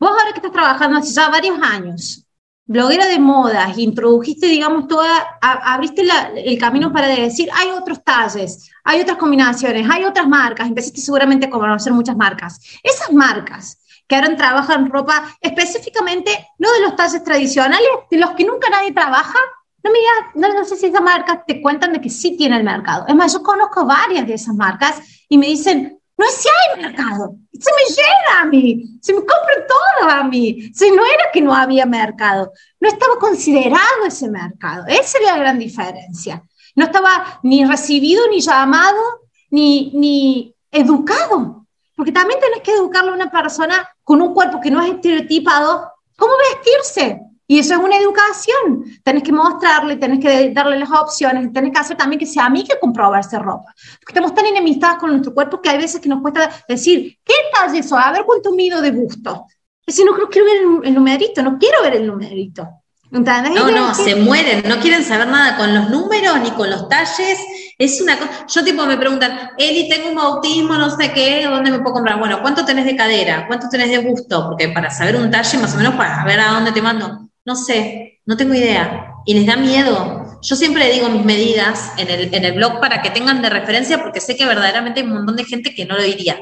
Vos 0.00 0.10
ahora 0.10 0.32
que 0.32 0.38
estás 0.38 0.52
trabajando 0.52 0.98
hace 0.98 1.12
ya 1.12 1.28
varios 1.28 1.58
años, 1.62 2.26
bloguera 2.64 3.06
de 3.06 3.18
modas, 3.18 3.76
introdujiste, 3.76 4.46
digamos, 4.46 4.88
toda, 4.88 5.38
abriste 5.42 6.02
el 6.36 6.58
camino 6.58 6.90
para 6.90 7.06
decir, 7.08 7.50
hay 7.52 7.68
otros 7.68 8.02
talles, 8.02 8.70
hay 8.82 9.02
otras 9.02 9.18
combinaciones, 9.18 9.86
hay 9.90 10.04
otras 10.04 10.26
marcas, 10.26 10.68
empezaste 10.68 11.02
seguramente 11.02 11.46
a 11.46 11.50
conocer 11.50 11.92
muchas 11.92 12.16
marcas. 12.16 12.58
Esas 12.82 13.12
marcas 13.12 13.82
que 14.08 14.16
ahora 14.16 14.34
trabajan 14.36 14.90
ropa 14.90 15.36
específicamente, 15.42 16.48
no 16.58 16.72
de 16.72 16.80
los 16.80 16.96
talles 16.96 17.22
tradicionales, 17.22 17.88
de 18.10 18.16
los 18.16 18.30
que 18.30 18.44
nunca 18.46 18.70
nadie 18.70 18.92
trabaja, 18.92 19.38
no 19.84 19.90
me 19.92 19.98
digas, 19.98 20.54
no, 20.54 20.64
sé 20.64 20.76
si 20.76 20.86
esas 20.86 21.02
marcas 21.02 21.40
te 21.46 21.60
cuentan 21.60 21.92
de 21.92 22.00
que 22.00 22.08
sí 22.08 22.38
tiene 22.38 22.56
el 22.56 22.64
mercado. 22.64 23.04
Es 23.06 23.14
más, 23.14 23.34
yo 23.34 23.42
conozco 23.42 23.84
varias 23.84 24.26
de 24.26 24.34
esas 24.34 24.54
marcas 24.54 25.02
y 25.28 25.36
me 25.36 25.46
dicen, 25.46 25.99
no 26.20 26.26
es 26.26 26.34
si 26.34 26.48
hay 26.50 26.82
mercado, 26.82 27.34
se 27.50 27.70
me 27.72 27.94
llena 27.96 28.42
a 28.42 28.44
mí, 28.44 28.98
se 29.00 29.14
me 29.14 29.20
compra 29.20 29.66
todo 29.66 30.10
a 30.10 30.22
mí. 30.24 30.70
Si 30.74 30.90
no 30.90 31.02
era 31.02 31.30
que 31.32 31.40
no 31.40 31.54
había 31.54 31.86
mercado, 31.86 32.52
no 32.78 32.88
estaba 32.88 33.18
considerado 33.18 34.04
ese 34.06 34.28
mercado. 34.28 34.84
Esa 34.86 35.16
es 35.16 35.24
la 35.24 35.38
gran 35.38 35.58
diferencia. 35.58 36.44
No 36.76 36.84
estaba 36.84 37.40
ni 37.42 37.64
recibido, 37.64 38.28
ni 38.28 38.42
llamado, 38.42 39.00
ni, 39.48 39.92
ni 39.94 40.54
educado. 40.70 41.66
Porque 41.96 42.12
también 42.12 42.38
tenés 42.38 42.60
que 42.60 42.74
educarle 42.74 43.12
a 43.12 43.14
una 43.14 43.30
persona 43.30 43.88
con 44.04 44.20
un 44.20 44.34
cuerpo 44.34 44.60
que 44.60 44.70
no 44.70 44.82
es 44.82 44.90
estereotipado, 44.90 45.90
cómo 46.18 46.34
vestirse, 46.52 47.18
y 47.50 47.58
eso 47.58 47.74
es 47.74 47.80
una 47.80 47.96
educación. 47.96 48.84
Tenés 49.02 49.24
que 49.24 49.32
mostrarle, 49.32 49.96
tenés 49.96 50.20
que 50.20 50.52
darle 50.52 50.78
las 50.78 50.88
opciones, 50.88 51.52
tenés 51.52 51.72
que 51.72 51.80
hacer 51.80 51.96
también 51.96 52.20
que 52.20 52.24
sea 52.24 52.44
a 52.44 52.48
mí 52.48 52.62
que 52.62 52.78
comprobarse 52.78 53.40
ropa. 53.40 53.74
Porque 53.74 54.12
estamos 54.12 54.32
tan 54.36 54.46
enemistados 54.46 54.98
con 54.98 55.10
nuestro 55.10 55.34
cuerpo 55.34 55.60
que 55.60 55.68
hay 55.68 55.78
veces 55.78 56.00
que 56.00 56.08
nos 56.08 56.22
cuesta 56.22 56.48
decir, 56.68 57.18
¿qué 57.24 57.34
tal 57.52 57.74
eso? 57.74 57.98
A 57.98 58.12
ver 58.12 58.22
cuánto 58.24 58.52
mido 58.52 58.80
de 58.80 58.92
gusto. 58.92 59.46
Es 59.84 59.96
decir, 59.96 60.06
no 60.08 60.28
quiero 60.28 60.46
ver 60.46 60.62
el, 60.84 60.94
numerito, 60.94 61.42
no 61.42 61.58
quiero 61.58 61.82
ver 61.82 61.96
el 61.96 62.06
numerito. 62.06 62.68
No, 63.10 63.68
no, 63.68 63.94
se 63.96 64.14
mueren, 64.14 64.62
no 64.68 64.78
quieren 64.78 65.02
saber 65.02 65.26
nada 65.26 65.56
con 65.56 65.74
los 65.74 65.90
números 65.90 66.38
ni 66.44 66.52
con 66.52 66.70
los 66.70 66.88
talles. 66.88 67.36
Es 67.76 68.00
una 68.00 68.16
cosa. 68.16 68.46
Yo, 68.46 68.62
tipo, 68.62 68.86
me 68.86 68.96
preguntan, 68.96 69.50
Eli, 69.58 69.88
tengo 69.88 70.10
un 70.10 70.14
bautismo, 70.14 70.74
no 70.74 70.96
sé 70.96 71.12
qué, 71.12 71.46
¿dónde 71.50 71.72
me 71.72 71.80
puedo 71.80 71.94
comprar? 71.94 72.20
Bueno, 72.20 72.40
¿cuánto 72.42 72.64
tenés 72.64 72.84
de 72.84 72.94
cadera? 72.94 73.48
¿Cuánto 73.48 73.68
tenés 73.68 73.90
de 73.90 73.98
gusto? 73.98 74.46
Porque 74.46 74.68
para 74.68 74.88
saber 74.88 75.16
un 75.16 75.32
talle, 75.32 75.58
más 75.58 75.74
o 75.74 75.78
menos, 75.78 75.94
para 75.96 76.24
ver 76.24 76.38
a 76.38 76.52
dónde 76.52 76.70
te 76.70 76.80
mando. 76.80 77.29
No 77.44 77.56
sé, 77.56 78.20
no 78.26 78.36
tengo 78.36 78.54
idea. 78.54 79.14
Y 79.26 79.34
les 79.34 79.46
da 79.46 79.56
miedo. 79.56 80.38
Yo 80.42 80.56
siempre 80.56 80.90
digo 80.92 81.08
mis 81.08 81.24
medidas 81.24 81.92
en 81.98 82.08
el, 82.08 82.34
en 82.34 82.44
el 82.44 82.52
blog 82.52 82.80
para 82.80 83.02
que 83.02 83.10
tengan 83.10 83.42
de 83.42 83.50
referencia 83.50 84.02
porque 84.02 84.20
sé 84.20 84.36
que 84.36 84.46
verdaderamente 84.46 85.00
hay 85.00 85.06
un 85.06 85.14
montón 85.14 85.36
de 85.36 85.44
gente 85.44 85.74
que 85.74 85.84
no 85.84 85.96
lo 85.96 86.02
diría. 86.02 86.40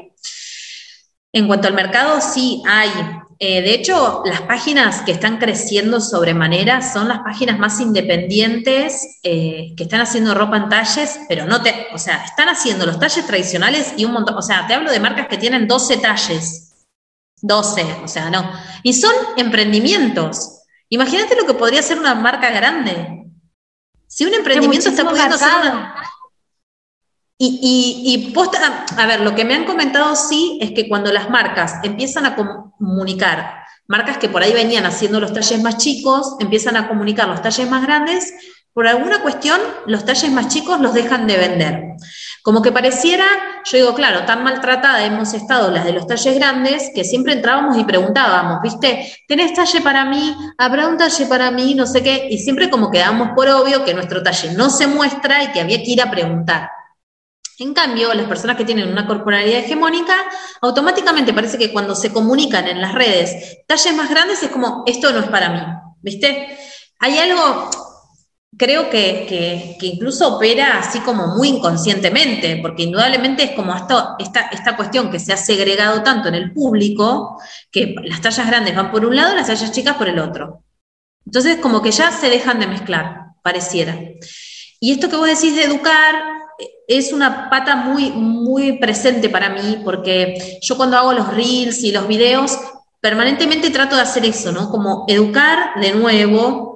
En 1.31 1.47
cuanto 1.47 1.67
al 1.67 1.73
mercado, 1.73 2.19
sí 2.21 2.63
hay. 2.67 2.89
Eh, 3.41 3.61
de 3.61 3.73
hecho, 3.73 4.21
las 4.25 4.41
páginas 4.41 5.01
que 5.01 5.13
están 5.13 5.37
creciendo 5.37 6.01
sobremanera 6.01 6.81
son 6.81 7.07
las 7.07 7.19
páginas 7.19 7.57
más 7.57 7.79
independientes 7.79 9.19
eh, 9.23 9.73
que 9.77 9.83
están 9.83 10.01
haciendo 10.01 10.33
ropa 10.33 10.57
en 10.57 10.67
talles, 10.67 11.21
pero 11.29 11.45
no 11.45 11.61
te, 11.61 11.87
o 11.93 11.97
sea, 11.97 12.23
están 12.25 12.49
haciendo 12.49 12.85
los 12.85 12.99
talles 12.99 13.25
tradicionales 13.25 13.93
y 13.95 14.03
un 14.03 14.11
montón, 14.11 14.35
o 14.35 14.41
sea, 14.41 14.67
te 14.67 14.73
hablo 14.73 14.91
de 14.91 14.99
marcas 14.99 15.27
que 15.29 15.37
tienen 15.37 15.69
12 15.69 15.97
talles, 15.97 16.73
12, 17.41 17.85
o 18.03 18.07
sea, 18.09 18.29
no. 18.29 18.51
Y 18.83 18.91
son 18.91 19.13
emprendimientos. 19.37 20.58
Imagínate 20.89 21.35
lo 21.35 21.45
que 21.45 21.53
podría 21.53 21.81
ser 21.81 21.99
una 21.99 22.15
marca 22.15 22.49
grande. 22.49 23.25
Si 24.07 24.25
un 24.25 24.33
emprendimiento 24.33 24.89
está 24.89 25.07
pudiendo 25.07 25.35
hacer 25.35 25.47
Y, 27.37 28.01
y, 28.03 28.31
posta, 28.31 28.85
a 28.97 29.05
ver, 29.05 29.21
lo 29.21 29.33
que 29.35 29.45
me 29.45 29.53
han 29.53 29.65
comentado 29.65 30.15
sí 30.15 30.57
es 30.61 30.71
que 30.71 30.89
cuando 30.89 31.11
las 31.13 31.29
marcas 31.29 31.75
empiezan 31.83 32.25
a 32.25 32.35
comunicar, 32.35 33.63
marcas 33.87 34.17
que 34.17 34.27
por 34.29 34.41
ahí 34.41 34.51
venían 34.51 34.85
haciendo 34.85 35.19
los 35.19 35.31
talles 35.31 35.61
más 35.61 35.77
chicos, 35.77 36.35
empiezan 36.39 36.75
a 36.75 36.87
comunicar 36.87 37.29
los 37.29 37.41
talles 37.41 37.69
más 37.69 37.83
grandes, 37.83 38.33
por 38.73 38.87
alguna 38.87 39.21
cuestión 39.21 39.59
los 39.85 40.05
talles 40.05 40.31
más 40.31 40.47
chicos 40.47 40.79
los 40.81 40.93
dejan 40.93 41.27
de 41.27 41.37
vender. 41.37 41.83
Como 42.49 42.63
que 42.63 42.71
pareciera, 42.71 43.27
yo 43.63 43.77
digo, 43.77 43.93
claro, 43.93 44.25
tan 44.25 44.43
maltratada 44.43 45.05
hemos 45.05 45.35
estado 45.35 45.69
las 45.69 45.85
de 45.85 45.93
los 45.93 46.07
talles 46.07 46.33
grandes 46.33 46.89
que 46.95 47.03
siempre 47.03 47.33
entrábamos 47.33 47.77
y 47.77 47.83
preguntábamos, 47.83 48.59
¿viste? 48.63 49.13
¿Tenés 49.27 49.53
talle 49.53 49.81
para 49.81 50.03
mí? 50.05 50.35
¿Habrá 50.57 50.87
un 50.87 50.97
talle 50.97 51.27
para 51.27 51.51
mí? 51.51 51.75
No 51.75 51.85
sé 51.85 52.01
qué. 52.01 52.27
Y 52.31 52.39
siempre 52.39 52.71
como 52.71 52.89
que 52.89 52.97
damos 52.97 53.33
por 53.35 53.47
obvio 53.49 53.85
que 53.85 53.93
nuestro 53.93 54.23
talle 54.23 54.53
no 54.53 54.71
se 54.71 54.87
muestra 54.87 55.43
y 55.43 55.51
que 55.51 55.61
había 55.61 55.77
que 55.77 55.91
ir 55.91 56.01
a 56.01 56.09
preguntar. 56.09 56.71
En 57.59 57.71
cambio, 57.75 58.11
las 58.15 58.25
personas 58.25 58.57
que 58.57 58.65
tienen 58.65 58.89
una 58.89 59.05
corporalidad 59.05 59.59
hegemónica, 59.59 60.15
automáticamente 60.59 61.35
parece 61.35 61.59
que 61.59 61.71
cuando 61.71 61.93
se 61.93 62.11
comunican 62.11 62.67
en 62.67 62.81
las 62.81 62.95
redes 62.95 63.59
talles 63.67 63.93
más 63.93 64.09
grandes 64.09 64.41
es 64.41 64.49
como, 64.49 64.81
esto 64.87 65.11
no 65.11 65.19
es 65.19 65.27
para 65.27 65.49
mí, 65.49 65.61
¿viste? 66.01 66.57
Hay 66.97 67.15
algo, 67.19 67.69
creo 68.59 68.89
que, 68.89 69.77
incluso 69.81 70.35
opera 70.35 70.79
así 70.79 70.99
como 70.99 71.27
muy 71.27 71.47
inconscientemente, 71.47 72.59
porque 72.61 72.83
indudablemente 72.83 73.43
es 73.43 73.51
como 73.51 73.73
esta, 73.73 74.49
esta 74.51 74.75
cuestión 74.75 75.09
que 75.09 75.17
se 75.17 75.31
ha 75.31 75.37
segregado 75.37 76.03
tanto 76.03 76.27
en 76.27 76.35
el 76.35 76.51
público, 76.51 77.41
que 77.71 77.95
las 78.03 78.19
tallas 78.19 78.45
grandes 78.45 78.75
van 78.75 78.91
por 78.91 79.05
un 79.05 79.15
lado, 79.15 79.33
las 79.33 79.47
tallas 79.47 79.71
chicas 79.71 79.95
por 79.95 80.09
el 80.09 80.19
otro. 80.19 80.65
Entonces, 81.25 81.57
como 81.57 81.81
que 81.81 81.91
ya 81.91 82.11
se 82.11 82.29
dejan 82.29 82.59
de 82.59 82.67
mezclar, 82.67 83.27
pareciera. 83.41 83.97
Y 84.81 84.91
esto 84.91 85.09
que 85.09 85.15
vos 85.15 85.27
decís 85.27 85.55
de 85.55 85.63
educar 85.63 86.15
es 86.85 87.13
una 87.13 87.49
pata 87.49 87.77
muy, 87.77 88.11
muy 88.11 88.73
presente 88.77 89.29
para 89.29 89.49
mí, 89.49 89.81
porque 89.85 90.59
yo 90.61 90.75
cuando 90.75 90.97
hago 90.97 91.13
los 91.13 91.33
reels 91.33 91.81
y 91.83 91.93
los 91.93 92.09
videos, 92.09 92.59
permanentemente 92.99 93.69
trato 93.69 93.95
de 93.95 94.01
hacer 94.01 94.25
eso, 94.25 94.51
¿no? 94.51 94.69
Como 94.69 95.05
educar 95.07 95.79
de 95.79 95.93
nuevo 95.93 96.68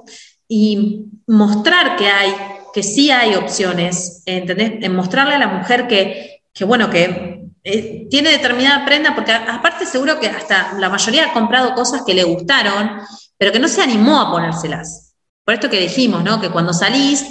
y 0.47 1.05
mostrar 1.27 1.95
que 1.95 2.07
hay, 2.07 2.33
que 2.73 2.83
sí 2.83 3.11
hay 3.11 3.35
opciones, 3.35 4.23
¿entendés? 4.25 4.73
En 4.81 4.95
mostrarle 4.95 5.35
a 5.35 5.39
la 5.39 5.47
mujer 5.47 5.87
que, 5.87 6.41
bueno, 6.65 6.89
que 6.89 7.45
eh, 7.63 8.07
tiene 8.09 8.31
determinada 8.31 8.85
prenda, 8.85 9.15
porque 9.15 9.31
aparte 9.31 9.85
seguro 9.85 10.19
que 10.19 10.27
hasta 10.27 10.73
la 10.79 10.89
mayoría 10.89 11.25
ha 11.29 11.33
comprado 11.33 11.73
cosas 11.73 12.03
que 12.05 12.13
le 12.13 12.23
gustaron, 12.23 12.99
pero 13.37 13.51
que 13.51 13.59
no 13.59 13.67
se 13.67 13.81
animó 13.81 14.19
a 14.19 14.31
ponérselas. 14.31 15.15
Por 15.45 15.53
esto 15.53 15.69
que 15.69 15.79
dijimos, 15.79 16.23
¿no? 16.23 16.39
Que 16.39 16.49
cuando 16.49 16.73
salís, 16.73 17.25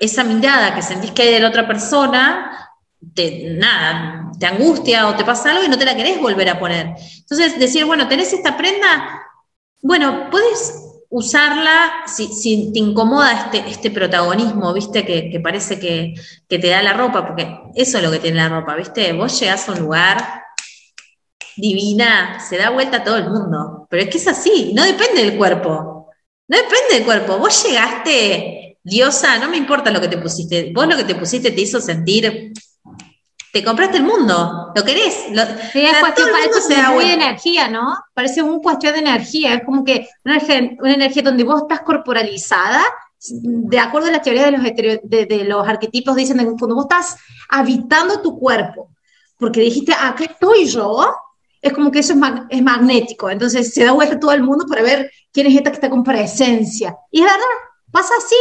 esa 0.00 0.24
mirada 0.24 0.74
que 0.74 0.82
sentís 0.82 1.12
que 1.12 1.22
hay 1.22 1.34
de 1.34 1.40
la 1.40 1.48
otra 1.48 1.66
persona, 1.66 2.70
te, 3.14 3.54
nada, 3.56 4.30
te 4.38 4.46
angustia 4.46 5.08
o 5.08 5.14
te 5.14 5.24
pasa 5.24 5.50
algo 5.50 5.64
y 5.64 5.68
no 5.68 5.78
te 5.78 5.84
la 5.84 5.96
querés 5.96 6.20
volver 6.20 6.48
a 6.48 6.58
poner. 6.58 6.94
Entonces, 7.18 7.58
decir, 7.58 7.84
bueno, 7.84 8.08
tenés 8.08 8.32
esta 8.32 8.56
prenda, 8.56 9.22
bueno, 9.82 10.28
puedes 10.30 10.86
usarla 11.10 12.04
si, 12.06 12.72
te 12.72 12.78
incomoda 12.78 13.32
este, 13.32 13.70
este 13.70 13.90
protagonismo, 13.90 14.72
viste, 14.72 15.04
que, 15.04 15.40
parece 15.42 15.78
que, 15.78 16.14
te 16.48 16.58
da 16.58 16.82
la 16.82 16.92
ropa, 16.92 17.26
porque 17.26 17.60
eso 17.74 17.98
es 17.98 18.04
lo 18.04 18.10
que 18.10 18.18
tiene 18.18 18.38
la 18.38 18.48
ropa, 18.48 18.74
viste, 18.74 19.12
vos 19.12 19.38
llegás 19.38 19.68
a 19.68 19.72
un 19.72 19.80
lugar 19.80 20.42
divina, 21.56 22.40
se 22.40 22.58
da 22.58 22.70
vuelta 22.70 22.98
a 22.98 23.04
todo 23.04 23.16
el 23.16 23.30
mundo, 23.30 23.86
pero 23.88 24.02
es 24.02 24.10
que 24.10 24.18
es 24.18 24.28
así, 24.28 24.72
no 24.74 24.84
depende 24.84 25.24
del 25.24 25.38
cuerpo, 25.38 26.10
no 26.48 26.56
depende 26.56 26.94
del 26.94 27.04
cuerpo, 27.04 27.38
vos 27.38 27.64
llegaste 27.64 28.78
diosa, 28.82 29.38
no 29.38 29.48
me 29.48 29.56
importa 29.56 29.90
lo 29.90 30.00
que 30.00 30.08
te 30.08 30.18
pusiste, 30.18 30.72
vos 30.74 30.86
lo 30.86 30.96
que 30.96 31.04
te 31.04 31.14
pusiste 31.14 31.50
te 31.50 31.60
hizo 31.60 31.80
sentir 31.80 32.52
te 33.56 33.64
compraste 33.64 33.96
el 33.96 34.02
mundo, 34.02 34.70
lo 34.74 34.84
querés. 34.84 35.30
Lo, 35.30 35.42
sí, 35.72 35.80
es 35.80 35.96
cuestión, 35.98 36.28
parece 36.30 36.92
muy 36.92 37.06
de 37.06 37.14
energía, 37.14 37.68
¿no? 37.68 37.96
Parece 38.12 38.42
un 38.42 38.60
cuestión 38.60 38.92
de 38.92 38.98
energía, 38.98 39.54
es 39.54 39.64
como 39.64 39.82
que 39.82 40.06
una 40.26 40.36
energía, 40.92 41.22
donde 41.22 41.42
vos 41.42 41.62
estás 41.62 41.80
corporalizada, 41.80 42.84
de 43.30 43.78
acuerdo 43.78 44.08
a 44.08 44.10
las 44.10 44.20
teorías 44.20 44.44
de 44.44 44.52
los, 44.52 45.00
de, 45.02 45.44
los 45.44 45.66
arquetipos, 45.66 46.14
dicen 46.16 46.36
que 46.36 46.44
cuando 46.44 46.74
vos 46.74 46.84
estás 46.84 47.16
habitando 47.48 48.20
tu 48.20 48.38
cuerpo, 48.38 48.90
porque 49.38 49.60
dijiste, 49.60 49.94
acá 49.94 50.24
estoy 50.24 50.66
yo, 50.66 51.10
es 51.62 51.72
como 51.72 51.90
que 51.90 52.00
eso 52.00 52.12
es, 52.12 52.20
es, 52.50 52.62
magnético, 52.62 53.30
entonces 53.30 53.72
se 53.72 53.86
da 53.86 53.92
vuelta 53.92 54.20
todo 54.20 54.32
el 54.32 54.42
mundo 54.42 54.66
para 54.68 54.82
ver 54.82 55.10
quién 55.32 55.46
es 55.46 55.56
esta 55.56 55.70
que 55.70 55.76
está 55.76 55.88
con 55.88 56.04
presencia. 56.04 56.94
Y 57.10 57.20
es 57.20 57.24
verdad, 57.24 57.40
pasa 57.90 58.12
así. 58.18 58.36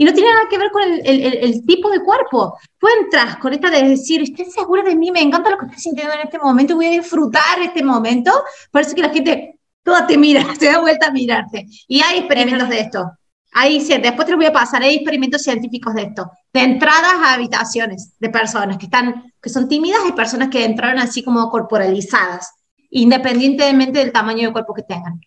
Y 0.00 0.04
no 0.04 0.14
tiene 0.14 0.30
nada 0.30 0.48
que 0.48 0.58
ver 0.58 0.70
con 0.70 0.82
el, 0.84 1.66
tipo 1.66 1.90
de 1.90 2.00
cuerpo. 2.00 2.56
Tú 2.78 2.86
entras 3.02 3.36
con 3.38 3.52
esta 3.52 3.68
de 3.68 3.82
decir, 3.82 4.22
estoy 4.22 4.44
segura 4.46 4.84
de 4.84 4.94
mí, 4.94 5.10
me 5.10 5.20
encanta 5.20 5.50
lo 5.50 5.58
que 5.58 5.66
estoy 5.66 5.80
sintiendo 5.80 6.14
en 6.14 6.20
este 6.20 6.38
momento, 6.38 6.76
voy 6.76 6.86
a 6.86 6.90
disfrutar 6.90 7.60
este 7.60 7.82
momento. 7.82 8.30
Parece 8.70 8.94
que 8.94 9.02
la 9.02 9.10
gente 9.10 9.58
toda 9.82 10.06
te 10.06 10.16
mira, 10.16 10.54
se 10.58 10.66
da 10.66 10.78
vuelta 10.78 11.08
a 11.08 11.10
mirarte. 11.10 11.66
Y 11.88 12.00
hay 12.00 12.18
experimentos 12.20 12.68
de 12.68 12.80
esto. 12.80 13.10
Ahí, 13.52 13.84
después 13.84 14.24
te 14.24 14.30
lo 14.30 14.36
voy 14.36 14.46
a 14.46 14.52
pasar, 14.52 14.82
hay 14.82 14.94
experimentos 14.94 15.42
científicos 15.42 15.92
de 15.94 16.02
esto, 16.02 16.30
de 16.52 16.60
entradas 16.60 17.14
a 17.14 17.32
habitaciones 17.32 18.12
de 18.20 18.28
personas 18.28 18.78
que, 18.78 18.84
están, 18.84 19.32
que 19.42 19.50
son 19.50 19.68
tímidas 19.68 20.00
y 20.06 20.12
personas 20.12 20.48
que 20.48 20.64
entraron 20.64 21.00
así 21.00 21.24
como 21.24 21.50
corporalizadas, 21.50 22.52
independientemente 22.90 23.98
del 23.98 24.12
tamaño 24.12 24.46
de 24.46 24.52
cuerpo 24.52 24.74
que 24.74 24.82
tengan. 24.82 25.20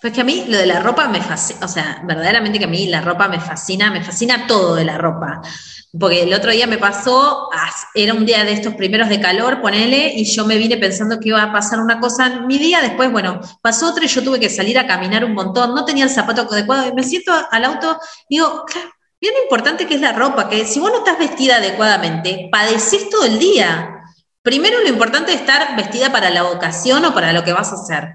Pues 0.00 0.12
que 0.12 0.20
a 0.20 0.24
mí 0.24 0.44
lo 0.48 0.58
de 0.58 0.66
la 0.66 0.80
ropa 0.80 1.08
me 1.08 1.20
fascina, 1.20 1.60
o 1.64 1.68
sea, 1.68 2.02
verdaderamente 2.04 2.58
que 2.58 2.66
a 2.66 2.68
mí 2.68 2.86
la 2.86 3.00
ropa 3.00 3.28
me 3.28 3.40
fascina, 3.40 3.90
me 3.90 4.02
fascina 4.02 4.46
todo 4.46 4.74
de 4.74 4.84
la 4.84 4.98
ropa. 4.98 5.40
Porque 5.98 6.22
el 6.22 6.34
otro 6.34 6.50
día 6.50 6.66
me 6.66 6.76
pasó, 6.76 7.48
era 7.94 8.12
un 8.12 8.26
día 8.26 8.44
de 8.44 8.52
estos 8.52 8.74
primeros 8.74 9.08
de 9.08 9.20
calor, 9.20 9.62
ponele, 9.62 10.12
y 10.14 10.24
yo 10.24 10.44
me 10.44 10.58
vine 10.58 10.76
pensando 10.76 11.18
que 11.18 11.30
iba 11.30 11.42
a 11.42 11.52
pasar 11.52 11.80
una 11.80 11.98
cosa 11.98 12.26
en 12.26 12.46
mi 12.46 12.58
día, 12.58 12.82
después, 12.82 13.10
bueno, 13.10 13.40
pasó 13.62 13.88
otra 13.88 14.04
y 14.04 14.08
yo 14.08 14.22
tuve 14.22 14.38
que 14.38 14.50
salir 14.50 14.78
a 14.78 14.86
caminar 14.86 15.24
un 15.24 15.32
montón, 15.32 15.74
no 15.74 15.84
tenía 15.84 16.04
el 16.04 16.10
zapato 16.10 16.42
adecuado, 16.42 16.86
y 16.88 16.92
me 16.92 17.02
siento 17.02 17.32
al 17.50 17.64
auto, 17.64 17.98
digo, 18.28 18.64
bien 19.20 19.34
importante 19.42 19.86
que 19.86 19.94
es 19.94 20.00
la 20.00 20.12
ropa, 20.12 20.48
que 20.50 20.66
si 20.66 20.78
vos 20.78 20.90
no 20.90 20.98
estás 20.98 21.18
vestida 21.18 21.56
adecuadamente, 21.56 22.48
padecés 22.52 23.08
todo 23.08 23.24
el 23.24 23.38
día. 23.38 24.02
Primero 24.42 24.80
lo 24.80 24.88
importante 24.88 25.32
es 25.32 25.40
estar 25.40 25.74
vestida 25.76 26.12
para 26.12 26.30
la 26.30 26.44
ocasión 26.44 27.04
o 27.06 27.14
para 27.14 27.32
lo 27.32 27.42
que 27.42 27.54
vas 27.54 27.72
a 27.72 27.76
hacer. 27.76 28.12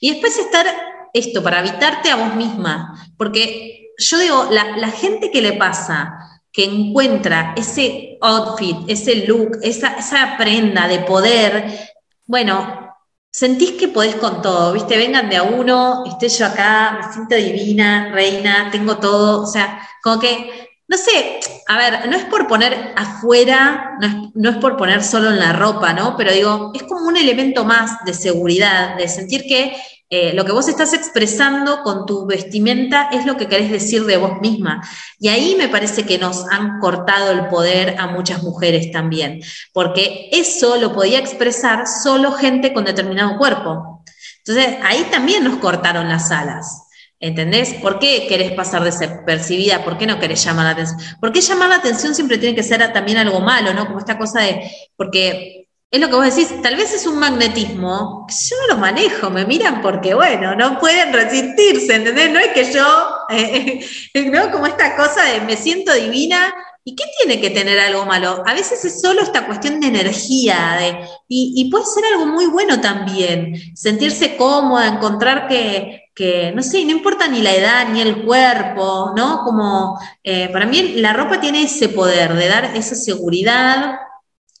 Y 0.00 0.10
después 0.10 0.36
estar 0.36 0.66
esto, 1.12 1.42
para 1.42 1.58
habitarte 1.58 2.10
a 2.10 2.16
vos 2.16 2.34
misma. 2.34 2.94
Porque 3.16 3.92
yo 3.98 4.18
digo, 4.18 4.48
la, 4.50 4.90
gente 4.90 5.30
que 5.30 5.42
le 5.42 5.54
pasa, 5.54 6.42
que 6.52 6.64
encuentra 6.64 7.54
ese 7.56 8.18
outfit, 8.20 8.76
ese 8.88 9.26
look, 9.26 9.58
esa, 9.62 9.94
esa 9.94 10.36
prenda 10.36 10.88
de 10.88 11.00
poder, 11.00 11.90
bueno, 12.26 12.82
sentís 13.30 13.72
que 13.72 13.88
podés 13.88 14.16
con 14.16 14.42
todo, 14.42 14.72
¿viste? 14.72 14.96
Vengan 14.96 15.28
de 15.30 15.36
a 15.36 15.42
uno, 15.42 16.04
esté 16.06 16.28
yo 16.28 16.46
acá, 16.46 16.98
me 17.00 17.12
siento 17.12 17.34
divina, 17.34 18.10
reina, 18.12 18.68
tengo 18.70 18.98
todo, 18.98 19.42
o 19.42 19.46
sea, 19.46 19.88
como 20.02 20.20
que, 20.20 20.61
no 20.92 20.98
sé, 20.98 21.40
a 21.68 21.78
ver, 21.78 22.06
no 22.06 22.14
es 22.18 22.24
por 22.24 22.46
poner 22.46 22.92
afuera, 22.96 23.96
no 23.98 24.06
es, 24.06 24.14
no 24.34 24.50
es 24.50 24.56
por 24.58 24.76
poner 24.76 25.02
solo 25.02 25.30
en 25.30 25.38
la 25.38 25.54
ropa, 25.54 25.94
¿no? 25.94 26.18
Pero 26.18 26.30
digo, 26.34 26.70
es 26.74 26.82
como 26.82 27.08
un 27.08 27.16
elemento 27.16 27.64
más 27.64 28.04
de 28.04 28.12
seguridad, 28.12 28.98
de 28.98 29.08
sentir 29.08 29.44
que 29.44 29.74
eh, 30.10 30.34
lo 30.34 30.44
que 30.44 30.52
vos 30.52 30.68
estás 30.68 30.92
expresando 30.92 31.82
con 31.82 32.04
tu 32.04 32.26
vestimenta 32.26 33.08
es 33.10 33.24
lo 33.24 33.38
que 33.38 33.48
querés 33.48 33.70
decir 33.70 34.04
de 34.04 34.18
vos 34.18 34.42
misma. 34.42 34.86
Y 35.18 35.28
ahí 35.28 35.54
me 35.56 35.70
parece 35.70 36.04
que 36.04 36.18
nos 36.18 36.44
han 36.50 36.78
cortado 36.78 37.30
el 37.30 37.48
poder 37.48 37.98
a 37.98 38.08
muchas 38.08 38.42
mujeres 38.42 38.92
también, 38.92 39.40
porque 39.72 40.28
eso 40.30 40.76
lo 40.76 40.92
podía 40.92 41.20
expresar 41.20 41.86
solo 41.86 42.32
gente 42.32 42.74
con 42.74 42.84
determinado 42.84 43.38
cuerpo. 43.38 44.04
Entonces, 44.44 44.76
ahí 44.82 45.08
también 45.10 45.42
nos 45.42 45.56
cortaron 45.56 46.10
las 46.10 46.30
alas. 46.30 46.81
¿Entendés? 47.22 47.74
¿Por 47.74 48.00
qué 48.00 48.26
querés 48.28 48.50
pasar 48.50 48.82
desapercibida? 48.82 49.84
¿Por 49.84 49.96
qué 49.96 50.08
no 50.08 50.18
querés 50.18 50.44
llamar 50.44 50.64
la 50.64 50.70
atención? 50.72 50.98
¿Por 51.20 51.30
qué 51.30 51.40
llamar 51.40 51.68
la 51.68 51.76
atención 51.76 52.16
siempre 52.16 52.36
tiene 52.36 52.56
que 52.56 52.64
ser 52.64 52.92
también 52.92 53.16
algo 53.16 53.38
malo, 53.38 53.72
¿no? 53.72 53.86
Como 53.86 54.00
esta 54.00 54.18
cosa 54.18 54.40
de, 54.40 54.68
porque 54.96 55.68
es 55.88 56.00
lo 56.00 56.08
que 56.08 56.14
vos 56.16 56.34
decís, 56.34 56.60
tal 56.62 56.74
vez 56.74 56.92
es 56.92 57.06
un 57.06 57.18
magnetismo, 57.20 58.26
yo 58.28 58.56
no 58.62 58.74
lo 58.74 58.80
manejo, 58.80 59.30
me 59.30 59.44
miran 59.44 59.80
porque, 59.82 60.14
bueno, 60.14 60.56
no 60.56 60.80
pueden 60.80 61.12
resistirse, 61.12 61.94
¿entendés? 61.94 62.32
No 62.32 62.40
es 62.40 62.48
que 62.48 62.72
yo, 62.72 63.06
eh, 63.30 63.86
¿no? 64.32 64.50
Como 64.50 64.66
esta 64.66 64.96
cosa 64.96 65.22
de 65.22 65.42
me 65.42 65.56
siento 65.56 65.94
divina, 65.94 66.52
¿y 66.82 66.96
qué 66.96 67.04
tiene 67.18 67.40
que 67.40 67.50
tener 67.50 67.78
algo 67.78 68.04
malo? 68.04 68.42
A 68.44 68.54
veces 68.54 68.84
es 68.84 69.00
solo 69.00 69.22
esta 69.22 69.46
cuestión 69.46 69.78
de 69.78 69.86
energía, 69.86 70.76
de, 70.80 71.06
y, 71.28 71.70
puede 71.70 71.84
ser 71.84 72.04
algo 72.06 72.26
muy 72.26 72.46
bueno 72.46 72.80
también, 72.80 73.54
sentirse 73.76 74.36
cómoda, 74.36 74.88
encontrar 74.88 75.46
que, 75.46 76.01
que, 76.14 76.52
no 76.52 76.62
sé, 76.62 76.84
no 76.84 76.90
importa 76.90 77.26
ni 77.28 77.40
la 77.40 77.54
edad 77.54 77.88
ni 77.88 78.00
el 78.00 78.24
cuerpo, 78.24 79.12
¿no? 79.16 79.42
Como, 79.44 79.98
eh, 80.22 80.48
para 80.52 80.66
mí 80.66 80.94
la 80.96 81.12
ropa 81.12 81.40
tiene 81.40 81.62
ese 81.62 81.88
poder 81.88 82.34
de 82.34 82.48
dar 82.48 82.76
esa 82.76 82.94
seguridad, 82.94 83.98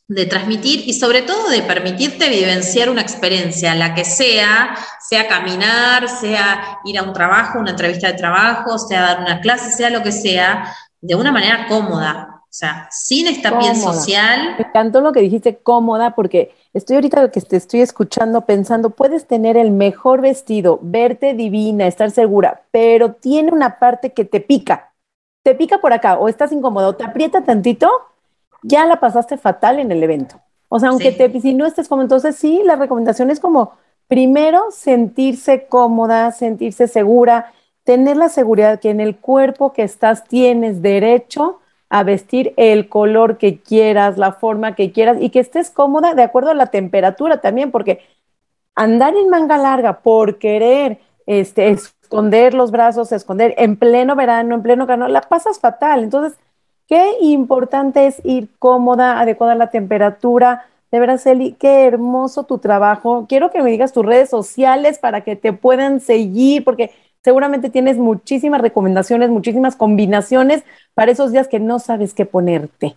de 0.08 0.26
transmitir 0.26 0.82
y 0.86 0.92
sobre 0.92 1.22
todo 1.22 1.48
de 1.48 1.62
permitirte 1.62 2.28
vivenciar 2.28 2.90
una 2.90 3.02
experiencia, 3.02 3.74
la 3.74 3.94
que 3.94 4.04
sea, 4.04 4.76
sea 5.00 5.28
caminar, 5.28 6.08
sea 6.08 6.78
ir 6.84 6.98
a 6.98 7.02
un 7.02 7.12
trabajo, 7.12 7.58
una 7.58 7.70
entrevista 7.70 8.08
de 8.08 8.14
trabajo, 8.14 8.78
sea 8.78 9.02
dar 9.02 9.20
una 9.20 9.40
clase, 9.40 9.72
sea 9.72 9.90
lo 9.90 10.02
que 10.02 10.12
sea, 10.12 10.74
de 11.00 11.14
una 11.14 11.32
manera 11.32 11.66
cómoda, 11.68 12.42
o 12.42 12.46
sea, 12.48 12.88
sin 12.90 13.26
esta 13.26 13.58
piel 13.58 13.76
social. 13.76 14.56
Me 14.58 14.66
encantó 14.66 15.00
lo 15.00 15.12
que 15.12 15.20
dijiste, 15.20 15.58
cómoda, 15.58 16.14
porque 16.14 16.54
estoy 16.72 16.96
ahorita 16.96 17.30
que 17.30 17.40
te 17.40 17.56
estoy 17.56 17.80
escuchando 17.80 18.42
pensando, 18.42 18.90
puedes 18.90 19.26
tener 19.26 19.56
el 19.56 19.70
mejor 19.70 20.20
vestido, 20.20 20.78
verte 20.82 21.34
divina, 21.34 21.86
estar 21.86 22.10
segura, 22.10 22.62
pero 22.70 23.12
tiene 23.12 23.52
una 23.52 23.78
parte 23.78 24.12
que 24.12 24.24
te 24.24 24.40
pica. 24.40 24.92
Te 25.42 25.54
pica 25.54 25.78
por 25.78 25.92
acá, 25.92 26.18
o 26.18 26.28
estás 26.28 26.52
incómodo, 26.52 26.94
te 26.94 27.04
aprieta 27.04 27.42
tantito 27.42 27.90
ya 28.62 28.86
la 28.86 29.00
pasaste 29.00 29.36
fatal 29.36 29.78
en 29.78 29.90
el 29.90 30.02
evento. 30.02 30.40
O 30.68 30.78
sea, 30.78 30.90
aunque 30.90 31.12
te, 31.12 31.40
si 31.40 31.52
no 31.52 31.66
estés 31.66 31.88
como, 31.88 32.02
entonces 32.02 32.36
sí, 32.36 32.62
la 32.64 32.76
recomendación 32.76 33.30
es 33.30 33.40
como, 33.40 33.72
primero, 34.08 34.70
sentirse 34.70 35.66
cómoda, 35.66 36.32
sentirse 36.32 36.88
segura, 36.88 37.52
tener 37.84 38.16
la 38.16 38.28
seguridad 38.28 38.80
que 38.80 38.90
en 38.90 39.00
el 39.00 39.16
cuerpo 39.16 39.72
que 39.72 39.82
estás 39.82 40.24
tienes 40.24 40.80
derecho 40.80 41.58
a 41.92 42.02
vestir 42.02 42.54
el 42.56 42.88
color 42.88 43.38
que 43.38 43.60
quieras, 43.60 44.18
la 44.18 44.32
forma 44.32 44.74
que 44.74 44.92
quieras 44.92 45.18
y 45.20 45.30
que 45.30 45.40
estés 45.40 45.70
cómoda 45.70 46.14
de 46.14 46.22
acuerdo 46.22 46.50
a 46.50 46.54
la 46.54 46.66
temperatura 46.66 47.40
también, 47.40 47.70
porque 47.70 48.00
andar 48.74 49.14
en 49.14 49.28
manga 49.28 49.58
larga 49.58 50.00
por 50.00 50.38
querer 50.38 50.98
este, 51.26 51.68
esconder 51.68 52.54
los 52.54 52.70
brazos, 52.70 53.12
esconder 53.12 53.54
en 53.58 53.76
pleno 53.76 54.16
verano, 54.16 54.54
en 54.54 54.62
pleno 54.62 54.86
calor, 54.86 55.10
la 55.10 55.20
pasas 55.22 55.60
fatal. 55.60 56.02
Entonces, 56.04 56.38
Qué 56.92 57.16
importante 57.22 58.06
es 58.06 58.20
ir 58.22 58.50
cómoda, 58.58 59.18
adecuada 59.18 59.54
a 59.54 59.56
la 59.56 59.70
temperatura. 59.70 60.66
De 60.90 61.00
veras, 61.00 61.24
Eli, 61.24 61.52
qué 61.54 61.86
hermoso 61.86 62.44
tu 62.44 62.58
trabajo. 62.58 63.24
Quiero 63.30 63.50
que 63.50 63.62
me 63.62 63.70
digas 63.70 63.94
tus 63.94 64.04
redes 64.04 64.28
sociales 64.28 64.98
para 64.98 65.22
que 65.22 65.34
te 65.34 65.54
puedan 65.54 66.00
seguir, 66.00 66.64
porque 66.64 66.90
seguramente 67.22 67.70
tienes 67.70 67.96
muchísimas 67.96 68.60
recomendaciones, 68.60 69.30
muchísimas 69.30 69.76
combinaciones 69.76 70.62
para 70.94 71.12
esos 71.12 71.32
días 71.32 71.48
que 71.48 71.60
no 71.60 71.78
sabes 71.78 72.14
qué 72.14 72.26
ponerte. 72.26 72.96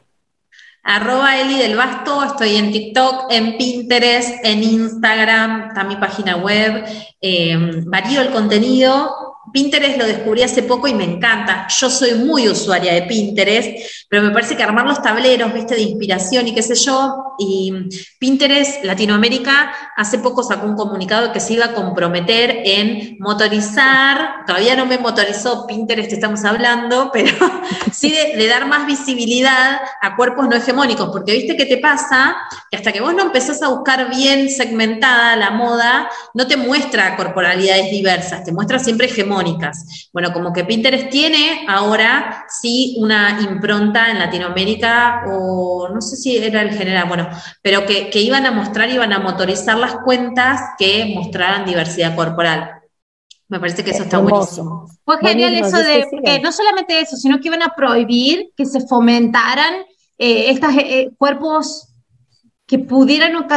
Arroba 0.84 1.40
Eli 1.40 1.58
del 1.58 1.76
Basto, 1.76 2.24
estoy 2.24 2.58
en 2.58 2.72
TikTok, 2.72 3.32
en 3.32 3.58
Pinterest, 3.58 4.46
en 4.46 4.62
Instagram, 4.62 5.70
está 5.70 5.84
mi 5.84 5.96
página 5.96 6.38
web, 6.38 6.86
eh, 7.20 7.58
varío 7.86 8.22
el 8.22 8.30
contenido 8.30 9.36
Pinterest 9.52 9.98
lo 9.98 10.06
descubrí 10.06 10.44
hace 10.44 10.64
poco 10.64 10.88
y 10.88 10.94
me 10.94 11.04
encanta. 11.04 11.68
Yo 11.70 11.90
soy 11.90 12.16
muy 12.16 12.50
usuaria 12.50 12.94
de 12.94 13.04
Pinterest, 13.04 13.70
pero 14.10 14.24
me 14.24 14.32
parece 14.32 14.58
que 14.58 14.64
armar 14.64 14.86
los 14.86 15.02
tableros, 15.02 15.54
viste, 15.54 15.76
de 15.76 15.82
inspiración 15.82 16.48
y 16.48 16.54
qué 16.54 16.62
sé 16.62 16.76
yo, 16.76 17.25
y 17.38 17.74
Pinterest 18.20 18.84
Latinoamérica 18.84 19.72
hace 19.96 20.20
poco 20.20 20.44
sacó 20.44 20.68
un 20.68 20.76
comunicado 20.76 21.32
que 21.32 21.40
se 21.40 21.54
iba 21.54 21.66
a 21.66 21.74
comprometer 21.74 22.62
en 22.66 23.18
motorizar, 23.20 24.46
todavía 24.46 24.76
no 24.76 24.86
me 24.86 24.98
motorizó 24.98 25.66
Pinterest, 25.68 26.12
estamos 26.12 26.44
hablando, 26.44 27.10
pero 27.14 27.34
sí 27.92 28.12
de, 28.12 28.48
dar 28.48 28.68
más 28.68 28.86
visibilidad 28.86 29.80
a 30.02 30.16
cuerpos 30.16 30.48
no 30.48 30.56
hegemónicos, 30.56 31.10
porque 31.12 31.34
viste 31.34 31.58
qué 31.58 31.66
te 31.66 31.78
pasa, 31.78 32.36
que 32.70 32.78
hasta 32.78 32.92
que 32.92 33.02
vos 33.02 33.14
no 33.14 33.24
empezás 33.24 33.62
a 33.62 33.70
buscar 33.70 34.10
bien 34.10 34.50
segmentada 34.50 35.36
la 35.36 35.52
moda, 35.52 36.10
no 36.34 36.48
te 36.48 36.58
muestra 36.58 37.16
corporalidades 37.16 37.90
diversas, 37.92 38.44
te 38.44 38.52
muestra 38.52 38.80
siempre 38.80 39.08
hegemónicas. 39.08 40.10
Bueno, 40.14 40.32
como 40.34 40.54
que 40.54 40.66
Pinterest 40.66 41.10
tiene 41.10 41.66
ahora 41.68 42.46
sí 42.50 42.96
una 43.00 43.40
impronta 43.42 44.12
en 44.12 44.20
Latinoamérica, 44.20 45.24
o 45.28 45.90
no 45.94 46.02
sé 46.02 46.16
si 46.16 46.38
era 46.38 46.62
el 46.62 46.72
general, 46.72 47.08
bueno, 47.08 47.25
pero 47.62 47.86
que, 47.86 48.10
iban 48.20 48.46
a 48.46 48.52
mostrar, 48.52 48.90
iban 48.90 49.14
a 49.14 49.20
motorizar 49.20 49.78
las 49.78 49.98
cuentas 49.98 50.62
que 50.78 51.14
mostraran 51.16 51.66
diversidad 51.66 52.16
corporal. 52.16 52.72
Me 53.48 53.60
parece 53.60 53.84
que 53.84 53.92
eso 53.92 54.04
está 54.04 54.18
buenísimo. 54.18 54.90
Fue 55.04 55.18
genial 55.20 55.54
eso 55.56 55.78
de, 55.78 56.40
no 56.42 56.52
solamente 56.52 57.00
eso, 57.00 57.16
sino 57.16 57.40
que 57.40 57.48
iban 57.50 57.62
a 57.62 57.76
prohibir 57.76 58.50
que 58.56 58.66
se 58.66 58.86
fomentaran 58.88 59.76
eh, 60.18 60.50
estos 60.50 60.74
eh, 60.74 61.00
eh, 61.00 61.10
cuerpos 61.18 61.90
que 62.66 62.80
pudieran 62.80 63.48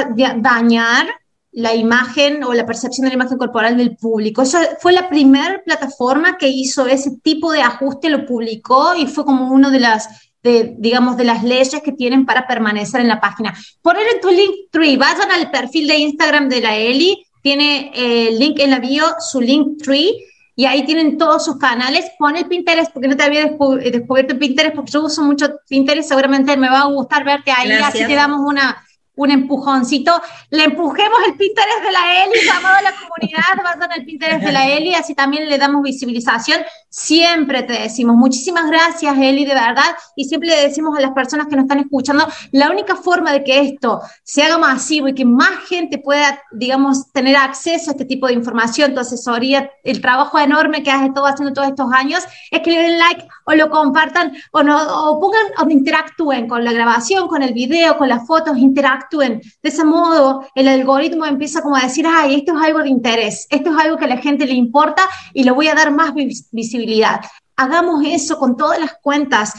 dañar 0.43 1.07
la 1.53 1.75
imagen 1.75 2.45
o 2.45 2.53
la 2.53 2.67
percepción 2.67 3.05
de 3.05 3.11
la 3.11 3.15
imagen 3.15 3.39
corporal 3.39 3.77
del 3.77 3.97
público. 3.97 4.43
Eso 4.43 4.59
fue 4.81 4.93
la 4.93 5.09
primera 5.09 5.61
plataforma 5.65 6.37
que 6.37 6.49
hizo 6.49 6.87
ese 6.87 7.19
tipo 7.23 7.51
de 7.53 7.63
ajuste, 7.63 8.11
lo 8.11 8.27
publicó 8.27 8.95
y 8.95 9.07
fue 9.07 9.25
como 9.25 9.53
una 9.53 9.71
de 9.71 9.81
las, 9.81 10.28
de, 10.49 10.75
digamos, 10.79 11.17
de 11.17 11.25
las 11.25 11.45
leyes 11.45 11.83
que 11.85 11.93
tienen 11.93 12.25
para 12.25 12.47
permanecer 12.47 13.01
en 13.01 13.09
la 13.09 13.21
página. 13.21 13.55
Poner 13.83 14.07
en 14.15 14.21
tu 14.21 14.31
link 14.31 14.71
tree, 14.71 14.97
vayan 14.97 15.31
al 15.31 15.51
perfil 15.51 15.87
de 15.87 15.99
Instagram 15.99 16.49
de 16.49 16.61
la 16.61 16.77
Eli, 16.77 17.25
tiene 17.43 17.93
el 17.95 18.39
link 18.39 18.59
en 18.59 18.71
la 18.71 18.79
bio, 18.79 19.05
su 19.21 19.41
link 19.41 19.83
tree, 19.83 20.13
y 20.57 20.65
ahí 20.65 20.85
tienen 20.85 21.19
todos 21.19 21.45
sus 21.45 21.59
canales. 21.59 22.11
Pon 22.19 22.37
el 22.37 22.47
Pinterest 22.47 22.93
porque 22.93 23.09
no 23.09 23.17
te 23.17 23.23
había 23.23 23.45
descubierto 23.45 24.33
el 24.33 24.39
Pinterest 24.39 24.75
porque 24.75 24.91
yo 24.91 25.05
uso 25.05 25.23
mucho 25.23 25.51
Pinterest, 25.69 26.09
seguramente 26.09 26.57
me 26.57 26.69
va 26.69 26.81
a 26.81 26.87
gustar 26.87 27.25
verte 27.25 27.53
ahí, 27.53 27.71
así 27.71 28.05
te 28.05 28.15
damos 28.15 28.41
una, 28.41 28.85
un 29.19 29.33
empujoncito. 29.33 30.23
Le 30.51 30.65
empujemos 30.65 31.19
el 31.27 31.37
Pinterest 31.37 31.83
de 31.83 31.93
la 31.93 32.25
Eli, 32.25 32.47
llamado 32.47 32.77
a 32.77 32.83
la 32.83 32.93
comunidad, 32.93 33.65
vayan 33.65 33.93
al 33.93 34.05
Pinterest 34.05 34.45
de 34.45 34.53
la 34.53 34.69
Eli, 34.69 34.95
así 34.95 35.15
también 35.15 35.49
le 35.49 35.59
damos 35.59 35.83
visibilización. 35.83 36.63
Siempre 36.89 37.65
te 37.65 37.75
decimos, 37.75 38.17
muchísimas 38.17 38.71
gracias 38.71 39.17
Eli, 39.19 39.45
de 39.45 39.55
verdad, 39.55 39.97
y 40.17 40.25
siempre 40.25 40.51
le 40.51 40.63
decimos 40.63 40.97
a 40.97 41.01
las 41.01 41.11
personas 41.11 41.49
que 41.49 41.57
nos 41.57 41.65
están 41.65 41.81
escuchando, 41.81 42.27
la 42.53 42.71
única 42.71 42.95
forma 42.95 43.33
de 43.33 43.43
que 43.43 43.61
esto 43.61 44.01
se 44.23 44.43
haga 44.43 44.57
masivo 44.57 45.09
y 45.09 45.15
que 45.15 45.25
más 45.25 45.67
gente 45.69 45.99
pueda, 45.99 46.41
digamos, 46.53 47.11
tener 47.13 47.37
acceso 47.37 47.91
a 47.91 47.93
este 47.93 48.05
tipo 48.05 48.29
de 48.29 48.35
información, 48.35 48.95
tu 48.95 49.01
asesoría, 49.01 49.71
el 49.83 50.01
trabajo 50.01 50.39
enorme 50.39 50.85
que 50.85 50.93
has 50.93 51.03
estado 51.03 51.27
haciendo 51.27 51.53
todos 51.53 51.69
estos 51.69 51.93
años, 51.93 52.23
es 52.53 52.61
que 52.61 52.71
le 52.71 52.83
den 52.83 52.99
like 52.99 53.27
o 53.45 53.55
lo 53.55 53.69
compartan 53.69 54.33
o, 54.53 54.63
no, 54.63 55.11
o 55.11 55.21
pongan 55.21 55.47
o 55.59 55.69
interactúen 55.69 56.47
con 56.47 56.65
la 56.65 56.73
grabación, 56.73 57.27
con 57.27 57.43
el 57.43 57.53
video, 57.53 57.99
con 57.99 58.09
las 58.09 58.25
fotos, 58.25 58.57
interactúen 58.57 59.08
actúen. 59.09 59.41
De 59.63 59.69
ese 59.69 59.85
modo, 59.85 60.47
el 60.55 60.69
algoritmo 60.69 61.25
empieza 61.25 61.63
como 61.63 61.77
a 61.77 61.83
decir, 61.83 62.07
ay, 62.07 62.37
esto 62.37 62.57
es 62.57 62.63
algo 62.63 62.81
de 62.81 62.91
interés, 62.91 63.47
esto 63.51 63.71
es 63.71 63.77
algo 63.77 63.97
que 63.97 64.05
a 64.05 64.09
la 64.09 64.19
gente 64.19 64.47
le 64.47 64.55
importa 64.55 65.03
y 65.33 65.45
le 65.45 65.51
voy 65.51 65.69
a 65.69 65.75
dar 65.75 65.91
más 65.91 66.13
visibilidad. 66.53 67.21
Hagamos 67.57 68.05
eso 68.07 68.39
con 68.39 68.57
todas 68.57 68.79
las 68.79 68.95
cuentas, 69.03 69.53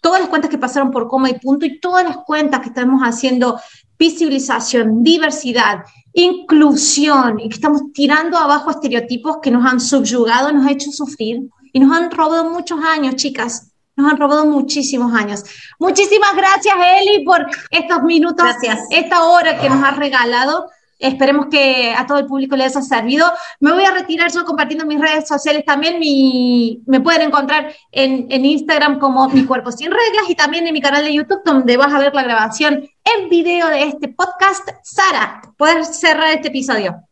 todas 0.00 0.20
las 0.20 0.28
cuentas 0.28 0.50
que 0.50 0.58
pasaron 0.58 0.90
por 0.90 1.08
coma 1.08 1.30
y 1.30 1.38
punto 1.38 1.66
y 1.66 1.80
todas 1.80 2.04
las 2.04 2.18
cuentas 2.18 2.60
que 2.60 2.68
estamos 2.68 3.00
haciendo 3.02 3.58
visibilización, 3.98 5.02
diversidad, 5.02 5.84
inclusión 6.12 7.40
y 7.40 7.48
que 7.48 7.54
estamos 7.54 7.82
tirando 7.92 8.38
abajo 8.38 8.70
estereotipos 8.70 9.38
que 9.42 9.50
nos 9.50 9.64
han 9.64 9.80
subyugado, 9.80 10.52
nos 10.52 10.64
han 10.64 10.72
hecho 10.72 10.92
sufrir 10.92 11.48
y 11.72 11.80
nos 11.80 11.96
han 11.96 12.10
robado 12.10 12.50
muchos 12.50 12.78
años, 12.84 13.16
chicas. 13.16 13.72
Nos 13.96 14.12
han 14.12 14.18
robado 14.18 14.44
muchísimos 14.46 15.12
años. 15.14 15.42
Muchísimas 15.78 16.36
gracias, 16.36 16.74
Eli, 17.00 17.24
por 17.24 17.46
estos 17.70 18.02
minutos, 18.02 18.44
gracias. 18.44 18.80
esta 18.90 19.24
hora 19.24 19.58
que 19.58 19.70
nos 19.70 19.82
has 19.82 19.96
regalado. 19.96 20.68
Esperemos 20.98 21.46
que 21.50 21.94
a 21.96 22.06
todo 22.06 22.18
el 22.18 22.26
público 22.26 22.56
les 22.56 22.74
haya 22.74 22.82
servido. 22.84 23.26
Me 23.60 23.72
voy 23.72 23.84
a 23.84 23.90
retirar 23.90 24.30
yo 24.32 24.44
compartiendo 24.44 24.86
mis 24.86 25.00
redes 25.00 25.28
sociales 25.28 25.64
también. 25.64 25.98
Mi, 25.98 26.82
me 26.86 27.00
pueden 27.00 27.22
encontrar 27.22 27.72
en, 27.92 28.26
en, 28.30 28.44
Instagram 28.46 28.98
como 28.98 29.28
Mi 29.28 29.44
Cuerpo 29.44 29.72
Sin 29.72 29.90
Reglas 29.90 30.28
y 30.28 30.34
también 30.34 30.66
en 30.66 30.72
mi 30.72 30.80
canal 30.80 31.04
de 31.04 31.12
YouTube 31.12 31.42
donde 31.44 31.76
vas 31.76 31.92
a 31.92 31.98
ver 31.98 32.14
la 32.14 32.22
grabación 32.22 32.88
en 33.04 33.28
video 33.28 33.68
de 33.68 33.84
este 33.84 34.08
podcast. 34.08 34.68
Sara, 34.82 35.42
puedes 35.58 35.98
cerrar 35.98 36.32
este 36.32 36.48
episodio. 36.48 37.02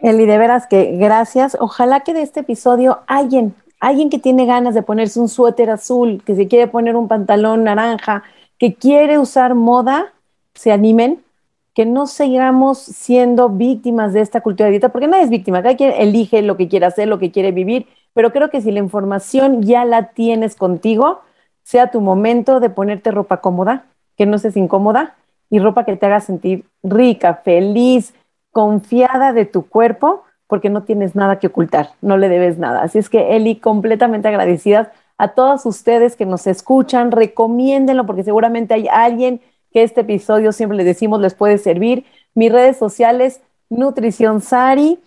Eli, 0.00 0.24
de 0.24 0.38
veras 0.38 0.66
que 0.66 0.96
gracias. 0.96 1.56
Ojalá 1.60 2.00
que 2.00 2.14
de 2.14 2.22
este 2.22 2.40
episodio 2.40 3.00
alguien 3.06 3.54
alguien 3.80 4.10
que 4.10 4.18
tiene 4.18 4.46
ganas 4.46 4.74
de 4.74 4.82
ponerse 4.82 5.20
un 5.20 5.28
suéter 5.28 5.70
azul, 5.70 6.22
que 6.24 6.34
se 6.34 6.48
quiere 6.48 6.66
poner 6.66 6.96
un 6.96 7.08
pantalón 7.08 7.64
naranja, 7.64 8.22
que 8.58 8.74
quiere 8.74 9.18
usar 9.18 9.54
moda, 9.54 10.12
se 10.54 10.72
animen, 10.72 11.22
que 11.74 11.86
no 11.86 12.08
sigamos 12.08 12.78
siendo 12.78 13.50
víctimas 13.50 14.12
de 14.12 14.20
esta 14.20 14.40
cultura 14.40 14.66
de 14.66 14.72
dieta, 14.72 14.88
porque 14.88 15.06
nadie 15.06 15.24
es 15.24 15.30
víctima, 15.30 15.62
cada 15.62 15.76
quien 15.76 15.92
elige 15.92 16.42
lo 16.42 16.56
que 16.56 16.66
quiere 16.66 16.86
hacer, 16.86 17.06
lo 17.06 17.20
que 17.20 17.30
quiere 17.30 17.52
vivir, 17.52 17.86
pero 18.14 18.32
creo 18.32 18.50
que 18.50 18.60
si 18.60 18.72
la 18.72 18.80
información 18.80 19.62
ya 19.62 19.84
la 19.84 20.08
tienes 20.10 20.56
contigo, 20.56 21.20
sea 21.62 21.90
tu 21.90 22.00
momento 22.00 22.58
de 22.58 22.70
ponerte 22.70 23.12
ropa 23.12 23.40
cómoda, 23.40 23.84
que 24.16 24.26
no 24.26 24.38
seas 24.38 24.56
incómoda, 24.56 25.14
y 25.50 25.60
ropa 25.60 25.84
que 25.84 25.96
te 25.96 26.06
haga 26.06 26.20
sentir 26.20 26.64
rica, 26.82 27.42
feliz, 27.44 28.12
confiada 28.50 29.32
de 29.32 29.44
tu 29.44 29.68
cuerpo, 29.68 30.24
porque 30.48 30.70
no 30.70 30.82
tienes 30.82 31.14
nada 31.14 31.38
que 31.38 31.46
ocultar, 31.46 31.90
no 32.00 32.16
le 32.16 32.28
debes 32.28 32.58
nada. 32.58 32.82
Así 32.82 32.98
es 32.98 33.08
que, 33.08 33.36
Eli, 33.36 33.56
completamente 33.56 34.26
agradecidas 34.28 34.88
a 35.18 35.28
todas 35.28 35.66
ustedes 35.66 36.16
que 36.16 36.26
nos 36.26 36.46
escuchan, 36.46 37.12
recomiéndenlo 37.12 38.06
porque 38.06 38.24
seguramente 38.24 38.74
hay 38.74 38.88
alguien 38.88 39.40
que 39.72 39.82
este 39.82 40.00
episodio 40.00 40.52
siempre 40.52 40.76
les 40.76 40.86
decimos 40.86 41.20
les 41.20 41.34
puede 41.34 41.58
servir. 41.58 42.06
Mis 42.34 42.50
redes 42.50 42.76
sociales, 42.78 43.40
Nutrición 43.68 44.40
Sari, 44.40 44.98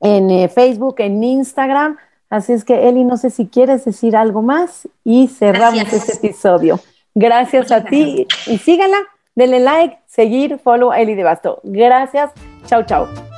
en 0.00 0.30
eh, 0.30 0.48
Facebook, 0.48 0.96
en 0.98 1.22
Instagram. 1.22 1.96
Así 2.28 2.52
es 2.52 2.64
que, 2.64 2.88
Eli, 2.88 3.04
no 3.04 3.16
sé 3.16 3.30
si 3.30 3.48
quieres 3.48 3.84
decir 3.84 4.16
algo 4.16 4.40
más 4.40 4.88
y 5.02 5.26
cerramos 5.26 5.92
este 5.92 6.12
episodio. 6.14 6.78
Gracias 7.14 7.72
a 7.72 7.82
ti 7.82 8.28
y 8.46 8.58
síganla, 8.58 8.98
denle 9.34 9.58
like, 9.58 9.98
seguir, 10.06 10.58
follow 10.58 10.92
a 10.92 11.00
Eli 11.00 11.14
de 11.14 11.24
Basto. 11.24 11.60
Gracias, 11.64 12.30
chao, 12.66 12.84
chao 12.84 13.29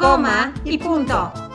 coma 0.00 0.54
y 0.64 0.78
punto. 0.78 1.49